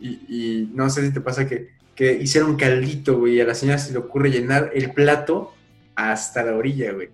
Y, 0.02 0.68
no 0.72 0.90
sé 0.90 1.06
si 1.06 1.12
te 1.12 1.20
pasa 1.20 1.46
que, 1.46 1.70
que 1.94 2.12
hicieron 2.12 2.56
caldito, 2.56 3.18
güey, 3.18 3.36
y 3.36 3.40
a 3.40 3.44
la 3.44 3.54
señora 3.54 3.78
se 3.78 3.92
le 3.92 3.98
ocurre 3.98 4.30
llenar 4.30 4.70
el 4.74 4.92
plato 4.92 5.54
hasta 5.94 6.42
la 6.42 6.56
orilla, 6.56 6.92
güey. 6.92 7.10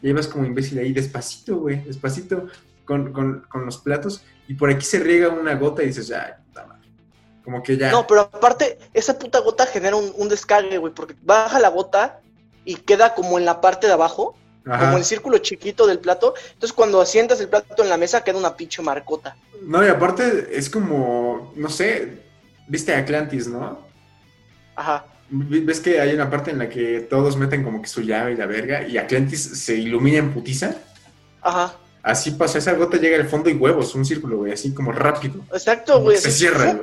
Y 0.00 0.06
ahí 0.06 0.12
vas 0.12 0.28
como 0.28 0.44
imbécil 0.44 0.78
ahí, 0.78 0.92
despacito, 0.92 1.56
güey, 1.56 1.82
despacito 1.82 2.46
con, 2.84 3.12
con, 3.12 3.40
con 3.48 3.64
los 3.64 3.78
platos, 3.78 4.22
y 4.46 4.54
por 4.54 4.70
aquí 4.70 4.84
se 4.84 5.00
riega 5.00 5.30
una 5.30 5.54
gota 5.54 5.82
y 5.82 5.86
dices, 5.86 6.12
ay, 6.12 6.32
puta 6.46 6.66
madre. 6.66 6.88
Como 7.42 7.62
que 7.62 7.76
ya. 7.76 7.90
No, 7.90 8.06
pero 8.06 8.20
aparte, 8.20 8.78
esa 8.92 9.18
puta 9.18 9.40
gota 9.40 9.66
genera 9.66 9.96
un, 9.96 10.12
un 10.16 10.28
descargue, 10.28 10.78
güey, 10.78 10.94
porque 10.94 11.16
baja 11.22 11.58
la 11.58 11.68
gota 11.68 12.20
y 12.64 12.76
queda 12.76 13.14
como 13.14 13.38
en 13.38 13.44
la 13.44 13.60
parte 13.60 13.86
de 13.88 13.94
abajo, 13.94 14.36
Ajá. 14.66 14.86
como 14.86 14.98
el 14.98 15.04
círculo 15.04 15.38
chiquito 15.38 15.86
del 15.86 15.98
plato. 15.98 16.34
Entonces, 16.52 16.72
cuando 16.72 17.00
asientas 17.00 17.40
el 17.40 17.48
plato 17.48 17.82
en 17.82 17.88
la 17.88 17.96
mesa, 17.96 18.24
queda 18.24 18.38
una 18.38 18.56
pinche 18.56 18.82
marcota. 18.82 19.36
No, 19.62 19.84
y 19.84 19.88
aparte 19.88 20.48
es 20.52 20.70
como, 20.70 21.52
no 21.56 21.68
sé, 21.68 22.22
viste 22.66 22.94
Atlantis, 22.94 23.46
¿no? 23.48 23.86
Ajá. 24.76 25.06
¿Ves 25.30 25.80
que 25.80 26.00
hay 26.00 26.14
una 26.14 26.30
parte 26.30 26.50
en 26.50 26.58
la 26.58 26.68
que 26.68 27.00
todos 27.00 27.36
meten 27.36 27.64
como 27.64 27.80
que 27.82 27.88
su 27.88 28.02
llave 28.02 28.32
y 28.32 28.36
la 28.36 28.46
verga 28.46 28.86
y 28.86 28.98
Atlantis 28.98 29.42
se 29.42 29.74
ilumina 29.74 30.18
en 30.18 30.32
putiza? 30.32 30.76
Ajá. 31.40 31.76
Así 32.02 32.32
pasa, 32.32 32.58
esa 32.58 32.74
gota 32.74 32.98
llega 32.98 33.16
al 33.16 33.28
fondo 33.28 33.48
y 33.48 33.54
huevos, 33.54 33.94
un 33.94 34.04
círculo, 34.04 34.36
güey, 34.38 34.52
así 34.52 34.74
como 34.74 34.92
rápido. 34.92 35.42
Exacto, 35.52 36.00
güey. 36.00 36.18
se 36.18 36.30
cierra, 36.30 36.74
güey. 36.74 36.80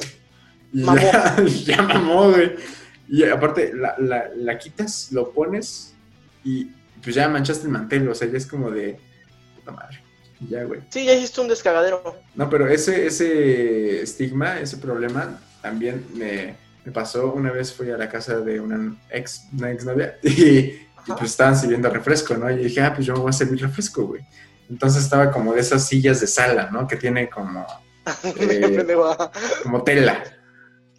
Ya, 0.74 1.36
ya 1.66 1.82
mamó, 1.82 2.32
güey. 2.32 2.56
Y 3.08 3.24
aparte, 3.26 3.74
la, 3.76 3.94
la, 4.00 4.30
la 4.36 4.58
quitas, 4.58 5.12
lo 5.12 5.32
pones 5.32 5.94
y 6.46 6.72
pues 7.04 7.16
ya 7.16 7.28
manchaste 7.28 7.66
el 7.66 7.72
mantel, 7.72 8.08
o 8.10 8.16
sea, 8.16 8.30
ya 8.30 8.38
es 8.38 8.46
como 8.46 8.70
de 8.72 9.00
puta 9.56 9.72
madre. 9.72 10.04
Ya, 10.50 10.64
güey. 10.64 10.82
Sí, 10.90 11.06
ya 11.06 11.14
hiciste 11.14 11.42
un 11.42 11.48
descagadero. 11.48 12.20
No, 12.36 12.50
pero 12.50 12.68
ese, 12.68 13.06
ese 13.06 14.02
estigma, 14.02 14.60
ese 14.60 14.78
problema, 14.78 15.40
también 15.62 16.06
me, 16.16 16.56
me 16.84 16.92
pasó. 16.92 17.32
Una 17.34 17.52
vez 17.52 17.72
fui 17.72 17.92
a 17.92 17.98
la 17.98 18.10
casa 18.10 18.40
de 18.40 18.60
una 18.60 18.98
ex, 19.12 19.44
una 19.54 19.72
exnovia 19.72 20.18
y, 20.24 20.32
y 20.32 20.88
pues 21.08 21.32
estaban 21.32 21.56
sirviendo 21.56 21.90
refresco, 21.90 22.36
¿no? 22.36 22.50
Y 22.50 22.58
dije, 22.58 22.82
ah, 22.82 22.94
pues 22.94 23.06
yo 23.06 23.14
me 23.14 23.20
voy 23.20 23.30
a 23.30 23.34
servir 23.34 23.62
refresco, 23.62 24.08
güey. 24.08 24.22
Entonces 24.70 25.04
estaba 25.04 25.32
como 25.32 25.54
de 25.54 25.62
esas 25.62 25.88
sillas 25.88 26.22
de 26.22 26.28
sala, 26.28 26.70
¿no? 26.72 26.88
Que 26.88 26.96
tiene 26.96 27.30
como, 27.30 27.66
Eh, 28.24 29.08
como 29.64 29.84
tela. 29.84 30.24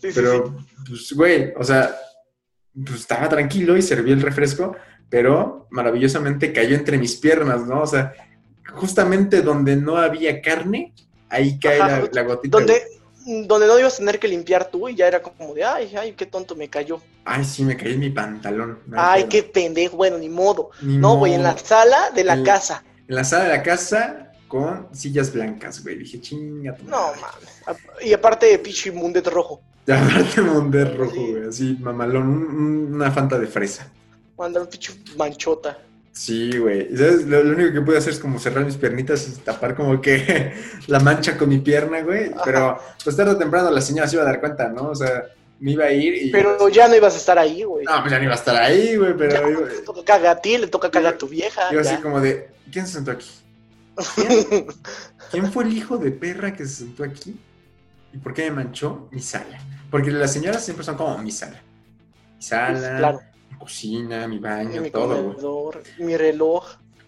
Sí, 0.01 0.09
sí, 0.09 0.13
Pero, 0.15 0.57
pues, 0.87 1.13
güey, 1.13 1.53
o 1.57 1.65
sea, 1.65 1.95
pues 2.75 3.01
estaba 3.01 3.29
tranquilo 3.29 3.77
y 3.77 3.83
serví 3.83 4.13
el 4.13 4.23
refresco, 4.23 4.77
pero 5.13 5.67
maravillosamente 5.71 6.55
cayó 6.55 6.75
entre 6.75 6.97
mis 6.97 7.17
piernas, 7.17 7.67
¿no? 7.67 7.83
O 7.83 7.87
sea, 7.87 8.15
justamente 8.73 9.43
donde 9.43 9.77
no 9.77 9.99
había 9.99 10.41
carne, 10.41 10.95
ahí 11.29 11.59
cae 11.61 11.79
Ajá, 11.81 12.01
la, 12.01 12.09
la 12.11 12.23
gotita. 12.23 12.57
Donde, 12.59 12.83
donde 13.47 13.67
no 13.67 13.79
ibas 13.79 13.95
a 13.95 13.99
tener 13.99 14.19
que 14.19 14.27
limpiar 14.27 14.71
tú 14.71 14.89
y 14.89 14.95
ya 14.97 15.07
era 15.07 15.21
como 15.21 15.53
de, 15.53 15.65
ay, 15.65 15.95
ay, 15.97 16.13
qué 16.13 16.25
tonto 16.25 16.57
me 16.57 16.69
cayó. 16.69 16.99
Ay, 17.27 17.45
sí, 17.45 17.63
me 17.63 17.77
caí 17.77 17.93
en 17.93 18.01
mi 18.01 18.09
pantalón. 18.09 18.79
No, 18.87 18.97
ay, 18.99 19.25
qué 19.29 19.43
pendejo, 19.43 19.99
bueno, 19.99 20.17
ni 20.17 20.31
modo. 20.31 20.71
Ni 20.81 20.97
No, 20.97 21.17
güey, 21.19 21.35
en 21.35 21.43
la 21.43 21.59
sala 21.59 22.11
de 22.15 22.25
la 22.25 22.43
casa. 22.43 22.83
En 23.07 23.15
la 23.17 23.25
sala 23.25 23.45
de 23.45 23.51
la 23.51 23.63
casa 23.63 24.33
con 24.49 24.89
sillas 24.93 25.31
blancas, 25.31 25.83
güey. 25.83 25.99
Dije, 25.99 26.21
chinga 26.23 26.75
tu 26.75 26.85
No, 26.85 26.91
madre". 27.09 27.21
mames. 27.67 27.83
Y 28.03 28.15
aparte, 28.15 28.59
pinche 28.61 28.91
mundet 28.91 29.27
rojo. 29.27 29.61
Y 29.87 29.91
aparte 29.93 30.41
Monder 30.41 30.97
rojo, 30.97 31.13
Sí. 31.15 31.31
güey. 31.33 31.49
Así, 31.49 31.77
mamalón. 31.81 32.29
un- 32.29 32.45
un- 32.57 32.95
una 32.95 33.11
fanta 33.11 33.39
de 33.39 33.47
fresa. 33.47 33.93
Manda 34.39 34.61
un 34.61 34.67
pinche 34.67 34.93
manchota. 35.17 35.79
Sí, 36.13 36.59
güey. 36.59 36.95
¿Sabes? 36.97 37.25
Lo, 37.27 37.43
lo 37.43 37.55
único 37.57 37.73
que 37.73 37.81
pude 37.81 37.99
hacer 37.99 38.13
es 38.13 38.19
como 38.19 38.39
cerrar 38.39 38.65
mis 38.65 38.77
piernitas 38.77 39.27
y 39.29 39.33
tapar 39.41 39.75
como 39.75 40.01
que 40.01 40.53
la 40.87 41.01
mancha 41.01 41.39
con 41.39 41.49
mi 41.49 41.59
pierna, 41.59 42.03
güey. 42.03 42.31
Pero 42.45 42.79
pues 43.03 43.17
tarde 43.17 43.33
o 43.33 43.39
temprano 43.39 43.71
la 43.71 43.81
señora 43.81 44.07
se 44.09 44.17
iba 44.17 44.23
a 44.23 44.27
dar 44.27 44.41
cuenta, 44.41 44.69
¿no? 44.69 44.91
O 44.91 44.95
sea, 44.95 45.25
me 45.61 45.73
iba 45.73 45.85
a 45.87 45.93
ir 45.93 46.15
y... 46.27 46.31
Pero 46.31 46.69
ya 46.69 46.89
no 46.89 46.97
ibas 46.97 47.15
a 47.15 47.19
estar 47.19 47.39
ahí, 47.39 47.63
güey. 47.63 47.85
No, 47.85 48.01
pues 48.01 48.11
ya 48.11 48.19
no 48.19 48.25
iba 48.25 48.33
a 48.33 48.37
estar 48.37 48.57
ahí, 48.57 48.97
güey, 48.97 49.17
pero 49.17 49.49
Ya, 49.61 49.69
te 49.69 49.81
toca 49.83 50.05
cagar 50.05 50.37
a 50.37 50.41
ti, 50.43 50.59
le 50.59 50.67
toca 50.67 50.91
cagar 50.91 51.15
a 51.15 51.19
tu 51.19 51.29
vieja. 51.29 51.73
iba 51.73 51.81
así 51.81 51.93
ya. 51.93 52.01
como 52.03 52.21
de, 52.21 52.51
¿quién 52.71 52.87
se 52.87 52.95
sentó 52.95 53.13
aquí? 53.13 53.31
¿Quién? 54.17 54.67
¿Quién 55.31 55.53
fue 55.53 55.65
el 55.65 55.73
hijo 55.73 55.97
de 55.97 56.11
perra 56.11 56.53
que 56.55 56.67
se 56.67 56.77
sentó 56.85 57.05
aquí? 57.05 57.39
¿Y 58.13 58.19
por 58.19 58.35
qué 58.35 58.51
me 58.51 58.57
manchó? 58.65 59.09
Mi 59.13 59.21
sala. 59.23 59.59
Porque 59.91 60.11
las 60.11 60.33
señoras 60.33 60.63
siempre 60.65 60.85
son 60.85 60.97
como 60.97 61.17
mi 61.19 61.31
sala. 61.31 61.63
Mi 62.37 62.43
sala, 62.43 62.99
Claro. 62.99 63.21
Cocina, 63.63 64.27
mi 64.27 64.39
baño, 64.39 64.81
mi 64.83 64.91
todo, 64.91 65.17
comedor, 65.35 65.83
mi 65.99 66.17
reloj. 66.17 66.65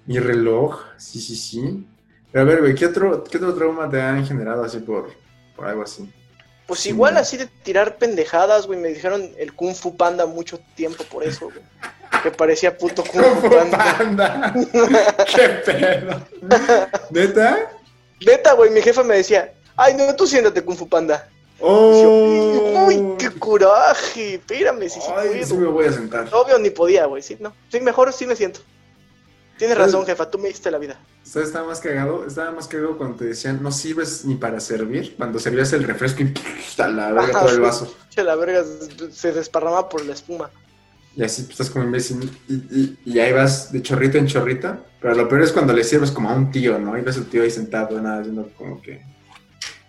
Mi 0.07 0.19
reloj, 0.19 0.81
sí, 0.97 1.21
sí, 1.21 1.35
sí. 1.37 1.87
Pero 2.31 2.43
a 2.43 2.47
ver, 2.47 2.61
güey, 2.61 2.75
¿qué 2.75 2.87
otro, 2.87 3.25
¿qué 3.25 3.39
otro 3.39 3.55
trauma 3.55 3.89
te 3.91 4.01
han 4.01 4.25
generado 4.27 4.65
así 4.65 4.79
por, 4.79 5.11
por 5.57 5.67
algo 5.67 5.83
así? 5.83 6.09
Pues 6.67 6.81
Sí, 6.81 6.91
igual 6.91 7.13
güey. 7.15 7.23
así 7.23 7.37
de 7.37 7.47
tirar 7.47 7.97
pendejadas, 7.99 8.67
güey. 8.67 8.79
Me 8.79 8.89
dijeron 8.89 9.31
el 9.37 9.53
Kung 9.55 9.75
Fu 9.75 9.97
Panda 9.97 10.27
mucho 10.27 10.61
tiempo 10.77 11.05
por 11.05 11.23
eso, 11.25 11.47
güey. 11.47 11.61
Que 12.23 12.31
parecía 12.31 12.77
puto 12.79 13.03
Kung 13.13 13.23
Fu 13.23 13.49
¡Como 13.49 13.57
Panda. 13.57 13.95
panda! 13.99 14.55
¡Qué 15.35 15.49
pedo! 15.67 16.21
¿Neta? 17.11 17.71
Neta, 18.25 18.53
güey, 18.55 18.71
mi 18.71 18.81
jefa 18.81 19.03
me 19.03 19.17
decía, 19.17 19.53
ay, 19.77 19.95
no, 19.95 20.15
tú 20.17 20.27
siéntate 20.27 20.63
Kung 20.63 20.77
Fu 20.77 20.89
Panda. 20.89 21.29
¡Oh! 21.61 22.03
yo, 22.03 22.85
Uy, 22.87 23.14
coraje. 23.39 24.35
Espérame, 24.35 24.89
si 24.89 25.01
Ay, 25.16 25.45
sí 25.45 25.55
me 25.55 25.66
voy 25.66 25.87
a 25.87 25.93
sentar. 25.93 26.28
Obvio, 26.32 26.59
ni 26.59 26.70
podía, 26.70 27.07
güey. 27.07 27.22
Sí, 27.22 27.37
no. 27.41 27.53
Sí, 27.70 27.80
mejor 27.80 28.12
sí 28.12 28.26
me 28.26 28.37
siento. 28.37 28.61
Tienes 29.59 29.78
razón, 29.78 30.05
jefa, 30.05 30.28
tú 30.28 30.39
me 30.39 30.49
diste 30.49 30.68
la 30.70 30.78
vida. 30.78 30.99
¿Sabes? 31.22 31.49
Estaba 31.49 31.68
más 31.68 31.78
cagado. 31.80 32.26
Estaba 32.26 32.51
más 32.51 32.66
cagado 32.66 32.99
cuando 32.99 33.18
te 33.18 33.26
decían, 33.26 33.62
no 33.62 33.70
sirves 33.70 34.24
ni 34.24 34.35
para 34.35 34.59
servir. 34.59 35.14
Cuando 35.16 35.39
servías 35.39 35.72
el 35.72 35.85
refresco 35.85 36.22
y 36.22 36.35
a 36.82 36.89
la 36.89 37.12
verga 37.12 37.41
todo 37.41 37.51
el 37.51 37.61
vaso. 37.61 37.95
La 38.16 38.35
verga 38.35 38.64
se- 39.12 39.32
desparrama 39.32 39.89
por 39.89 40.05
la 40.05 40.14
espuma. 40.14 40.51
Y 41.16 41.22
así 41.22 41.43
pues, 41.43 41.53
estás 41.53 41.70
como 41.70 41.85
imbécil. 41.85 42.28
Y, 42.49 42.55
y, 42.55 42.99
y 43.05 43.18
ahí 43.20 43.32
vas 43.32 43.70
de 43.70 43.80
chorrito 43.80 44.18
en 44.18 44.26
chorrito. 44.26 44.76
Pero 45.01 45.14
lo 45.14 45.28
peor 45.28 45.43
es 45.43 45.53
cuando 45.53 45.72
le 45.72 45.85
sirves 45.85 46.11
como 46.11 46.30
a 46.30 46.35
un 46.35 46.51
tío, 46.51 46.76
¿no? 46.78 46.99
Y 46.99 47.03
ves 47.03 47.16
al 47.16 47.26
tío 47.26 47.43
ahí 47.45 47.51
sentado, 47.51 48.01
nada, 48.01 48.20
haciendo 48.20 48.51
como 48.59 48.82
que. 48.82 49.01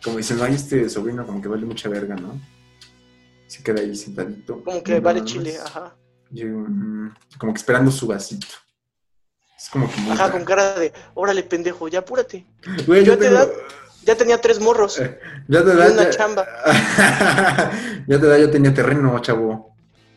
Como 0.03 0.17
diciendo, 0.17 0.45
ay, 0.45 0.53
este 0.53 0.87
sobrino 0.89 1.25
como 1.25 1.41
que 1.41 1.47
vale 1.47 1.65
mucha 1.65 1.89
verga, 1.89 2.15
¿no? 2.15 2.39
Se 3.55 3.63
queda 3.63 3.79
ahí 3.79 3.95
sentadito. 3.95 4.61
Como 4.63 4.83
que 4.83 4.97
Y 4.97 4.99
vale 4.99 5.23
chile, 5.23 5.57
ajá. 5.63 5.95
Y, 6.31 6.43
mm, 6.43 7.13
como 7.37 7.53
que 7.53 7.57
esperando 7.59 7.89
su 7.89 8.05
vasito. 8.05 8.47
Es 9.57 9.69
como 9.69 9.89
que 9.89 9.95
Ajá, 10.11 10.29
con 10.29 10.43
cara 10.43 10.73
de, 10.77 10.91
órale, 11.13 11.41
pendejo, 11.43 11.87
ya 11.87 11.99
apúrate. 11.99 12.45
Güey, 12.85 13.05
yo 13.05 13.13
yo 13.13 13.17
te 13.19 13.29
da- 13.29 13.47
Ya 14.03 14.15
tenía 14.17 14.41
tres 14.41 14.59
morros. 14.59 14.99
Eh, 14.99 15.17
Ya 15.47 15.63
te 15.63 15.71
Y 15.73 15.77
da. 15.77 15.87
una 15.91 16.03
ya- 16.03 16.09
chamba. 16.09 16.45
ya 18.07 18.19
te 18.19 18.27
da, 18.27 18.37
yo 18.37 18.51
tenía 18.51 18.73
terreno, 18.73 19.17
chavo. 19.19 19.73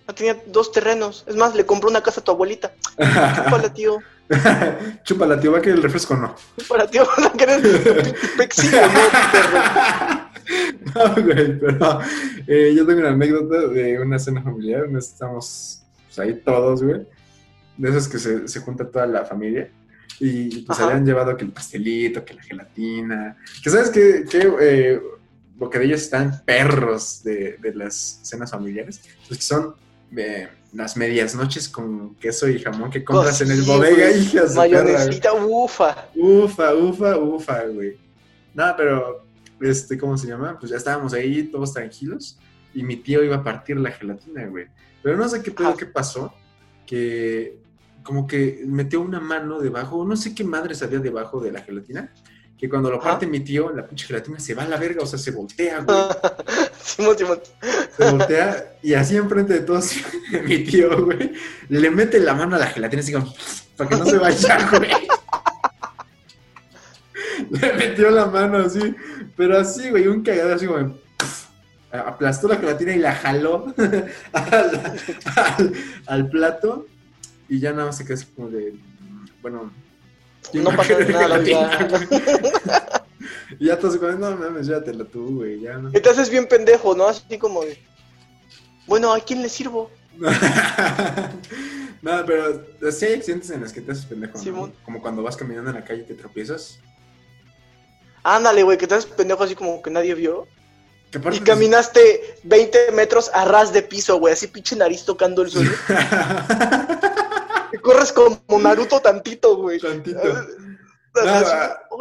Ya 0.08 0.14
tenía 0.14 0.36
dos 0.46 0.72
terrenos. 0.72 1.22
Es 1.28 1.36
más, 1.36 1.54
le 1.54 1.64
compró 1.64 1.88
una 1.88 2.02
casa 2.02 2.20
a 2.20 2.24
tu 2.24 2.32
abuelita. 2.32 2.72
Chúpala, 2.96 3.72
tío. 3.72 3.98
Chúpala, 5.04 5.38
tío, 5.38 5.52
va 5.52 5.58
a 5.58 5.62
querer 5.62 5.76
el 5.76 5.82
refresco 5.84 6.14
o 6.14 6.16
no. 6.16 6.34
Chúpala, 6.58 6.86
tío. 6.90 7.06
Van 7.16 7.26
a 7.26 7.32
querer 7.32 7.62
¿no? 7.64 9.00
Perro. 9.32 10.27
no, 10.94 11.22
güey, 11.24 11.58
pero 11.58 12.00
eh, 12.46 12.72
yo 12.76 12.86
tengo 12.86 13.00
una 13.00 13.10
anécdota 13.10 13.68
de 13.68 14.00
una 14.00 14.18
cena 14.18 14.42
familiar. 14.42 14.82
donde 14.82 14.98
Estamos 14.98 15.84
pues, 16.06 16.18
ahí 16.18 16.34
todos, 16.44 16.82
güey. 16.82 17.06
De 17.76 17.90
esas 17.90 18.08
que 18.08 18.18
se, 18.18 18.48
se 18.48 18.60
junta 18.60 18.88
toda 18.88 19.06
la 19.06 19.24
familia. 19.24 19.70
Y 20.20 20.62
pues 20.62 20.78
Ajá. 20.78 20.88
habían 20.88 21.06
llevado 21.06 21.36
que 21.36 21.44
el 21.44 21.52
pastelito, 21.52 22.24
que 22.24 22.34
la 22.34 22.42
gelatina. 22.42 23.36
Que 23.62 23.70
sabes 23.70 23.90
que, 23.90 24.24
que 24.28 24.50
eh, 24.60 25.00
bocadillos 25.56 26.02
están 26.02 26.42
perros 26.44 27.22
de, 27.22 27.56
de 27.60 27.74
las 27.74 28.20
cenas 28.22 28.50
familiares. 28.50 29.00
Los 29.28 29.38
que 29.38 29.44
son 29.44 29.74
eh, 30.16 30.48
las 30.72 30.96
medias 30.96 31.34
noches 31.34 31.68
con 31.68 32.14
queso 32.16 32.48
y 32.48 32.58
jamón 32.60 32.90
que 32.90 33.04
compras 33.04 33.40
en 33.40 33.50
el 33.50 33.60
Oh, 33.60 33.62
Sí, 33.62 33.68
bodega, 33.70 34.10
hijas. 34.10 34.54
Mayonesita, 34.54 35.32
ufa. 35.34 36.08
Ufa, 36.14 36.74
ufa, 36.74 37.16
ufa, 37.18 37.62
güey. 37.64 37.96
No, 38.54 38.74
pero, 38.76 39.24
este, 39.60 39.98
¿cómo 39.98 40.16
se 40.16 40.26
llama? 40.26 40.58
Pues 40.58 40.70
ya 40.70 40.76
estábamos 40.76 41.12
ahí 41.12 41.44
todos 41.44 41.72
tranquilos. 41.72 42.38
y 42.74 42.82
mi 42.82 42.96
tío 42.96 43.24
iba 43.24 43.36
a 43.36 43.42
partir 43.42 43.76
la 43.78 43.90
gelatina, 43.90 44.46
güey. 44.46 44.66
Pero 45.02 45.16
no 45.16 45.28
sé 45.28 45.42
qué 45.42 45.50
pedo 45.50 45.74
pasó, 45.92 46.32
que 46.86 47.58
como 48.02 48.26
que 48.26 48.62
metió 48.66 49.00
una 49.00 49.20
mano 49.20 49.60
debajo, 49.60 50.04
no 50.04 50.16
sé 50.16 50.34
qué 50.34 50.44
madres 50.44 50.82
había 50.82 50.98
debajo 50.98 51.40
de 51.40 51.52
la 51.52 51.60
gelatina, 51.60 52.12
que 52.56 52.68
cuando 52.68 52.90
lo 52.90 52.98
parte 52.98 53.26
mi 53.26 53.40
tío, 53.40 53.70
la 53.70 53.86
pinche 53.86 54.06
gelatina 54.06 54.40
se 54.40 54.54
va 54.54 54.64
a 54.64 54.68
la 54.68 54.76
verga, 54.76 55.02
o 55.02 55.06
sea, 55.06 55.18
se 55.18 55.30
voltea, 55.30 55.80
güey. 55.80 55.98
Simón, 56.82 57.18
Simón. 57.18 57.40
Se 57.96 58.10
voltea 58.10 58.78
y 58.82 58.94
así 58.94 59.16
enfrente 59.16 59.52
de 59.52 59.60
todos, 59.60 59.92
mi 60.44 60.64
tío, 60.64 61.04
güey, 61.04 61.32
le 61.68 61.90
mete 61.90 62.18
la 62.18 62.34
mano 62.34 62.56
a 62.56 62.58
la 62.58 62.66
gelatina 62.66 63.00
así 63.00 63.12
como, 63.12 63.32
para 63.76 63.90
que 63.90 63.96
no 63.96 64.06
se 64.06 64.18
vaya, 64.18 64.68
güey. 64.70 65.07
Le 67.60 67.72
metió 67.74 68.10
la 68.10 68.26
mano 68.26 68.58
así, 68.58 68.94
pero 69.36 69.58
así, 69.58 69.90
güey, 69.90 70.06
un 70.08 70.22
cagado 70.22 70.54
así 70.54 70.66
como, 70.66 70.94
aplastó 71.90 72.48
la 72.48 72.56
gelatina 72.56 72.94
y 72.94 72.98
la 72.98 73.14
jaló 73.14 73.74
al, 74.32 75.72
al, 76.06 76.28
plato 76.28 76.86
y 77.48 77.60
ya 77.60 77.72
nada 77.72 77.86
más 77.86 77.96
se 77.96 78.04
quedó 78.04 78.14
así 78.14 78.26
como 78.34 78.50
de, 78.50 78.74
bueno, 79.40 79.72
no 80.52 80.70
pasa 80.76 80.98
nada 80.98 81.28
la 81.28 81.38
vida. 81.38 81.88
y 83.58 83.66
ya 83.66 83.78
todos 83.78 83.96
como, 83.96 84.12
no 84.12 84.36
mames, 84.36 84.66
llévatela 84.66 85.04
tú, 85.04 85.36
güey, 85.36 85.60
ya 85.60 85.78
no. 85.78 85.90
Y 85.90 86.00
te 86.00 86.08
haces 86.08 86.30
bien 86.30 86.46
pendejo, 86.46 86.94
¿no? 86.94 87.06
Así 87.08 87.38
como 87.38 87.62
de, 87.64 87.78
bueno, 88.86 89.12
¿a 89.12 89.20
quién 89.20 89.42
le 89.42 89.48
sirvo? 89.48 89.90
no, 92.02 92.10
pero 92.26 92.62
sí 92.90 93.06
hay 93.06 93.14
accidentes 93.14 93.50
en 93.50 93.60
los 93.60 93.72
que 93.72 93.80
te 93.80 93.92
haces 93.92 94.06
pendejo, 94.06 94.38
¿no? 94.38 94.72
Como 94.84 95.00
cuando 95.00 95.22
vas 95.22 95.36
caminando 95.36 95.70
en 95.70 95.76
la 95.76 95.84
calle 95.84 96.02
y 96.02 96.06
te 96.06 96.14
tropiezas. 96.14 96.80
Ándale, 98.36 98.62
güey, 98.62 98.76
que 98.78 98.86
te 98.86 98.94
haces 98.94 99.10
pendejo 99.10 99.42
así 99.42 99.54
como 99.54 99.80
que 99.82 99.90
nadie 99.90 100.14
vio. 100.14 100.46
Y 101.32 101.40
caminaste 101.40 102.36
20 102.42 102.92
metros 102.92 103.30
a 103.32 103.46
ras 103.46 103.72
de 103.72 103.82
piso, 103.82 104.18
güey, 104.18 104.34
así 104.34 104.46
pinche 104.46 104.76
nariz 104.76 105.04
tocando 105.04 105.40
el 105.40 105.50
suelo. 105.50 105.70
y 107.72 107.78
corres 107.78 108.12
como 108.12 108.38
Naruto 108.60 109.00
tantito, 109.00 109.56
güey. 109.56 109.80
Tantito. 109.80 110.20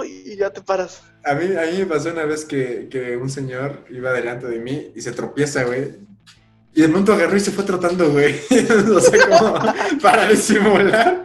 y 0.05 0.36
ya 0.36 0.49
te 0.51 0.61
paras. 0.61 1.01
A 1.23 1.34
mí, 1.36 1.55
a 1.55 1.71
mí 1.71 1.80
me 1.80 1.86
pasó 1.86 2.09
una 2.09 2.25
vez 2.25 2.43
que, 2.43 2.89
que 2.91 3.15
un 3.15 3.30
señor 3.30 3.86
iba 3.89 4.11
delante 4.11 4.47
de 4.47 4.59
mí 4.59 4.91
y 4.93 5.01
se 5.01 5.13
tropieza, 5.13 5.63
güey. 5.63 5.95
Y 6.73 6.82
de 6.82 6.89
pronto 6.89 7.13
agarró 7.13 7.36
y 7.38 7.39
se 7.39 7.51
fue 7.51 7.63
trotando, 7.63 8.11
güey. 8.11 8.39
o 8.93 8.99
sea, 8.99 9.28
como 9.28 9.99
para 10.01 10.28
disimular. 10.28 11.23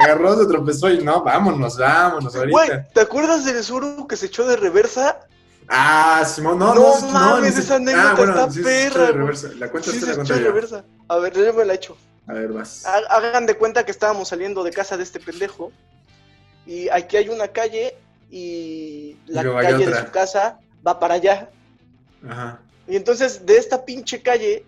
Agarró, 0.00 0.38
se 0.38 0.46
tropezó 0.46 0.90
y 0.90 1.02
no, 1.04 1.22
vámonos, 1.22 1.76
vámonos 1.76 2.34
ahorita. 2.34 2.52
Güey, 2.52 2.88
¿te 2.92 3.00
acuerdas 3.00 3.44
del 3.44 3.62
Zuru 3.62 4.06
que 4.06 4.16
se 4.16 4.26
echó 4.26 4.46
de 4.46 4.56
reversa 4.56 5.20
Ah, 5.72 6.24
Simón, 6.26 6.58
no, 6.58 6.74
no, 6.74 7.00
no 7.00 7.10
mames, 7.12 7.56
esa 7.56 7.76
anécdota 7.76 8.10
ah, 8.10 8.14
bueno, 8.16 8.46
está 8.46 8.62
perra. 8.62 9.12
La 9.56 9.70
cuenta 9.70 9.92
sí, 9.92 10.00
la 10.00 10.14
cuenta 10.16 10.34
de 10.34 10.40
reversa. 10.40 10.84
A 11.06 11.16
ver, 11.18 11.32
yo 11.32 11.54
me 11.54 11.64
la 11.64 11.74
hecho. 11.74 11.96
A 12.26 12.32
ver, 12.32 12.48
vas. 12.48 12.84
Hagan 12.84 13.46
de 13.46 13.54
cuenta 13.54 13.84
que 13.84 13.92
estábamos 13.92 14.28
saliendo 14.28 14.64
de 14.64 14.72
casa 14.72 14.96
de 14.96 15.04
este 15.04 15.20
pendejo. 15.20 15.70
Y 16.66 16.88
aquí 16.88 17.16
hay 17.16 17.28
una 17.28 17.48
calle 17.48 17.96
y 18.32 19.16
la 19.26 19.44
calle 19.44 19.86
de 19.86 19.94
su 19.94 20.10
casa 20.10 20.58
va 20.84 20.98
para 20.98 21.14
allá. 21.14 21.48
Ajá. 22.28 22.60
Y 22.88 22.96
entonces 22.96 23.46
de 23.46 23.56
esta 23.56 23.84
pinche 23.84 24.20
calle 24.22 24.64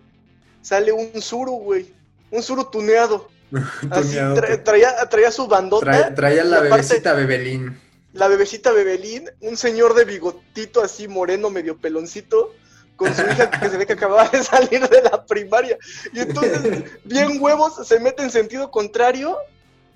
sale 0.61 0.93
un 0.93 1.21
suru, 1.21 1.51
güey. 1.51 1.93
Un 2.31 2.41
suru 2.41 2.63
tuneado. 2.63 3.27
Así, 3.89 4.17
traía, 4.63 4.95
traía 5.09 5.31
su 5.31 5.47
bandota. 5.47 6.13
traía 6.15 6.43
la 6.43 6.61
bebecita 6.61 7.13
Bebelín 7.13 7.77
la 8.13 8.27
bebecita 8.27 8.71
Bebelín, 8.71 9.29
un 9.41 9.57
señor 9.57 9.95
de 9.95 10.05
bigotito 10.05 10.81
así 10.81 11.07
moreno, 11.07 11.49
medio 11.49 11.77
peloncito, 11.77 12.53
con 12.95 13.13
su 13.13 13.21
hija 13.21 13.49
que 13.49 13.69
se 13.69 13.77
ve 13.77 13.85
que 13.85 13.93
acababa 13.93 14.29
de 14.29 14.43
salir 14.43 14.87
de 14.87 15.01
la 15.01 15.25
primaria. 15.25 15.77
Y 16.13 16.19
entonces, 16.19 16.83
bien 17.03 17.41
huevos, 17.41 17.87
se 17.87 17.99
mete 17.99 18.23
en 18.23 18.29
sentido 18.29 18.69
contrario 18.69 19.37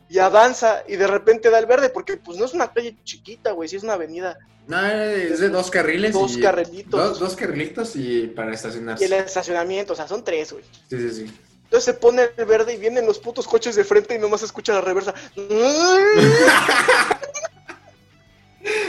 y 0.10 0.18
avanza 0.18 0.84
y 0.88 0.96
de 0.96 1.06
repente 1.06 1.50
da 1.50 1.60
el 1.60 1.68
verde, 1.68 1.90
porque 1.90 2.18
pues 2.18 2.38
no 2.38 2.46
es 2.46 2.54
una 2.54 2.74
calle 2.74 2.96
chiquita, 3.04 3.52
güey, 3.52 3.70
sí 3.70 3.76
es 3.76 3.84
una 3.84 3.94
avenida. 3.94 4.38
No, 4.66 4.86
es 4.86 5.40
de 5.40 5.50
dos 5.50 5.70
carriles. 5.70 6.14
Dos 6.14 6.38
carrilitos. 6.38 7.20
Dos, 7.20 7.36
carrilitos 7.38 7.96
y 7.96 8.28
para 8.28 8.54
estacionarse. 8.54 9.04
Y 9.04 9.08
el 9.08 9.14
estacionamiento, 9.14 9.94
o 9.94 9.96
sea, 9.96 10.08
son 10.10 10.26
tres, 10.26 10.52
güey. 10.52 10.66
Sí, 10.90 10.98
sí, 10.98 11.12
sí. 11.12 11.38
Entonces 11.68 11.84
se 11.84 11.94
pone 11.94 12.30
el 12.38 12.46
verde 12.46 12.76
y 12.76 12.78
vienen 12.78 13.06
los 13.06 13.20
putos 13.20 13.46
coches 13.46 13.76
de 13.76 13.84
frente 13.84 14.16
y 14.16 14.20
nomás 14.20 14.42
escucha 14.42 14.74
la 14.74 14.80
reversa. 14.80 15.14
No. 15.36 15.46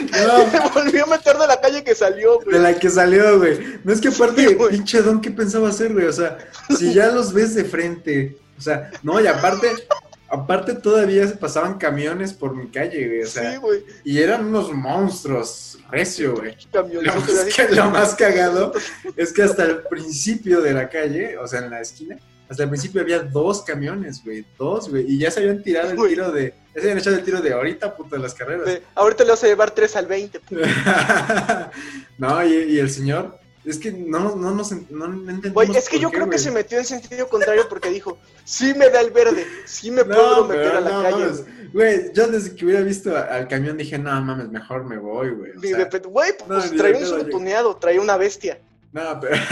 Se 0.09 0.69
volvió 0.73 1.03
a 1.03 1.07
meter 1.07 1.37
de 1.37 1.47
la 1.47 1.59
calle 1.59 1.83
que 1.83 1.93
salió, 1.93 2.39
güey. 2.39 2.57
De 2.57 2.59
la 2.59 2.79
que 2.79 2.89
salió, 2.89 3.37
güey. 3.37 3.79
No 3.83 3.91
es 3.91 3.99
que 3.99 4.07
aparte, 4.07 4.57
pinche 4.69 5.01
don, 5.01 5.21
¿qué 5.21 5.29
pensaba 5.31 5.69
hacer, 5.69 5.93
güey? 5.93 6.05
O 6.05 6.13
sea, 6.13 6.37
si 6.77 6.93
ya 6.93 7.07
los 7.07 7.33
ves 7.33 7.53
de 7.53 7.65
frente, 7.65 8.37
o 8.57 8.61
sea, 8.61 8.91
no, 9.03 9.19
y 9.21 9.27
aparte, 9.27 9.67
aparte 10.29 10.73
todavía 10.75 11.27
se 11.27 11.35
pasaban 11.35 11.77
camiones 11.77 12.33
por 12.33 12.55
mi 12.55 12.69
calle, 12.69 13.07
güey. 13.07 13.21
O 13.23 13.27
sea, 13.27 13.51
sí, 13.51 13.57
güey. 13.57 13.83
Y 14.05 14.19
eran 14.19 14.45
unos 14.45 14.71
monstruos, 14.71 15.77
recio, 15.91 16.35
güey. 16.35 16.55
Lo, 16.71 17.75
lo 17.75 17.89
más 17.89 18.15
cagado 18.15 18.73
es 19.15 19.33
que 19.33 19.43
hasta 19.43 19.63
el 19.63 19.83
principio 19.83 20.61
de 20.61 20.73
la 20.73 20.89
calle, 20.89 21.37
o 21.37 21.47
sea, 21.47 21.59
en 21.59 21.69
la 21.69 21.81
esquina, 21.81 22.17
hasta 22.49 22.63
el 22.63 22.69
principio 22.69 23.01
había 23.01 23.19
dos 23.19 23.61
camiones, 23.61 24.23
güey, 24.23 24.43
dos, 24.57 24.89
güey, 24.89 25.05
y 25.07 25.19
ya 25.19 25.29
se 25.29 25.41
habían 25.41 25.61
tirado 25.61 25.91
el 25.91 26.09
tiro 26.09 26.31
de, 26.31 26.55
ya 26.73 26.73
se 26.73 26.79
habían 26.81 26.97
echado 26.97 27.15
el 27.17 27.23
tiro 27.23 27.41
de 27.41 27.53
ahorita, 27.53 27.95
puto, 27.95 28.15
de 28.15 28.23
las 28.23 28.33
carreras. 28.33 28.81
ahorita 28.95 29.23
le 29.23 29.29
vas 29.29 29.43
a 29.43 29.47
llevar 29.47 29.71
tres 29.71 29.95
al 29.95 30.07
20. 30.07 30.41
no, 32.17 32.43
y, 32.43 32.79
el 32.79 32.89
señor, 32.89 33.37
es 33.63 33.77
que 33.77 33.91
no, 33.91 34.35
no, 34.35 34.51
no, 34.51 34.63
no 34.89 35.05
entendimos 35.05 35.53
Güey, 35.53 35.77
es 35.77 35.87
que 35.87 35.99
yo 35.99 36.09
creo 36.09 36.27
que 36.27 36.39
se 36.39 36.49
metió 36.49 36.79
en 36.79 36.85
sentido 36.85 37.29
contrario 37.29 37.67
porque 37.69 37.91
dijo, 37.91 38.17
sí 38.45 38.73
me 38.73 38.89
da 38.89 39.01
el 39.01 39.11
verde, 39.11 39.45
sí 39.65 39.91
me 39.91 40.03
puedo 40.03 40.47
meter 40.47 40.71
a 40.71 40.81
la 40.81 41.03
calle. 41.03 41.27
Güey, 41.71 42.11
yo 42.13 42.27
desde 42.29 42.55
que 42.55 42.65
hubiera 42.65 42.81
visto 42.81 43.15
al 43.15 43.47
camión 43.47 43.77
dije, 43.77 43.99
no 43.99 44.19
mames, 44.21 44.49
mejor 44.49 44.85
me 44.85 44.97
voy, 44.97 45.29
güey. 45.29 45.51
Güey, 45.53 46.33
pues 46.47 46.75
traía 46.75 46.97
un 46.97 47.05
sortuneado, 47.05 47.75
traía 47.75 48.01
una 48.01 48.17
bestia. 48.17 48.59
No, 48.91 49.19
pero... 49.19 49.35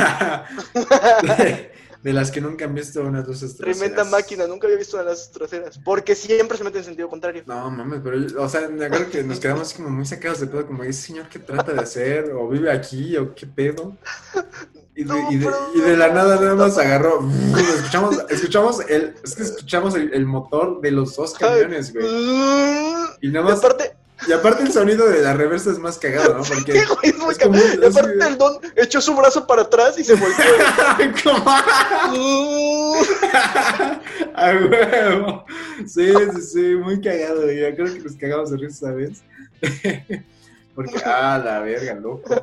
De 2.04 2.14
las 2.14 2.32
que 2.32 2.42
nunca 2.42 2.66
han 2.66 2.76
visto 2.76 3.02
unas 3.02 3.28
luces 3.28 3.56
traseras. 3.56 3.80
Tremenda 3.80 4.04
máquina, 4.06 4.48
nunca 4.48 4.68
había 4.68 4.78
visto 4.78 4.98
unas 4.98 5.08
luces 5.08 5.32
traseras. 5.32 5.80
Porque 5.80 6.16
siempre 6.16 6.58
se 6.58 6.64
mete 6.64 6.80
en 6.80 6.84
sentido 6.86 7.10
contrario. 7.10 7.44
No, 7.46 7.70
mames, 7.70 8.02
pero, 8.04 8.44
o 8.44 8.50
sea, 8.50 8.68
me 8.70 8.86
acuerdo 8.86 9.10
que 9.10 9.24
nos 9.24 9.40
quedamos 9.40 9.74
como 9.74 9.90
muy 9.90 10.06
sacados 10.06 10.40
de 10.40 10.48
pedo, 10.48 10.68
como, 10.68 10.84
ese 10.84 11.08
señor 11.08 11.28
qué 11.30 11.40
trata 11.40 11.74
de 11.74 11.82
hacer? 11.82 12.32
¿O 12.34 12.48
vive 12.48 12.72
aquí? 12.72 13.18
¿O 13.18 13.34
qué 13.34 13.48
pedo? 13.48 13.98
Y 14.96 15.04
de, 15.04 15.14
y 15.30 15.38
de, 15.38 15.48
y 15.76 15.82
de 15.82 15.96
la 15.96 16.10
nada 16.10 16.38
nada 16.38 16.56
más 16.56 16.76
agarró. 16.80 17.20
escuchamos, 17.76 18.18
escuchamos 18.30 18.80
el, 18.90 19.14
es 19.24 19.36
que 19.36 19.44
escuchamos 19.44 19.94
el, 19.94 20.12
el 20.12 20.26
motor 20.26 20.82
de 20.82 20.90
los 20.90 21.16
dos 21.16 21.36
camiones, 21.36 21.94
güey. 21.94 22.08
Y 23.22 23.30
nada 23.30 23.46
más. 23.46 23.60
aparte, 23.60 23.96
y 24.26 24.32
aparte 24.32 24.64
el 24.64 24.72
sonido 24.72 25.08
de 25.08 25.22
la 25.22 25.34
reversa 25.34 25.70
es 25.72 25.78
más 25.78 26.00
cagado, 26.00 26.38
¿no? 26.38 26.44
Porque 26.44 26.74
¿Qué, 26.74 26.86
güey? 26.86 27.00
Es 27.04 27.18
muy 27.18 27.32
es 27.32 27.38
como, 27.38 27.56
y 27.56 27.86
aparte 27.86 28.28
el 28.28 28.38
don 28.38 28.58
echó 28.76 29.00
su 29.00 29.16
brazo 29.16 29.46
para 29.46 29.62
atrás 29.64 30.00
y 30.00 30.04
se 30.04 30.16
volvió. 30.16 30.36
A 34.34 34.52
huevo. 34.52 35.46
Sí, 35.86 36.12
sí, 36.34 36.42
sí, 36.42 36.76
muy 36.76 37.00
cagado. 37.02 37.52
Yo 37.52 37.76
creo 37.76 37.94
que 37.94 38.00
nos 38.00 38.16
cagamos 38.16 38.50
de 38.52 38.58
risa 38.58 38.88
esa 38.88 38.92
vez. 38.96 39.22
Porque, 40.74 41.00
ah, 41.06 41.40
la 41.44 41.60
verga, 41.60 41.94
loco. 41.96 42.34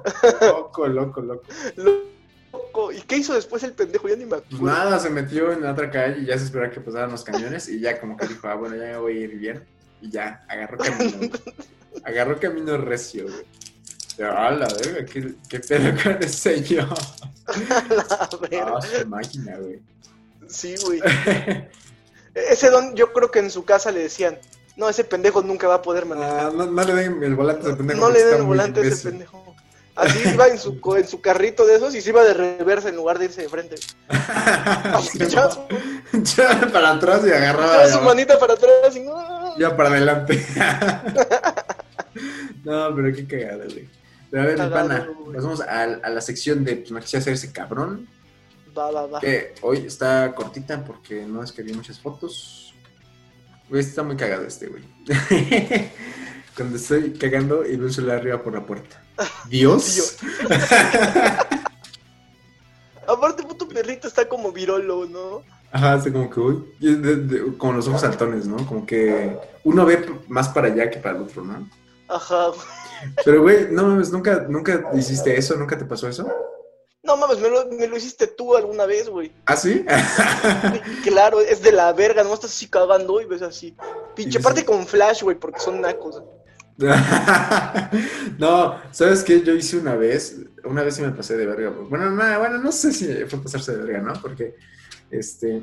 Loco, 0.40 0.88
loco, 0.88 1.20
loco. 1.20 1.44
Loco. 1.76 2.92
¿Y 2.92 3.00
qué 3.02 3.16
hizo 3.16 3.34
después 3.34 3.62
el 3.64 3.72
pendejo? 3.72 4.08
Ya 4.08 4.16
ni 4.16 4.26
me 4.26 4.36
acuerdo. 4.36 4.64
Nada, 4.64 4.98
se 4.98 5.10
metió 5.10 5.52
en 5.52 5.62
la 5.62 5.72
otra 5.72 5.90
calle 5.90 6.22
y 6.22 6.26
ya 6.26 6.38
se 6.38 6.44
esperaba 6.44 6.72
que 6.72 6.80
pasaran 6.80 7.10
los 7.10 7.24
camiones 7.24 7.68
y 7.68 7.80
ya 7.80 8.00
como 8.00 8.16
que 8.16 8.26
dijo, 8.26 8.48
ah, 8.48 8.54
bueno, 8.54 8.76
ya 8.76 8.84
me 8.84 8.96
voy 8.98 9.18
a 9.18 9.20
ir 9.20 9.38
bien. 9.38 9.64
Y 10.04 10.10
ya, 10.10 10.44
agarró 10.48 10.76
camino. 10.76 11.30
agarró 12.04 12.38
camino 12.38 12.76
recio, 12.76 13.24
güey. 13.24 13.46
Ah, 14.22 14.50
la 14.50 14.68
verga, 14.68 15.06
¿qué, 15.06 15.34
qué 15.48 15.60
pedo 15.60 15.94
con 16.02 16.22
ese 16.22 16.28
señor? 16.28 16.88
la 17.88 18.28
verga. 18.50 18.82
Su 18.82 19.08
máquina, 19.08 19.56
güey. 19.56 19.80
Sí, 20.46 20.74
güey. 20.84 21.00
ese 22.34 22.68
don, 22.68 22.94
yo 22.94 23.14
creo 23.14 23.30
que 23.30 23.38
en 23.38 23.50
su 23.50 23.64
casa 23.64 23.90
le 23.92 24.00
decían, 24.00 24.38
no, 24.76 24.90
ese 24.90 25.04
pendejo 25.04 25.42
nunca 25.42 25.68
va 25.68 25.76
a 25.76 25.82
poder 25.82 26.04
manejar. 26.04 26.48
Ah, 26.48 26.52
no, 26.54 26.66
no, 26.66 26.84
le 26.84 26.94
den 26.94 27.22
el 27.22 27.34
volante 27.34 27.66
a 27.66 27.68
ese 27.68 27.76
pendejo. 27.78 28.00
No 28.00 28.10
le 28.10 28.24
den 28.24 28.36
el 28.36 28.42
volante 28.42 28.80
a 28.80 28.82
ese 28.82 29.08
pendejo. 29.08 29.53
Así 29.96 30.28
iba 30.28 30.48
en 30.48 30.58
su, 30.58 30.80
en 30.96 31.06
su 31.06 31.20
carrito 31.20 31.64
de 31.64 31.76
esos 31.76 31.94
y 31.94 32.00
se 32.00 32.10
iba 32.10 32.24
de 32.24 32.34
reversa 32.34 32.88
en 32.88 32.96
lugar 32.96 33.18
de 33.18 33.26
irse 33.26 33.42
de 33.42 33.48
frente. 33.48 33.76
ya, 36.36 36.70
para 36.72 36.92
atrás 36.92 37.22
y 37.24 37.30
agarraba. 37.30 37.86
su 37.86 38.00
manita 38.00 38.38
para 38.38 38.54
atrás 38.54 38.96
y 38.96 39.04
Ya 39.60 39.76
para 39.76 39.90
adelante. 39.90 40.44
no, 42.64 42.94
pero 42.94 43.14
qué 43.14 43.26
cagada, 43.26 43.64
güey. 43.66 43.88
Pero 44.30 44.42
a 44.42 44.46
ver, 44.46 44.58
mi 44.58 44.68
pana, 44.68 45.08
pasamos 45.32 45.60
a, 45.60 45.82
a, 45.82 46.10
la 46.10 46.20
sección 46.20 46.64
de 46.64 46.76
pues, 46.76 46.90
me 46.90 47.00
quise 47.00 47.18
hacer 47.18 47.34
ese 47.34 47.52
cabrón. 47.52 48.08
Va, 48.76 48.90
va, 48.90 49.06
va. 49.06 49.20
Que 49.20 49.54
hoy 49.62 49.84
está 49.86 50.34
cortita 50.34 50.84
porque 50.84 51.24
no 51.24 51.44
es 51.44 51.52
que 51.52 51.62
vi 51.62 51.72
muchas 51.72 52.00
fotos. 52.00 52.74
Güey, 53.68 53.80
está 53.80 54.02
muy 54.02 54.16
cagado 54.16 54.44
este, 54.44 54.66
güey. 54.66 54.82
Cuando 56.56 56.78
estoy 56.78 57.12
cagando 57.12 57.64
y 57.64 57.76
veo 57.76 57.86
un 57.86 57.92
celular 57.92 58.18
arriba 58.18 58.42
por 58.42 58.54
la 58.54 58.66
puerta. 58.66 59.03
Dios. 59.48 60.16
Aparte 63.06 63.44
perrito 63.74 64.08
está 64.08 64.26
como 64.28 64.52
virolo, 64.52 65.04
¿no? 65.06 65.42
Ajá, 65.72 65.94
así 65.94 66.10
como 66.12 66.30
que, 66.30 66.40
uy, 66.40 66.64
y 66.78 66.94
de- 66.94 67.16
de- 67.16 67.58
como 67.58 67.72
los 67.74 67.88
ojos 67.88 68.00
saltones, 68.02 68.46
¿no? 68.46 68.64
Como 68.66 68.86
que 68.86 69.36
uno 69.64 69.84
ve 69.84 70.08
más 70.28 70.48
para 70.48 70.68
allá 70.68 70.88
que 70.88 70.98
para 71.00 71.16
el 71.16 71.22
otro, 71.24 71.42
¿no? 71.44 71.68
Ajá. 72.08 72.52
Pero, 73.24 73.42
güey, 73.42 73.66
no 73.72 73.82
mames, 73.82 74.12
¿nunca, 74.12 74.46
nunca 74.48 74.90
hiciste 74.94 75.36
eso? 75.36 75.56
¿Nunca 75.56 75.76
te 75.76 75.84
pasó 75.84 76.08
eso? 76.08 76.26
No 77.02 77.16
mames, 77.16 77.38
me 77.40 77.50
lo, 77.50 77.66
me 77.72 77.88
lo 77.88 77.96
hiciste 77.96 78.28
tú 78.28 78.54
alguna 78.56 78.86
vez, 78.86 79.08
güey. 79.08 79.32
¿Ah, 79.46 79.56
sí? 79.56 79.84
Claro, 81.02 81.40
es 81.40 81.60
de 81.60 81.72
la 81.72 81.92
verga, 81.92 82.22
no 82.22 82.32
estás 82.32 82.52
así 82.52 82.68
cagando 82.68 83.20
y 83.20 83.24
ves 83.26 83.42
así. 83.42 83.74
Pinche 84.14 84.38
parte 84.40 84.64
con 84.64 84.86
flash, 84.86 85.22
güey, 85.22 85.36
porque 85.36 85.58
son 85.60 85.80
nacos. 85.80 86.22
no, 88.38 88.78
¿sabes 88.90 89.22
qué? 89.22 89.42
Yo 89.42 89.52
hice 89.54 89.76
una 89.78 89.94
vez, 89.94 90.40
una 90.64 90.82
vez 90.82 90.96
sí 90.96 91.02
me 91.02 91.10
pasé 91.12 91.36
de 91.36 91.46
verga. 91.46 91.70
Bueno, 91.70 92.10
no, 92.10 92.38
bueno, 92.38 92.58
no 92.58 92.72
sé 92.72 92.92
si 92.92 93.06
fue 93.26 93.42
pasarse 93.42 93.76
de 93.76 93.82
verga, 93.84 94.00
¿no? 94.00 94.12
Porque, 94.20 94.54
este, 95.10 95.62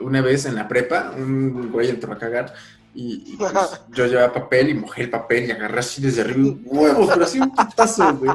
una 0.00 0.20
vez 0.20 0.46
en 0.46 0.54
la 0.54 0.66
prepa, 0.68 1.12
un 1.16 1.70
güey 1.70 1.90
entró 1.90 2.12
a 2.12 2.18
cagar 2.18 2.52
y, 2.94 3.34
y, 3.34 3.36
pues, 3.36 3.52
yo 3.90 4.06
llevaba 4.06 4.32
papel 4.32 4.70
y 4.70 4.74
mojé 4.74 5.02
el 5.02 5.10
papel 5.10 5.44
y 5.46 5.50
agarré 5.50 5.80
así 5.80 6.00
desde 6.02 6.22
arriba 6.22 6.54
huevos, 6.64 7.10
pero 7.12 7.24
así 7.24 7.40
un 7.40 7.54
putazo, 7.54 8.14
güey. 8.16 8.30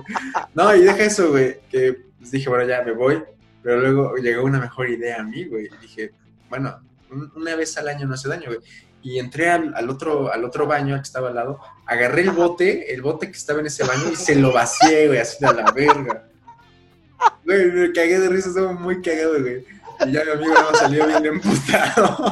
No, 0.54 0.76
y 0.76 0.82
deja 0.84 1.04
eso, 1.04 1.30
güey, 1.32 1.60
que 1.70 2.06
pues, 2.20 2.32
dije, 2.32 2.50
bueno, 2.50 2.68
ya 2.68 2.84
me 2.84 2.92
voy, 2.92 3.24
pero 3.64 3.80
luego 3.80 4.16
llegó 4.18 4.44
una 4.44 4.60
mejor 4.60 4.90
idea 4.90 5.22
a 5.22 5.24
mí, 5.24 5.46
güey, 5.46 5.66
y 5.68 5.78
dije, 5.82 6.12
bueno, 6.50 6.80
un- 7.12 7.32
una 7.36 7.56
vez 7.56 7.78
al 7.78 7.88
año 7.88 8.06
no 8.06 8.14
hace 8.14 8.30
daño, 8.30 8.48
güey. 8.48 8.60
Y 9.02 9.20
entré 9.20 9.50
al, 9.50 9.74
al 9.76 9.90
otro, 9.90 10.32
al 10.32 10.44
otro 10.44 10.68
baño 10.68 10.96
que 10.96 11.02
estaba 11.04 11.30
al 11.30 11.36
lado, 11.36 11.60
agarré 11.86 12.22
el 12.24 12.32
bote, 12.32 12.94
el 12.94 13.02
bote 13.02 13.28
que 13.32 13.38
estaba 13.38 13.60
en 13.62 13.68
ese 13.68 13.84
baño 13.86 14.10
y 14.12 14.16
se 14.16 14.36
lo 14.36 14.52
vacié, 14.52 15.08
güey, 15.08 15.20
así 15.20 15.44
a 15.46 15.54
la 15.54 15.72
verga. 15.72 16.26
Güey, 17.46 17.72
me 17.72 17.92
cagué 17.94 18.20
de 18.20 18.30
risa, 18.30 18.50
estaba 18.50 18.72
muy 18.74 19.02
cagado, 19.02 19.40
güey. 19.42 19.66
Y 20.06 20.12
ya 20.14 20.24
mi 20.24 20.32
amigo 20.32 20.54
no 20.54 20.76
salió 20.78 21.06
bien 21.08 21.26
emputado. 21.26 22.32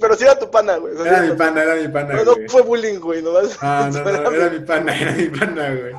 Pero 0.00 0.14
sí 0.16 0.24
era 0.24 0.38
tu 0.38 0.50
pana, 0.50 0.76
güey. 0.76 0.94
o 0.94 1.02
sea, 1.02 1.18
Era 1.18 1.22
mi 1.30 1.36
pana, 1.36 1.62
era 1.62 1.74
mi 1.74 1.88
pana, 1.88 2.14
No, 2.14 2.24
no 2.24 2.34
güey. 2.34 2.48
fue 2.48 2.62
bullying, 2.62 2.98
güey, 3.00 3.20
nomás. 3.22 3.58
Ah, 3.60 3.90
no, 3.92 3.98
no, 4.04 4.08
Era 4.10 4.28
era 4.36 4.50
mi- 4.50 4.58
mi 4.60 4.64
pana, 4.64 4.96
era 4.98 5.12
mi 5.12 5.26
pana, 5.26 5.70
güey. 5.74 5.92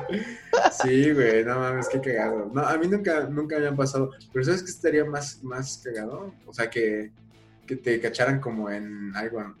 Sí, 0.82 1.12
güey, 1.12 1.44
no 1.44 1.58
mames, 1.60 1.88
qué 1.88 2.00
cagado. 2.00 2.50
No, 2.52 2.62
a 2.66 2.76
mí 2.78 2.88
nunca, 2.88 3.20
nunca 3.28 3.58
me 3.58 3.68
han 3.68 3.76
pasado. 3.76 4.10
Pero 4.32 4.44
¿sabes 4.44 4.62
qué 4.62 4.70
estaría 4.70 5.04
más, 5.04 5.42
más 5.42 5.80
cagado? 5.84 6.32
O 6.46 6.52
sea, 6.54 6.68
que, 6.70 7.10
que 7.66 7.76
te 7.76 8.00
cacharan 8.00 8.40
como 8.40 8.70
en 8.70 9.12
algo 9.14 9.54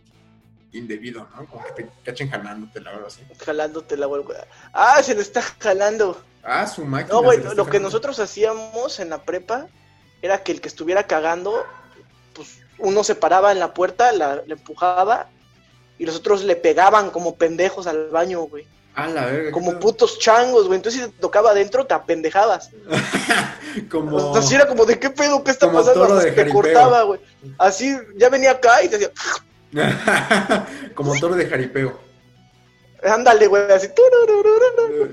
indebido, 0.72 1.26
¿no? 1.34 1.46
Como 1.46 1.64
que 1.64 1.82
te 1.82 1.90
cachen 2.04 2.30
jalándote, 2.30 2.80
la 2.80 2.92
verdad, 2.92 3.06
así. 3.08 3.22
Jalándote 3.44 3.96
la 3.96 4.06
güey. 4.06 4.22
Ah, 4.72 5.02
se 5.02 5.14
le 5.14 5.22
está 5.22 5.42
jalando. 5.42 6.22
Ah, 6.42 6.66
su 6.66 6.84
máquina. 6.84 7.14
No, 7.14 7.22
güey, 7.22 7.40
lo 7.54 7.66
que 7.66 7.80
nosotros 7.80 8.18
hacíamos 8.18 9.00
en 9.00 9.10
la 9.10 9.22
prepa 9.22 9.66
era 10.22 10.42
que 10.42 10.52
el 10.52 10.60
que 10.60 10.68
estuviera 10.68 11.06
cagando, 11.06 11.64
pues 12.34 12.60
uno 12.78 13.04
se 13.04 13.14
paraba 13.14 13.52
en 13.52 13.58
la 13.58 13.74
puerta, 13.74 14.12
la, 14.12 14.36
la 14.46 14.54
empujaba 14.54 15.28
y 15.98 16.06
los 16.06 16.16
otros 16.16 16.44
le 16.44 16.56
pegaban 16.56 17.10
como 17.10 17.36
pendejos 17.36 17.86
al 17.86 18.08
baño, 18.08 18.42
güey. 18.42 18.66
Ah, 18.94 19.06
la 19.08 19.26
verga. 19.26 19.50
Como 19.52 19.78
putos 19.78 20.18
changos, 20.18 20.66
güey. 20.66 20.76
Entonces 20.76 21.02
si 21.02 21.08
te 21.08 21.20
tocaba 21.20 21.50
adentro, 21.50 21.86
te 21.86 21.94
apendejabas. 21.94 22.70
como... 23.90 24.16
O 24.16 24.32
sea, 24.32 24.42
así 24.42 24.54
era 24.54 24.66
como 24.66 24.84
de 24.84 24.98
qué 24.98 25.10
pedo, 25.10 25.44
qué 25.44 25.52
está 25.52 25.66
Como 25.66 25.78
pasando, 25.78 26.04
Hasta 26.04 26.34
te 26.34 26.48
cortaba, 26.50 27.02
güey. 27.02 27.20
Así, 27.58 27.96
ya 28.16 28.28
venía 28.28 28.52
acá 28.52 28.82
y 28.82 28.88
te 28.88 28.98
decía, 28.98 29.12
como 30.94 31.18
toro 31.18 31.34
de 31.36 31.46
jaripeo. 31.46 32.00
ándale, 33.02 33.46
güey, 33.46 33.70
así. 33.70 33.88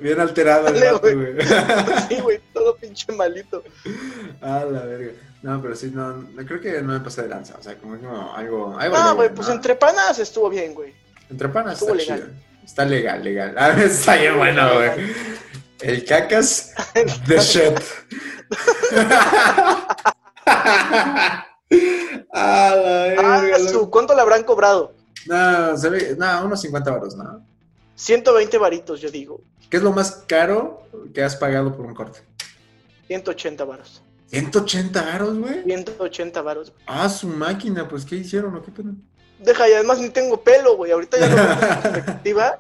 Bien 0.01 0.19
alterado 0.19 0.67
el 0.67 0.73
vato, 0.73 0.99
güey. 1.01 1.37
Sí, 2.09 2.19
güey, 2.21 2.39
todo 2.53 2.75
pinche 2.75 3.11
malito. 3.13 3.63
Ah, 4.41 4.65
la 4.69 4.85
verga. 4.85 5.11
No, 5.43 5.61
pero 5.61 5.75
sí, 5.75 5.91
no, 5.93 6.13
no 6.13 6.45
creo 6.45 6.59
que 6.59 6.81
no 6.81 6.93
me 6.93 6.99
pasé 6.99 7.21
de 7.23 7.29
lanza. 7.29 7.55
O 7.59 7.63
sea, 7.63 7.75
como, 7.75 7.97
como 7.97 8.35
algo. 8.35 8.77
algo 8.77 8.97
leve, 8.97 9.13
güey, 9.13 9.29
pues 9.33 9.47
¿no? 9.47 9.53
entre 9.53 9.75
panas 9.75 10.17
estuvo 10.19 10.49
bien, 10.49 10.73
güey. 10.73 10.93
Entre 11.29 11.47
panas 11.49 11.73
estuvo 11.73 11.95
está 11.95 12.15
legal. 12.15 12.29
chido. 12.29 12.47
Está 12.65 12.85
legal, 12.85 13.23
legal. 13.23 13.55
Ah, 13.57 13.75
está 13.81 14.15
bien 14.15 14.37
bueno, 14.37 14.73
güey. 14.73 14.91
El 15.79 16.03
cacas 16.05 16.73
de 17.27 17.37
shit. 17.37 17.79
Ah, 22.33 22.73
la 22.75 23.35
Ah, 23.55 23.59
su. 23.59 23.89
¿cuánto 23.89 24.15
le 24.15 24.21
habrán 24.21 24.43
cobrado? 24.43 24.93
No, 25.25 25.77
se 25.77 25.89
ve, 25.89 26.15
no, 26.17 26.45
unos 26.45 26.61
50 26.61 26.91
baros, 26.91 27.15
¿no? 27.15 27.45
120 27.95 28.57
varitos, 28.57 29.01
yo 29.01 29.09
digo. 29.09 29.41
¿Qué 29.69 29.77
es 29.77 29.83
lo 29.83 29.91
más 29.91 30.23
caro 30.27 30.83
que 31.13 31.23
has 31.23 31.35
pagado 31.35 31.75
por 31.75 31.85
un 31.85 31.93
corte? 31.93 32.19
180 33.07 33.63
varos. 33.65 34.01
180 34.27 35.01
baros, 35.01 35.37
güey. 35.39 35.63
180 35.63 36.41
varos. 36.41 36.73
Ah, 36.85 37.09
su 37.09 37.27
máquina, 37.27 37.87
pues, 37.87 38.05
¿qué 38.05 38.15
hicieron 38.15 38.55
o 38.55 38.61
qué 38.61 38.71
pedo? 38.71 38.91
Deja, 39.39 39.69
y 39.69 39.73
además 39.73 39.99
ni 39.99 40.09
tengo 40.09 40.41
pelo, 40.41 40.75
güey. 40.77 40.91
Ahorita 40.91 41.17
ya 41.19 41.27
lo 41.27 41.35
veo 41.35 41.51
en 41.51 41.59
perspectiva. 41.93 42.59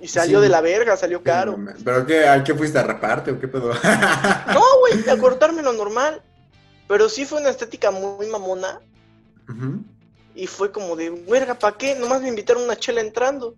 Y 0.00 0.08
salió 0.08 0.38
Sí. 0.38 0.42
de 0.44 0.48
la 0.50 0.60
verga, 0.60 0.96
salió 0.96 1.22
caro. 1.22 1.56
¿Pero 1.84 2.04
qué? 2.06 2.26
¿A 2.28 2.42
qué 2.44 2.54
fuiste 2.54 2.78
a 2.78 2.82
raparte 2.82 3.30
o 3.30 3.40
qué 3.40 3.48
pedo? 3.48 3.72
No, 3.72 4.62
güey, 4.80 5.08
a 5.08 5.16
cortarme 5.18 5.62
lo 5.62 5.72
normal. 5.72 6.20
Pero 6.88 7.08
sí 7.08 7.24
fue 7.24 7.40
una 7.40 7.50
estética 7.50 7.90
muy 7.90 8.26
mamona. 8.26 8.80
Y 10.34 10.46
fue 10.46 10.72
como 10.72 10.96
de, 10.96 11.10
verga, 11.10 11.54
¿para 11.54 11.76
qué? 11.76 11.94
Nomás 11.94 12.22
me 12.22 12.28
invitaron 12.28 12.64
una 12.64 12.76
chela 12.76 13.00
entrando. 13.00 13.54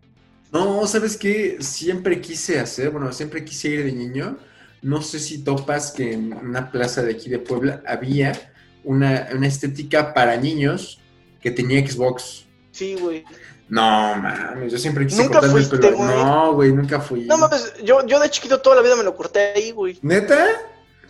No, 0.52 0.86
¿sabes 0.86 1.16
qué? 1.16 1.56
Siempre 1.60 2.20
quise 2.20 2.60
hacer, 2.60 2.90
bueno, 2.90 3.12
siempre 3.12 3.44
quise 3.44 3.68
ir 3.68 3.84
de 3.84 3.92
niño. 3.92 4.38
No 4.82 5.02
sé 5.02 5.18
si 5.18 5.42
topas 5.42 5.90
que 5.90 6.12
en 6.12 6.32
una 6.32 6.70
plaza 6.70 7.02
de 7.02 7.12
aquí 7.12 7.28
de 7.28 7.38
Puebla 7.38 7.82
había 7.86 8.52
una, 8.84 9.28
una 9.34 9.46
estética 9.46 10.14
para 10.14 10.36
niños 10.36 11.00
que 11.40 11.50
tenía 11.50 11.84
Xbox. 11.86 12.44
Sí, 12.72 12.94
güey. 12.94 13.24
No, 13.68 13.82
mames, 13.82 14.70
yo 14.70 14.78
siempre 14.78 15.06
quise 15.06 15.22
¿Nunca 15.24 15.40
cortarme 15.40 15.60
el 15.60 15.66
fuiste, 15.66 15.86
pelo. 15.88 15.96
güey? 15.96 16.08
No, 16.08 16.54
güey, 16.54 16.72
nunca 16.72 17.00
fui. 17.00 17.24
No 17.24 17.36
mames, 17.36 17.74
yo, 17.82 18.06
yo 18.06 18.20
de 18.20 18.30
chiquito 18.30 18.60
toda 18.60 18.76
la 18.76 18.82
vida 18.82 18.94
me 18.94 19.02
lo 19.02 19.16
corté 19.16 19.54
ahí, 19.56 19.72
güey. 19.72 19.98
¿Neta? 20.02 20.46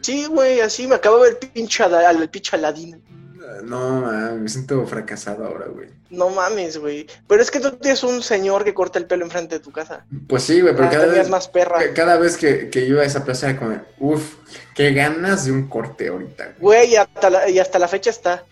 Sí, 0.07 0.27
güey, 0.27 0.61
así 0.61 0.87
me 0.87 0.95
acababa 0.95 1.27
el 1.27 1.37
pinche, 1.37 1.83
el 1.85 2.29
pinche 2.31 2.55
Aladín. 2.57 3.03
No, 3.65 4.03
mames, 4.03 4.41
me 4.41 4.49
siento 4.49 4.87
fracasado 4.87 5.45
ahora, 5.47 5.67
güey. 5.67 5.89
No 6.11 6.29
mames, 6.31 6.79
güey. 6.79 7.07
Pero 7.27 7.43
es 7.43 7.51
que 7.51 7.59
tú 7.59 7.73
tienes 7.73 8.05
un 8.05 8.23
señor 8.23 8.63
que 8.65 8.73
corta 8.73 9.01
el 9.01 9.07
pelo 9.07 9.25
enfrente 9.25 9.57
de 9.57 9.61
tu 9.65 9.73
casa. 9.73 10.05
Pues 10.29 10.45
sí, 10.45 10.61
güey, 10.61 10.75
pero 10.77 10.87
Ah, 10.87 10.91
cada 10.91 11.07
vez, 11.07 11.29
más 11.29 11.49
perra. 11.49 11.79
ca- 11.79 11.93
cada 11.95 12.17
vez 12.19 12.37
que, 12.37 12.71
que 12.71 12.85
iba 12.85 13.03
a 13.03 13.05
esa 13.05 13.25
plaza 13.25 13.51
era 13.51 13.59
como, 13.59 13.81
uff, 13.99 14.35
qué 14.77 14.93
ganas 14.93 15.47
de 15.47 15.51
un 15.53 15.67
corte 15.69 16.07
ahorita. 16.09 16.55
güey. 16.61 16.93
Y 16.93 16.97
hasta 16.97 17.29
la, 17.31 17.49
y 17.51 17.59
hasta 17.59 17.79
la 17.81 17.89
fecha 17.89 18.11
está. 18.11 18.45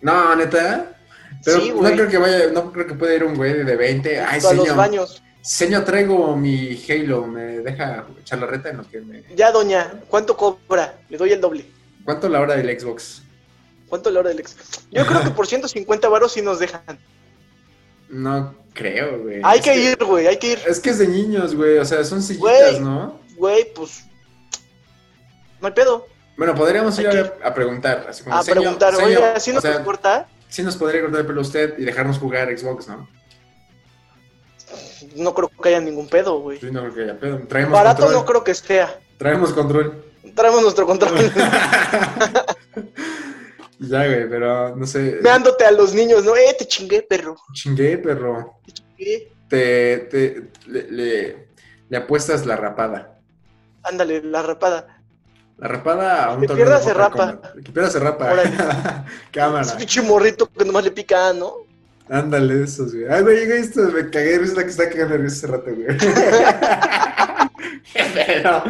No, 0.00 0.34
neta. 0.34 0.92
Pero 1.44 1.60
Sí, 1.60 1.70
no 1.72 1.88
creo 1.92 2.08
que 2.08 2.18
vaya, 2.18 2.50
no 2.52 2.72
creo 2.72 2.86
que 2.88 2.94
pueda 2.94 3.14
ir 3.14 3.22
un 3.22 3.36
güey 3.36 3.62
de 3.62 3.76
20. 3.76 4.20
Ay, 4.20 4.40
a 4.44 4.52
los 4.54 4.74
baños. 4.74 5.22
Señor, 5.46 5.84
traigo 5.84 6.34
mi 6.36 6.76
Halo, 6.88 7.24
me 7.26 7.58
deja 7.60 8.04
echar 8.20 8.40
la 8.40 8.46
reta 8.46 8.70
en 8.70 8.78
lo 8.78 8.90
que 8.90 9.00
me. 9.00 9.22
Ya, 9.36 9.52
doña, 9.52 9.92
¿cuánto 10.08 10.36
cobra? 10.36 10.98
Le 11.08 11.16
doy 11.16 11.30
el 11.32 11.40
doble. 11.40 11.64
¿Cuánto 12.04 12.28
la 12.28 12.40
hora 12.40 12.56
del 12.56 12.80
Xbox? 12.80 13.22
¿Cuánto 13.88 14.10
la 14.10 14.18
hora 14.20 14.30
del 14.30 14.40
ex? 14.40 14.56
Yo 14.90 15.06
creo 15.06 15.22
que 15.22 15.30
por 15.30 15.46
150 15.46 16.08
varos 16.08 16.32
sí 16.32 16.42
nos 16.42 16.58
dejan. 16.58 16.98
No 18.08 18.56
creo, 18.74 19.20
güey. 19.22 19.40
Hay 19.44 19.60
Es 19.60 19.64
que 19.64 19.76
ir, 19.76 20.04
güey, 20.04 20.26
hay 20.26 20.36
que 20.36 20.52
ir. 20.52 20.58
Es 20.66 20.80
que 20.80 20.90
es 20.90 20.98
de 20.98 21.06
niños, 21.06 21.54
güey. 21.54 21.78
O 21.78 21.84
sea, 21.84 22.02
son 22.02 22.20
sillitas, 22.22 22.72
Güey. 22.72 22.80
¿no? 22.80 23.20
Güey, 23.36 23.72
pues. 23.72 24.04
No 25.60 25.68
hay 25.68 25.74
pedo. 25.74 26.08
Bueno, 26.36 26.56
podríamos 26.56 26.98
ir 26.98 27.06
a, 27.08 27.34
a 27.46 27.54
preguntar. 27.54 28.06
Así 28.08 28.24
como, 28.24 28.34
A 28.36 28.42
"Señor, 28.42 28.62
preguntar, 28.62 28.94
señor", 28.96 29.08
oye, 29.08 29.24
¿así 29.24 29.50
o 29.52 29.54
nos 29.54 29.62
sea, 29.62 29.76
importa? 29.76 30.28
sí 30.48 30.62
nos 30.64 30.76
podría 30.76 31.02
cortar 31.02 31.20
el 31.20 31.26
pelo 31.26 31.40
usted 31.40 31.78
y 31.78 31.84
dejarnos 31.84 32.18
jugar 32.18 32.48
Xbox, 32.56 32.88
¿no? 32.88 33.08
No 35.16 35.34
creo 35.34 35.48
que 35.48 35.68
haya 35.68 35.80
ningún 35.80 36.08
pedo, 36.08 36.40
güey. 36.40 36.58
Sí, 36.58 36.70
no 36.70 36.80
creo 36.82 36.94
que 36.94 37.02
haya 37.02 37.18
pedo. 37.18 37.38
Traemos 37.48 37.72
Barato 37.72 38.02
control. 38.02 38.20
no 38.20 38.26
creo 38.26 38.44
que 38.44 38.54
sea. 38.54 38.98
Traemos 39.18 39.52
control. 39.52 40.04
Traemos 40.34 40.62
nuestro 40.62 40.86
control. 40.86 41.14
ya, 43.78 44.06
güey, 44.06 44.28
pero 44.28 44.74
no 44.76 44.86
sé. 44.86 45.18
Meándote 45.22 45.64
a 45.64 45.70
los 45.70 45.94
niños, 45.94 46.24
¿no? 46.24 46.34
Eh, 46.36 46.54
te 46.58 46.66
chingué, 46.66 47.02
perro. 47.02 47.36
Chingué, 47.52 47.98
perro. 47.98 48.58
Te 48.64 48.72
chingué. 48.72 49.32
Te, 49.48 49.98
te 50.10 50.50
le, 50.66 50.90
le- 50.90 51.48
le 51.88 51.96
apuestas 51.96 52.44
la 52.46 52.56
rapada. 52.56 53.20
Ándale, 53.84 54.20
la 54.22 54.42
rapada. 54.42 55.00
La 55.58 55.68
rapada 55.68 56.24
a 56.26 56.34
un 56.34 56.40
Que 56.42 56.48
pierda 56.48 56.80
se 56.80 56.92
rapa. 56.92 57.40
Que 57.64 57.70
pierda 57.72 57.90
se 57.90 58.00
rapa. 58.00 58.34
Cámara. 59.30 59.62
Ese 59.62 59.76
pinche 59.76 60.02
morrito 60.02 60.46
que 60.50 60.64
nomás 60.64 60.84
le 60.84 60.90
pica, 60.90 61.32
¿no? 61.32 61.54
Ándale, 62.08 62.62
esos, 62.62 62.94
güey. 62.94 63.06
Ay, 63.08 63.22
güey, 63.22 63.36
llega 63.40 63.56
esto, 63.56 63.80
me 63.90 64.08
cagué 64.10 64.38
risa 64.38 64.54
la 64.54 64.62
que 64.64 64.70
está 64.70 64.88
cagando 64.88 65.18
de 65.18 65.26
hace 65.26 65.46
rato, 65.46 65.70
güey. 65.74 65.86
Pero, 68.14 68.62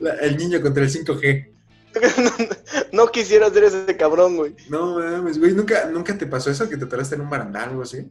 la- 0.00 0.14
el 0.14 0.36
niño 0.36 0.60
contra 0.60 0.82
el 0.82 0.90
5G. 0.90 1.48
no, 2.22 2.30
no 2.92 3.06
quisiera 3.10 3.50
ser 3.50 3.64
ese 3.64 3.96
cabrón, 3.96 4.36
güey. 4.36 4.54
No 4.68 4.98
mames, 4.98 5.38
güey, 5.38 5.52
¿nunca, 5.52 5.86
¿nunca 5.86 6.16
te 6.16 6.26
pasó 6.26 6.50
eso 6.50 6.68
que 6.68 6.76
te 6.76 6.84
atoraste 6.84 7.14
en 7.14 7.20
un 7.22 7.30
barandal 7.30 7.68
o 7.68 7.70
algo 7.70 7.82
así? 7.82 8.08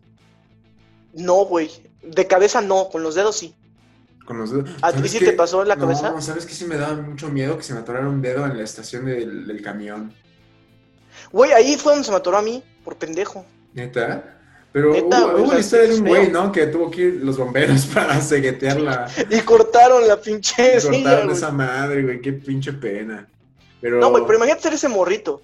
No, 1.14 1.46
güey. 1.46 1.70
De 2.04 2.28
cabeza 2.28 2.62
no, 2.62 2.90
con 2.90 3.04
los 3.04 3.16
dedos 3.16 3.38
sí. 3.38 3.54
con 4.26 4.38
los 4.40 4.52
dedos. 4.52 4.70
¿A 4.82 4.92
ti 4.92 4.98
¿Sabes 4.98 5.12
sí 5.12 5.20
te 5.20 5.34
pasó 5.34 5.62
en 5.64 5.68
la 5.70 5.76
No, 5.76 5.82
cabeza? 5.82 6.22
¿sabes 6.22 6.46
qué? 6.46 6.54
Sí 6.54 6.66
me 6.66 6.78
daba 6.78 6.96
mucho 7.02 7.30
miedo 7.30 7.58
que 7.58 7.64
se 7.64 7.74
me 7.74 7.80
atorara 7.80 8.08
un 8.08 8.22
dedo 8.22 8.46
en 8.46 8.58
la 8.58 8.64
estación 8.64 9.06
del, 9.06 9.46
del 9.48 9.62
camión. 9.62 10.14
Güey, 11.32 11.52
ahí 11.52 11.76
fue 11.76 11.94
donde 11.94 12.06
se 12.06 12.12
me 12.12 12.18
atoró 12.18 12.38
a 12.38 12.42
mí, 12.42 12.64
por 12.84 12.96
pendejo. 12.96 13.46
¿Neta? 13.74 14.39
Pero 14.72 14.92
Neta, 14.94 15.26
hubo, 15.26 15.44
hubo 15.44 15.54
la 15.54 15.60
historia 15.60 15.88
de 15.88 15.96
un 15.96 16.08
güey, 16.08 16.30
¿no? 16.30 16.52
Que 16.52 16.68
tuvo 16.68 16.92
que 16.92 17.02
ir 17.02 17.20
los 17.24 17.38
bomberos 17.38 17.86
para 17.94 18.22
seguetearla. 18.22 19.10
Y 19.30 19.40
cortaron 19.42 20.08
la 20.08 20.22
pinche 20.22 20.80
silla, 20.80 20.92
Cortaron 20.92 21.32
esa 21.32 21.52
madre, 21.52 22.04
güey. 22.04 22.22
Qué 22.22 22.34
pinche 22.34 22.74
pena. 22.74 23.28
Pero... 23.82 24.00
No, 24.00 24.12
güey, 24.12 24.24
pero 24.26 24.38
imagínate 24.38 24.64
ser 24.64 24.74
ese 24.74 24.90
morrito. 24.90 25.42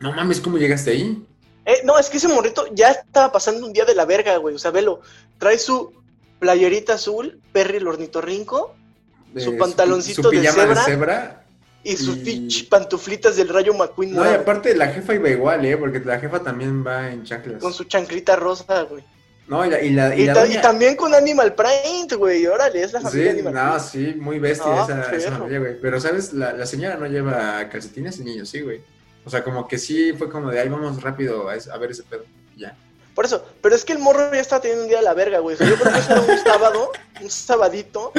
No 0.00 0.12
mames, 0.12 0.40
¿cómo 0.40 0.58
llegaste 0.58 0.90
ahí? 0.90 1.24
Eh, 1.64 1.80
no, 1.84 1.98
es 1.98 2.10
que 2.10 2.18
ese 2.18 2.28
morrito 2.28 2.66
ya 2.74 2.90
estaba 2.90 3.32
pasando 3.32 3.66
un 3.66 3.72
día 3.72 3.84
de 3.84 3.94
la 3.94 4.04
verga, 4.04 4.36
güey. 4.36 4.54
O 4.54 4.58
sea, 4.58 4.70
velo. 4.70 5.00
Trae 5.38 5.58
su 5.58 5.92
playerita 6.38 6.94
azul, 6.94 7.40
Perry 7.52 7.78
el 7.78 7.88
ornitorrinco, 7.88 8.76
Su 9.36 9.56
pantaloncito 9.56 10.24
su 10.24 10.30
de 10.30 10.40
pijama 10.40 10.62
cebra. 10.62 10.74
de 10.74 10.84
cebra. 10.84 11.43
Y 11.84 11.96
sus 11.96 12.16
Y- 12.26 12.62
pantuflitas 12.64 13.36
del 13.36 13.48
rayo 13.48 13.74
McQueen 13.74 14.14
No, 14.14 14.24
y 14.24 14.34
aparte 14.34 14.74
la 14.74 14.88
jefa 14.88 15.14
iba 15.14 15.28
igual, 15.28 15.64
¿eh? 15.64 15.76
Porque 15.76 16.00
la 16.00 16.18
jefa 16.18 16.40
también 16.40 16.84
va 16.84 17.10
en 17.12 17.22
chanclas. 17.24 17.60
con 17.60 17.72
su 17.72 17.84
chanclita 17.84 18.34
rosa, 18.36 18.82
güey. 18.82 19.04
No, 19.46 19.62
y 19.66 19.68
la, 19.68 19.82
y 19.82 19.90
la, 19.90 20.16
y 20.16 20.24
la 20.24 20.32
ta- 20.32 20.46
y 20.46 20.56
también 20.62 20.96
con 20.96 21.14
Animal 21.14 21.54
Print, 21.54 22.14
güey. 22.14 22.46
Órale, 22.46 22.82
es 22.82 22.94
la 22.94 23.02
familia 23.02 23.24
Sí, 23.24 23.38
Animal 23.38 23.52
no, 23.54 23.70
Print. 23.74 23.84
sí, 23.84 24.14
muy 24.18 24.38
bestia 24.38 24.66
No, 24.74 24.84
esa, 25.12 25.30
familia, 25.32 25.58
güey. 25.60 25.78
Pero, 25.82 26.00
¿sabes? 26.00 26.32
La, 26.32 26.54
la 26.54 26.64
señora 26.64 26.96
no 26.96 27.04
lleva 27.06 27.68
calcetines 27.68 28.18
y 28.20 28.24
niños, 28.24 28.48
sí, 28.48 28.62
güey. 28.62 28.80
O 29.26 29.28
sea, 29.30 29.44
como 29.44 29.68
que 29.68 29.76
sí 29.76 30.14
fue 30.14 30.30
como 30.30 30.50
de 30.50 30.60
ahí 30.60 30.68
vamos 30.70 31.02
rápido 31.02 31.48
a, 31.50 31.56
es- 31.56 31.68
a 31.68 31.76
ver 31.76 31.90
ese 31.90 32.02
pedo. 32.04 32.24
Ya. 32.56 32.74
Por 33.14 33.26
eso, 33.26 33.44
pero 33.60 33.74
es 33.74 33.84
que 33.84 33.92
el 33.92 33.98
morro 33.98 34.32
ya 34.32 34.40
estaba 34.40 34.62
teniendo 34.62 34.84
un 34.84 34.88
día 34.88 34.98
de 34.98 35.04
la 35.04 35.12
verga, 35.14 35.40
güey. 35.40 35.54
O 35.54 35.58
sea, 35.58 35.68
yo 35.68 35.76
creo 35.76 35.92
que 35.92 35.98
eso 35.98 36.12
era 36.12 36.20
un 36.22 36.38
sábado, 36.38 36.92
un 37.20 37.30
sabadito, 37.30 38.12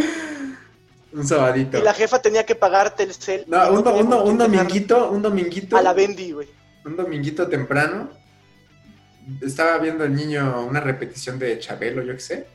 Un 1.15 1.25
sabadito. 1.27 1.77
y 1.77 1.81
la 1.81 1.93
jefa 1.93 2.21
tenía 2.21 2.45
que 2.45 2.55
pagar 2.55 2.95
Telcel. 2.95 3.45
No, 3.47 3.71
un, 3.71 3.83
tenía 3.83 4.01
un 4.03 4.13
un 4.13 4.37
dominguito, 4.37 5.09
un 5.11 5.21
dominguito. 5.21 5.77
A 5.77 5.81
la 5.81 5.93
Bendy, 5.93 6.31
güey. 6.33 6.49
Un 6.85 6.95
dominguito 6.97 7.47
temprano. 7.47 8.09
Estaba 9.41 9.77
viendo 9.79 10.03
el 10.03 10.13
niño 10.13 10.65
una 10.67 10.79
repetición 10.81 11.39
de 11.39 11.57
Chabelo, 11.59 12.03
yo 12.03 12.13
qué 12.13 12.19
sé. 12.19 12.47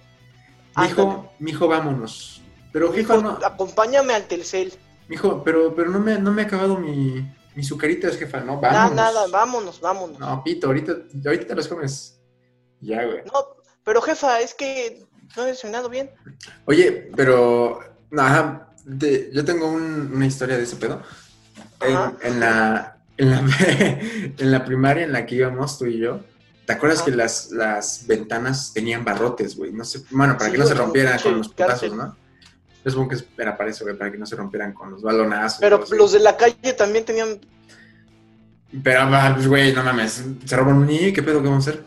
Mijo, 0.77 1.33
mijo, 1.39 1.67
vámonos. 1.67 2.43
Pero 2.73 2.93
Dijo, 2.93 3.15
jefa, 3.15 3.23
no. 3.23 3.39
acompáñame 3.45 4.15
al 4.15 4.25
Telcel. 4.27 4.73
Mijo, 5.09 5.43
pero, 5.43 5.75
pero 5.75 5.91
no 5.91 5.99
me, 5.99 6.19
no 6.19 6.31
me 6.31 6.43
ha 6.43 6.45
acabado 6.45 6.77
mi, 6.77 7.27
mi 7.57 7.65
sucaritas, 7.65 8.17
jefa, 8.17 8.39
no, 8.41 8.61
Nada, 8.61 8.73
vamos. 8.85 8.95
nada, 8.95 9.27
vámonos, 9.29 9.81
vámonos. 9.81 10.19
No. 10.21 10.27
No, 10.37 10.45
pito, 10.45 10.69
ahorita, 10.69 10.93
ahorita 11.27 11.47
te 11.49 11.55
los 11.57 11.67
comes. 11.67 12.21
Ya, 12.81 13.05
güey. 13.05 13.23
pero 13.83 14.01
jefa, 14.01 14.41
es 14.41 14.55
que 14.55 15.05
no 15.37 15.43
he 15.45 15.49
desayunado 15.49 15.89
bien. 15.89 16.13
Oye, 16.67 17.11
pero, 17.17 17.81
no, 17.81 17.90
ajá, 18.17 18.69
de- 18.85 19.31
yo 19.33 19.45
tengo 19.45 19.69
un- 19.71 20.11
una 20.15 20.27
historia 20.27 20.57
de 20.57 20.65
ese 20.65 20.77
pedo. 20.77 21.03
En, 21.81 21.95
la, 22.41 22.97
en, 23.17 23.31
la, 23.31 23.47
en 24.39 24.51
la 24.51 24.65
primaria 24.65 25.05
en 25.05 25.13
la 25.13 25.25
que 25.27 25.37
íbamos 25.37 25.79
tú 25.79 25.87
y 25.87 25.99
yo, 25.99 26.21
¿te 26.67 26.73
acuerdas 26.75 27.01
Ajá. 27.01 27.11
que 27.11 27.17
las, 27.17 27.51
las 27.53 28.07
ventanas 28.07 28.73
tenían 28.75 29.05
barrotes, 29.05 29.57
güey? 29.57 29.73
No 29.73 29.85
sé, 29.85 30.03
bueno, 30.11 30.35
para 30.35 30.47
Sí, 30.47 30.53
que 30.53 30.59
no 30.59 30.67
se 30.67 30.75
rompieran 30.75 31.19
con 31.21 31.39
los 31.39 31.49
putazos. 31.49 31.95
¿no? 31.95 32.17
Yo 32.85 32.91
supongo 32.91 33.11
que 33.11 33.43
era 33.43 33.57
para 33.57 33.71
eso, 33.71 33.85
güey, 33.85 33.97
para 33.97 34.11
que 34.13 34.19
no 34.19 34.27
se 34.27 34.37
rompieran 34.37 34.73
con 34.73 34.91
los 34.91 35.03
balonazos. 35.03 35.59
Pero 35.61 35.85
los 35.91 36.13
de 36.13 36.21
la 36.21 36.37
calle 36.37 36.73
también 36.75 37.05
tenían. 37.05 37.39
Pero, 38.83 39.01
ah, 39.03 39.33
pues, 39.35 39.49
güey, 39.49 39.73
no 39.73 39.83
mames, 39.83 40.23
se 40.45 40.57
roban 40.57 40.77
un 40.77 40.87
niño, 40.87 41.13
¿qué 41.15 41.23
pedo 41.23 41.43
que 41.43 41.49
vamos 41.49 41.67
a 41.67 41.71
hacer? 41.71 41.85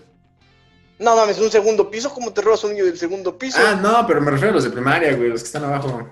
No 1.04 1.16
mames, 1.16 1.38
un 1.40 1.52
segundo 1.52 1.90
piso. 1.92 2.14
¿Cómo 2.14 2.32
te 2.32 2.42
robas 2.42 2.64
un 2.64 2.72
niño 2.72 2.86
del 2.86 2.98
segundo 2.98 3.38
piso? 3.38 3.58
Ah, 3.60 3.76
no, 3.76 4.08
pero 4.08 4.22
me 4.22 4.32
refiero 4.32 4.52
a 4.52 4.56
los 4.56 4.64
de 4.64 4.70
primaria, 4.70 5.16
güey, 5.16 5.30
los 5.30 5.42
que 5.42 5.48
están 5.48 5.64
abajo. 5.64 6.08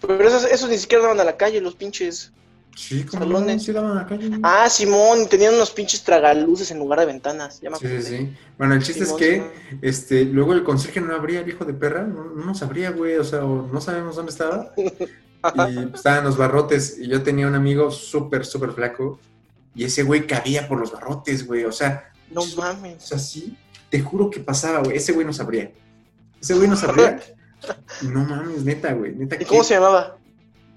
Pero 0.00 0.28
esos, 0.28 0.44
esos 0.44 0.68
ni 0.68 0.78
siquiera 0.78 1.04
daban 1.04 1.20
a 1.20 1.24
la 1.24 1.36
calle, 1.36 1.60
los 1.60 1.74
pinches. 1.74 2.32
Sí, 2.76 3.04
como 3.04 3.24
no, 3.24 3.58
sí 3.58 3.72
daban 3.72 3.92
a 3.92 4.02
la 4.02 4.06
calle. 4.06 4.30
Ah, 4.42 4.68
Simón, 4.68 5.26
tenían 5.30 5.54
unos 5.54 5.70
pinches 5.70 6.02
tragaluces 6.02 6.70
en 6.70 6.78
lugar 6.78 7.00
de 7.00 7.06
ventanas. 7.06 7.58
Ya 7.62 7.70
me 7.70 7.78
Sí, 7.78 7.86
sí, 7.88 8.02
sí. 8.02 8.36
Bueno, 8.58 8.74
el 8.74 8.82
chiste 8.82 9.06
Simón, 9.06 9.22
es 9.22 9.26
que 9.26 9.78
este, 9.80 10.24
luego 10.26 10.52
el 10.52 10.62
conserje 10.62 11.00
no 11.00 11.14
abría 11.14 11.40
el 11.40 11.48
hijo 11.48 11.64
de 11.64 11.72
perra, 11.72 12.02
no, 12.02 12.24
no 12.24 12.44
nos 12.44 12.62
abría, 12.62 12.90
güey, 12.90 13.16
o 13.16 13.24
sea, 13.24 13.46
o 13.46 13.66
no 13.66 13.80
sabemos 13.80 14.16
dónde 14.16 14.32
estaba. 14.32 14.72
Y 15.46 15.50
pues, 15.52 15.94
estaban 15.94 16.24
los 16.24 16.36
barrotes, 16.36 16.98
y 16.98 17.06
yo 17.06 17.22
tenía 17.22 17.46
un 17.46 17.54
amigo 17.54 17.92
súper, 17.92 18.44
súper 18.44 18.72
flaco, 18.72 19.20
y 19.76 19.84
ese 19.84 20.02
güey 20.02 20.26
cabía 20.26 20.66
por 20.66 20.80
los 20.80 20.90
barrotes, 20.90 21.46
güey, 21.46 21.64
o 21.64 21.70
sea, 21.70 22.10
No 22.32 22.40
o 22.40 22.46
mames. 22.56 23.04
sea, 23.04 23.18
sí, 23.18 23.56
te 23.96 24.02
juro 24.02 24.28
que 24.28 24.40
pasaba, 24.40 24.80
güey, 24.80 24.98
ese 24.98 25.12
güey 25.12 25.24
nos 25.24 25.40
abría. 25.40 25.70
Ese 26.38 26.54
güey 26.54 26.68
nos 26.68 26.84
abría. 26.84 27.18
No 28.02 28.22
mames, 28.22 28.62
neta, 28.62 28.92
güey, 28.92 29.12
neta. 29.12 29.36
¿Y 29.40 29.46
cómo 29.46 29.64
se 29.64 29.74
llamaba? 29.74 30.18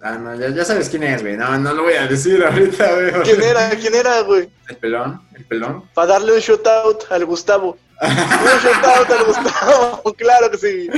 Ah, 0.02 0.14
no, 0.14 0.34
ya, 0.34 0.48
ya 0.50 0.64
sabes 0.64 0.88
quién 0.88 1.04
es, 1.04 1.22
güey, 1.22 1.36
no, 1.36 1.58
no 1.60 1.74
lo 1.74 1.84
voy 1.84 1.94
a 1.94 2.08
decir 2.08 2.42
ahorita, 2.42 2.94
güey. 2.96 3.12
¿Quién 3.24 3.44
era? 3.44 3.70
¿Quién 3.72 3.94
era, 3.94 4.22
güey? 4.22 4.50
El 4.70 4.78
pelón, 4.78 5.22
el 5.36 5.44
pelón. 5.44 5.84
Para 5.94 6.14
darle 6.14 6.34
un 6.34 6.40
shout 6.40 6.66
out 6.66 7.04
al 7.10 7.26
Gustavo. 7.26 7.78
Un 8.02 8.10
shout 8.10 8.86
out 8.86 9.10
al 9.12 9.26
Gustavo, 9.26 10.14
claro 10.18 10.50
que 10.50 10.58
sí. 10.58 10.90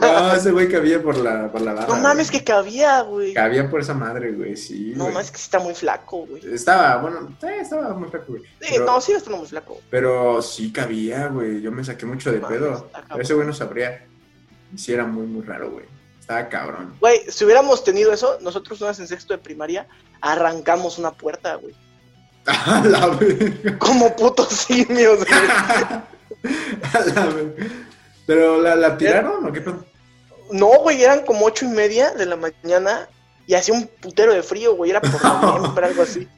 No, 0.00 0.34
ese 0.34 0.50
güey 0.52 0.68
cabía 0.70 1.02
por 1.02 1.16
la, 1.16 1.50
por 1.50 1.60
la 1.60 1.72
barra. 1.74 1.88
No 1.88 2.02
mames, 2.02 2.30
güey. 2.30 2.40
que 2.40 2.44
cabía, 2.44 3.00
güey. 3.02 3.34
Cabía 3.34 3.68
por 3.70 3.80
esa 3.80 3.94
madre, 3.94 4.32
güey, 4.32 4.56
sí. 4.56 4.92
No 4.96 5.08
mames, 5.10 5.30
que 5.30 5.38
está 5.38 5.58
muy 5.58 5.74
flaco, 5.74 6.26
güey. 6.26 6.42
Estaba, 6.54 6.96
bueno, 6.98 7.36
sí, 7.40 7.46
estaba 7.60 7.94
muy 7.94 8.08
flaco, 8.08 8.26
güey. 8.28 8.42
Sí, 8.60 8.68
Pero, 8.72 8.84
no, 8.86 9.00
sí 9.00 9.12
está 9.12 9.30
muy 9.30 9.46
flaco. 9.46 9.80
pero 9.90 10.42
sí 10.42 10.72
cabía, 10.72 11.28
güey. 11.28 11.60
Yo 11.60 11.72
me 11.72 11.84
saqué 11.84 12.06
mucho 12.06 12.30
de 12.32 12.40
Mames, 12.40 12.58
pedo. 12.58 12.90
Ese 13.18 13.34
güey 13.34 13.46
no 13.46 13.52
sabría. 13.52 14.06
Sí, 14.76 14.92
era 14.92 15.04
muy, 15.04 15.26
muy 15.26 15.42
raro, 15.44 15.70
güey. 15.70 15.84
Estaba 16.20 16.48
cabrón. 16.48 16.94
Güey, 17.00 17.20
si 17.28 17.44
hubiéramos 17.44 17.82
tenido 17.84 18.12
eso, 18.12 18.38
nosotros 18.40 18.80
una 18.80 18.90
vez 18.90 19.00
en 19.00 19.08
sexto 19.08 19.34
de 19.34 19.38
primaria 19.38 19.86
arrancamos 20.20 20.98
una 20.98 21.10
puerta, 21.10 21.56
güey. 21.56 21.74
A 22.46 22.82
la 22.84 23.06
verga. 23.08 23.78
Como 23.78 24.14
putos 24.16 24.48
simios, 24.48 25.18
güey. 25.18 25.40
A 26.94 27.00
la 27.14 27.24
verga. 27.26 27.66
Pero 28.26 28.60
la, 28.60 28.74
la 28.76 28.96
tiraron 28.96 29.46
o 29.46 29.52
qué 29.52 29.60
pedo? 29.60 29.84
No, 30.50 30.68
güey, 30.80 31.02
eran 31.02 31.24
como 31.24 31.46
ocho 31.46 31.64
y 31.64 31.68
media 31.68 32.12
de 32.12 32.26
la 32.26 32.36
mañana 32.36 33.08
y 33.46 33.54
hacía 33.54 33.74
un 33.74 33.86
putero 33.86 34.32
de 34.32 34.42
frío, 34.42 34.76
güey, 34.76 34.90
era 34.90 35.00
por 35.00 35.22
noviembre, 35.42 35.86
algo 35.86 36.02
así. 36.02 36.28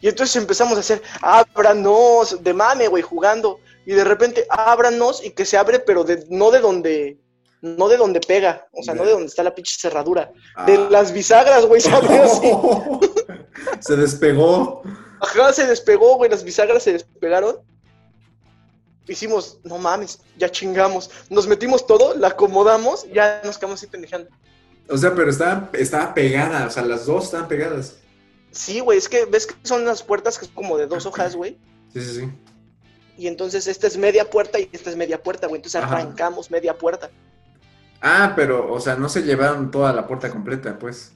Y 0.00 0.08
entonces 0.08 0.34
empezamos 0.36 0.76
a 0.76 0.80
hacer, 0.80 1.00
ábranos, 1.20 2.42
de 2.42 2.52
mame, 2.54 2.88
güey, 2.88 3.02
jugando. 3.02 3.60
Y 3.86 3.92
de 3.92 4.04
repente, 4.04 4.46
ábranos 4.48 5.24
y 5.24 5.30
que 5.30 5.44
se 5.44 5.56
abre, 5.56 5.78
pero 5.78 6.02
de, 6.04 6.24
no 6.28 6.50
de 6.50 6.58
donde, 6.58 7.18
no 7.60 7.88
de 7.88 7.96
donde 7.96 8.20
pega, 8.20 8.66
o 8.72 8.82
sea, 8.82 8.94
no 8.94 9.04
de 9.04 9.12
donde 9.12 9.26
está 9.26 9.42
la 9.44 9.54
pinche 9.54 9.76
cerradura. 9.78 10.32
De 10.66 10.74
Ah. 10.74 10.88
las 10.90 11.12
bisagras, 11.12 11.66
güey, 11.66 11.80
se 11.80 11.90
abrió 11.92 12.24
así. 12.24 12.50
Se 13.80 13.96
despegó. 13.96 14.82
Ajá, 15.20 15.52
se 15.52 15.66
despegó, 15.66 16.16
güey, 16.16 16.28
las 16.30 16.42
bisagras 16.42 16.82
se 16.82 16.92
despegaron. 16.94 17.58
Hicimos, 19.08 19.58
no 19.64 19.78
mames, 19.78 20.20
ya 20.38 20.48
chingamos. 20.48 21.10
Nos 21.28 21.46
metimos 21.46 21.86
todo, 21.86 22.16
la 22.16 22.28
acomodamos, 22.28 23.06
ya 23.12 23.40
nos 23.44 23.58
quedamos 23.58 23.80
así 23.80 23.88
pendejando. 23.88 24.28
O 24.88 24.96
sea, 24.96 25.14
pero 25.14 25.30
estaba, 25.30 25.70
estaba 25.72 26.14
pegada. 26.14 26.66
O 26.66 26.70
sea, 26.70 26.84
las 26.84 27.06
dos 27.06 27.24
estaban 27.24 27.48
pegadas. 27.48 27.96
Sí, 28.50 28.80
güey, 28.80 28.98
es 28.98 29.08
que 29.08 29.24
ves 29.24 29.46
que 29.46 29.54
son 29.62 29.84
las 29.84 30.02
puertas 30.02 30.38
que 30.38 30.44
son 30.46 30.54
como 30.54 30.76
de 30.76 30.86
dos 30.86 31.06
hojas, 31.06 31.34
güey. 31.34 31.58
Sí, 31.92 32.00
sí, 32.00 32.20
sí. 32.20 32.30
Y 33.16 33.26
entonces 33.26 33.66
esta 33.66 33.86
es 33.86 33.96
media 33.96 34.28
puerta 34.30 34.58
y 34.58 34.68
esta 34.72 34.90
es 34.90 34.96
media 34.96 35.22
puerta, 35.22 35.46
güey. 35.46 35.58
Entonces 35.58 35.82
Ajá. 35.82 35.96
arrancamos 35.96 36.50
media 36.50 36.76
puerta. 36.76 37.10
Ah, 38.00 38.32
pero, 38.34 38.72
o 38.72 38.80
sea, 38.80 38.96
no 38.96 39.08
se 39.08 39.22
llevaron 39.22 39.70
toda 39.70 39.92
la 39.92 40.06
puerta 40.06 40.30
completa, 40.30 40.78
pues. 40.78 41.12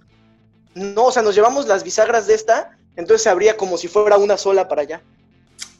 No, 0.74 1.06
o 1.06 1.12
sea, 1.12 1.22
nos 1.22 1.34
llevamos 1.34 1.66
las 1.66 1.82
bisagras 1.84 2.26
de 2.26 2.34
esta, 2.34 2.78
entonces 2.96 3.22
se 3.22 3.28
abría 3.28 3.56
como 3.56 3.76
si 3.76 3.88
fuera 3.88 4.18
una 4.18 4.36
sola 4.36 4.68
para 4.68 4.82
allá. 4.82 5.02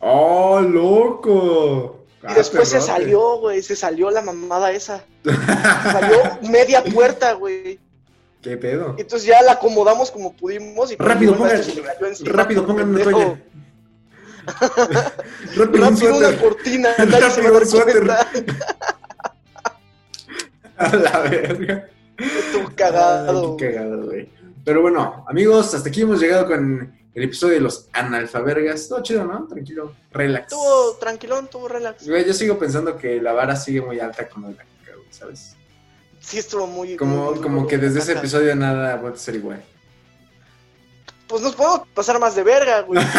¡Oh, 0.01 0.61
loco! 0.61 2.05
Y 2.29 2.35
después 2.35 2.69
se 2.69 2.81
salió, 2.81 3.39
güey, 3.39 3.63
se 3.63 3.77
salió 3.77 4.11
la 4.11 4.21
mamada 4.23 4.73
esa. 4.73 5.05
Salió 5.25 6.19
media 6.43 6.83
puerta, 6.83 7.33
güey. 7.35 7.79
¿Qué 8.43 8.57
pedo? 8.57 8.95
Entonces 8.99 9.27
ya 9.29 9.43
la 9.43 9.53
acomodamos 9.53 10.11
como 10.11 10.33
pudimos. 10.35 10.93
Y 10.93 10.97
Rápido, 10.97 11.37
pongan- 11.37 11.63
se 11.63 12.25
Rápido, 12.31 12.67
pónganme 12.67 12.95
una 13.03 13.05
toalla. 13.11 13.41
Rápido, 15.57 15.85
Rápido 15.91 16.17
una 16.17 16.37
cortina, 16.39 16.95
se 16.97 17.05
Rápido, 17.07 17.59
un 17.59 17.67
suéter. 17.67 17.95
cuenta. 18.05 18.29
A 20.79 20.95
la 20.97 21.21
verga. 21.21 21.89
Estuvo 22.19 22.71
cagado. 22.77 23.51
Ay, 23.53 23.57
qué 23.59 23.75
cagado, 23.75 24.05
güey. 24.07 24.31
Pero 24.65 24.83
bueno, 24.83 25.25
amigos, 25.29 25.75
hasta 25.75 25.89
aquí 25.89 26.03
hemos 26.03 26.21
llegado 26.21 26.47
con 26.47 26.96
el 27.17 27.25
episodio 27.25 27.55
de 27.55 27.61
los 27.61 27.89
analfabergas. 27.95 28.89
Todo 28.89 29.03
chido, 29.03 29.25
¿no? 29.25 29.47
Tranquilo, 29.49 29.95
relax. 30.13 30.53
Estuvo 30.53 30.97
tranquilón, 31.01 31.47
estuvo 31.47 31.67
relax. 31.67 32.07
Güey, 32.07 32.27
yo 32.27 32.35
sigo 32.35 32.59
pensando 32.59 32.97
que 32.99 33.21
la 33.23 33.33
vara 33.33 33.57
sigue 33.57 33.81
muy 33.81 33.99
alta 33.99 34.29
el 34.51 34.55
caca, 34.57 34.69
güey, 34.95 35.07
¿sabes? 35.11 35.57
Sí, 36.21 36.39
estuvo 36.39 36.67
muy. 36.67 36.97
Como, 36.97 37.33
muy- 37.33 37.41
como 37.41 37.61
muy 37.63 37.69
que 37.69 37.79
desde 37.79 38.01
ese 38.01 38.13
episodio 38.13 38.55
nada 38.55 38.97
va 38.97 39.09
a 39.11 39.17
ser 39.17 39.35
igual. 39.37 39.65
Pues 41.27 41.43
nos 41.43 41.55
podemos 41.57 41.89
pasar 41.95 42.21
más 42.21 42.37
de 42.37 42.43
verga, 42.45 42.83
güey. 42.83 43.03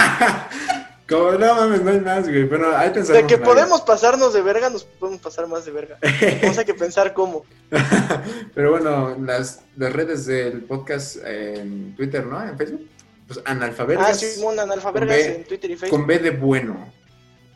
Como, 1.09 1.31
no 1.31 1.55
mames, 1.55 1.81
no 1.83 1.91
hay 1.91 2.01
más, 2.01 2.27
güey. 2.27 2.47
Pero 2.49 2.75
hay 2.77 2.89
pensar. 2.89 3.15
De 3.15 3.25
que 3.25 3.37
podemos 3.37 3.79
pasarnos 3.81 4.33
de 4.33 4.41
verga, 4.41 4.69
nos 4.69 4.83
podemos 4.83 5.21
pasar 5.21 5.47
más 5.47 5.63
de 5.63 5.71
verga. 5.71 5.97
Vamos 6.43 6.57
a 6.57 6.65
que 6.65 6.73
pensar 6.73 7.13
cómo. 7.13 7.45
Pero 8.53 8.71
bueno, 8.71 9.15
las, 9.21 9.61
las 9.77 9.93
redes 9.93 10.25
del 10.25 10.63
podcast 10.65 11.15
en 11.25 11.95
Twitter, 11.95 12.25
¿no? 12.25 12.43
En 12.43 12.57
Facebook. 12.57 12.87
Pues 13.27 13.41
analfabergas. 13.45 14.09
Ah, 14.09 14.13
sí, 14.13 14.41
un 14.41 14.59
analfabergas 14.59 15.17
en 15.17 15.43
Twitter 15.43 15.71
y 15.71 15.75
Facebook. 15.75 15.97
Con 15.97 16.07
B 16.07 16.19
de 16.19 16.31
bueno. 16.31 16.91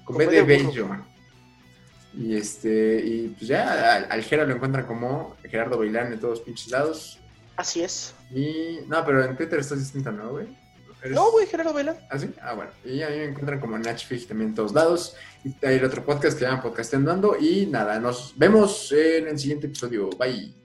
Con, 0.04 0.18
B, 0.18 0.28
de, 0.28 0.44
bello. 0.44 0.90
Y 2.14 2.36
este, 2.36 3.02
y 3.06 3.28
pues 3.30 3.48
ya 3.48 3.96
al, 3.96 4.08
al 4.10 4.24
Gera 4.24 4.46
lo 4.46 4.54
encuentran 4.54 4.86
como 4.86 5.38
Gerardo 5.44 5.78
Bailán 5.78 6.12
en 6.12 6.20
todos 6.20 6.42
pinches 6.42 6.70
lados. 6.70 7.20
Así 7.56 7.82
es. 7.82 8.14
Y 8.32 8.80
no, 8.88 9.06
pero 9.06 9.24
en 9.24 9.38
Twitter 9.38 9.60
estás 9.60 9.80
distinta, 9.80 10.12
¿no, 10.12 10.32
güey? 10.32 10.48
No, 11.10 11.32
güey, 11.32 11.48
Gerardo 11.48 11.74
Bailán. 11.74 11.98
¿Ah, 12.10 12.20
sí? 12.20 12.30
Ah, 12.42 12.54
bueno. 12.54 12.72
Y 12.86 13.02
a 13.02 13.10
mí 13.10 13.18
me 13.18 13.26
encuentran 13.26 13.60
como 13.60 13.78
Nachfig 13.78 14.28
también 14.28 14.50
en 14.50 14.56
todos 14.56 14.74
lados. 14.74 15.16
Y 15.44 15.66
hay 15.66 15.80
otro 15.80 16.06
podcast 16.06 16.34
que 16.38 16.46
se 16.46 16.50
llama 16.50 16.62
Podcasteando 16.62 17.12
Ando. 17.12 17.38
Y 17.40 17.66
nada, 17.66 18.00
nos 18.00 18.38
vemos 18.38 18.92
en 18.92 19.28
el 19.28 19.40
siguiente 19.40 19.68
episodio. 19.68 20.10
Bye. 20.12 20.61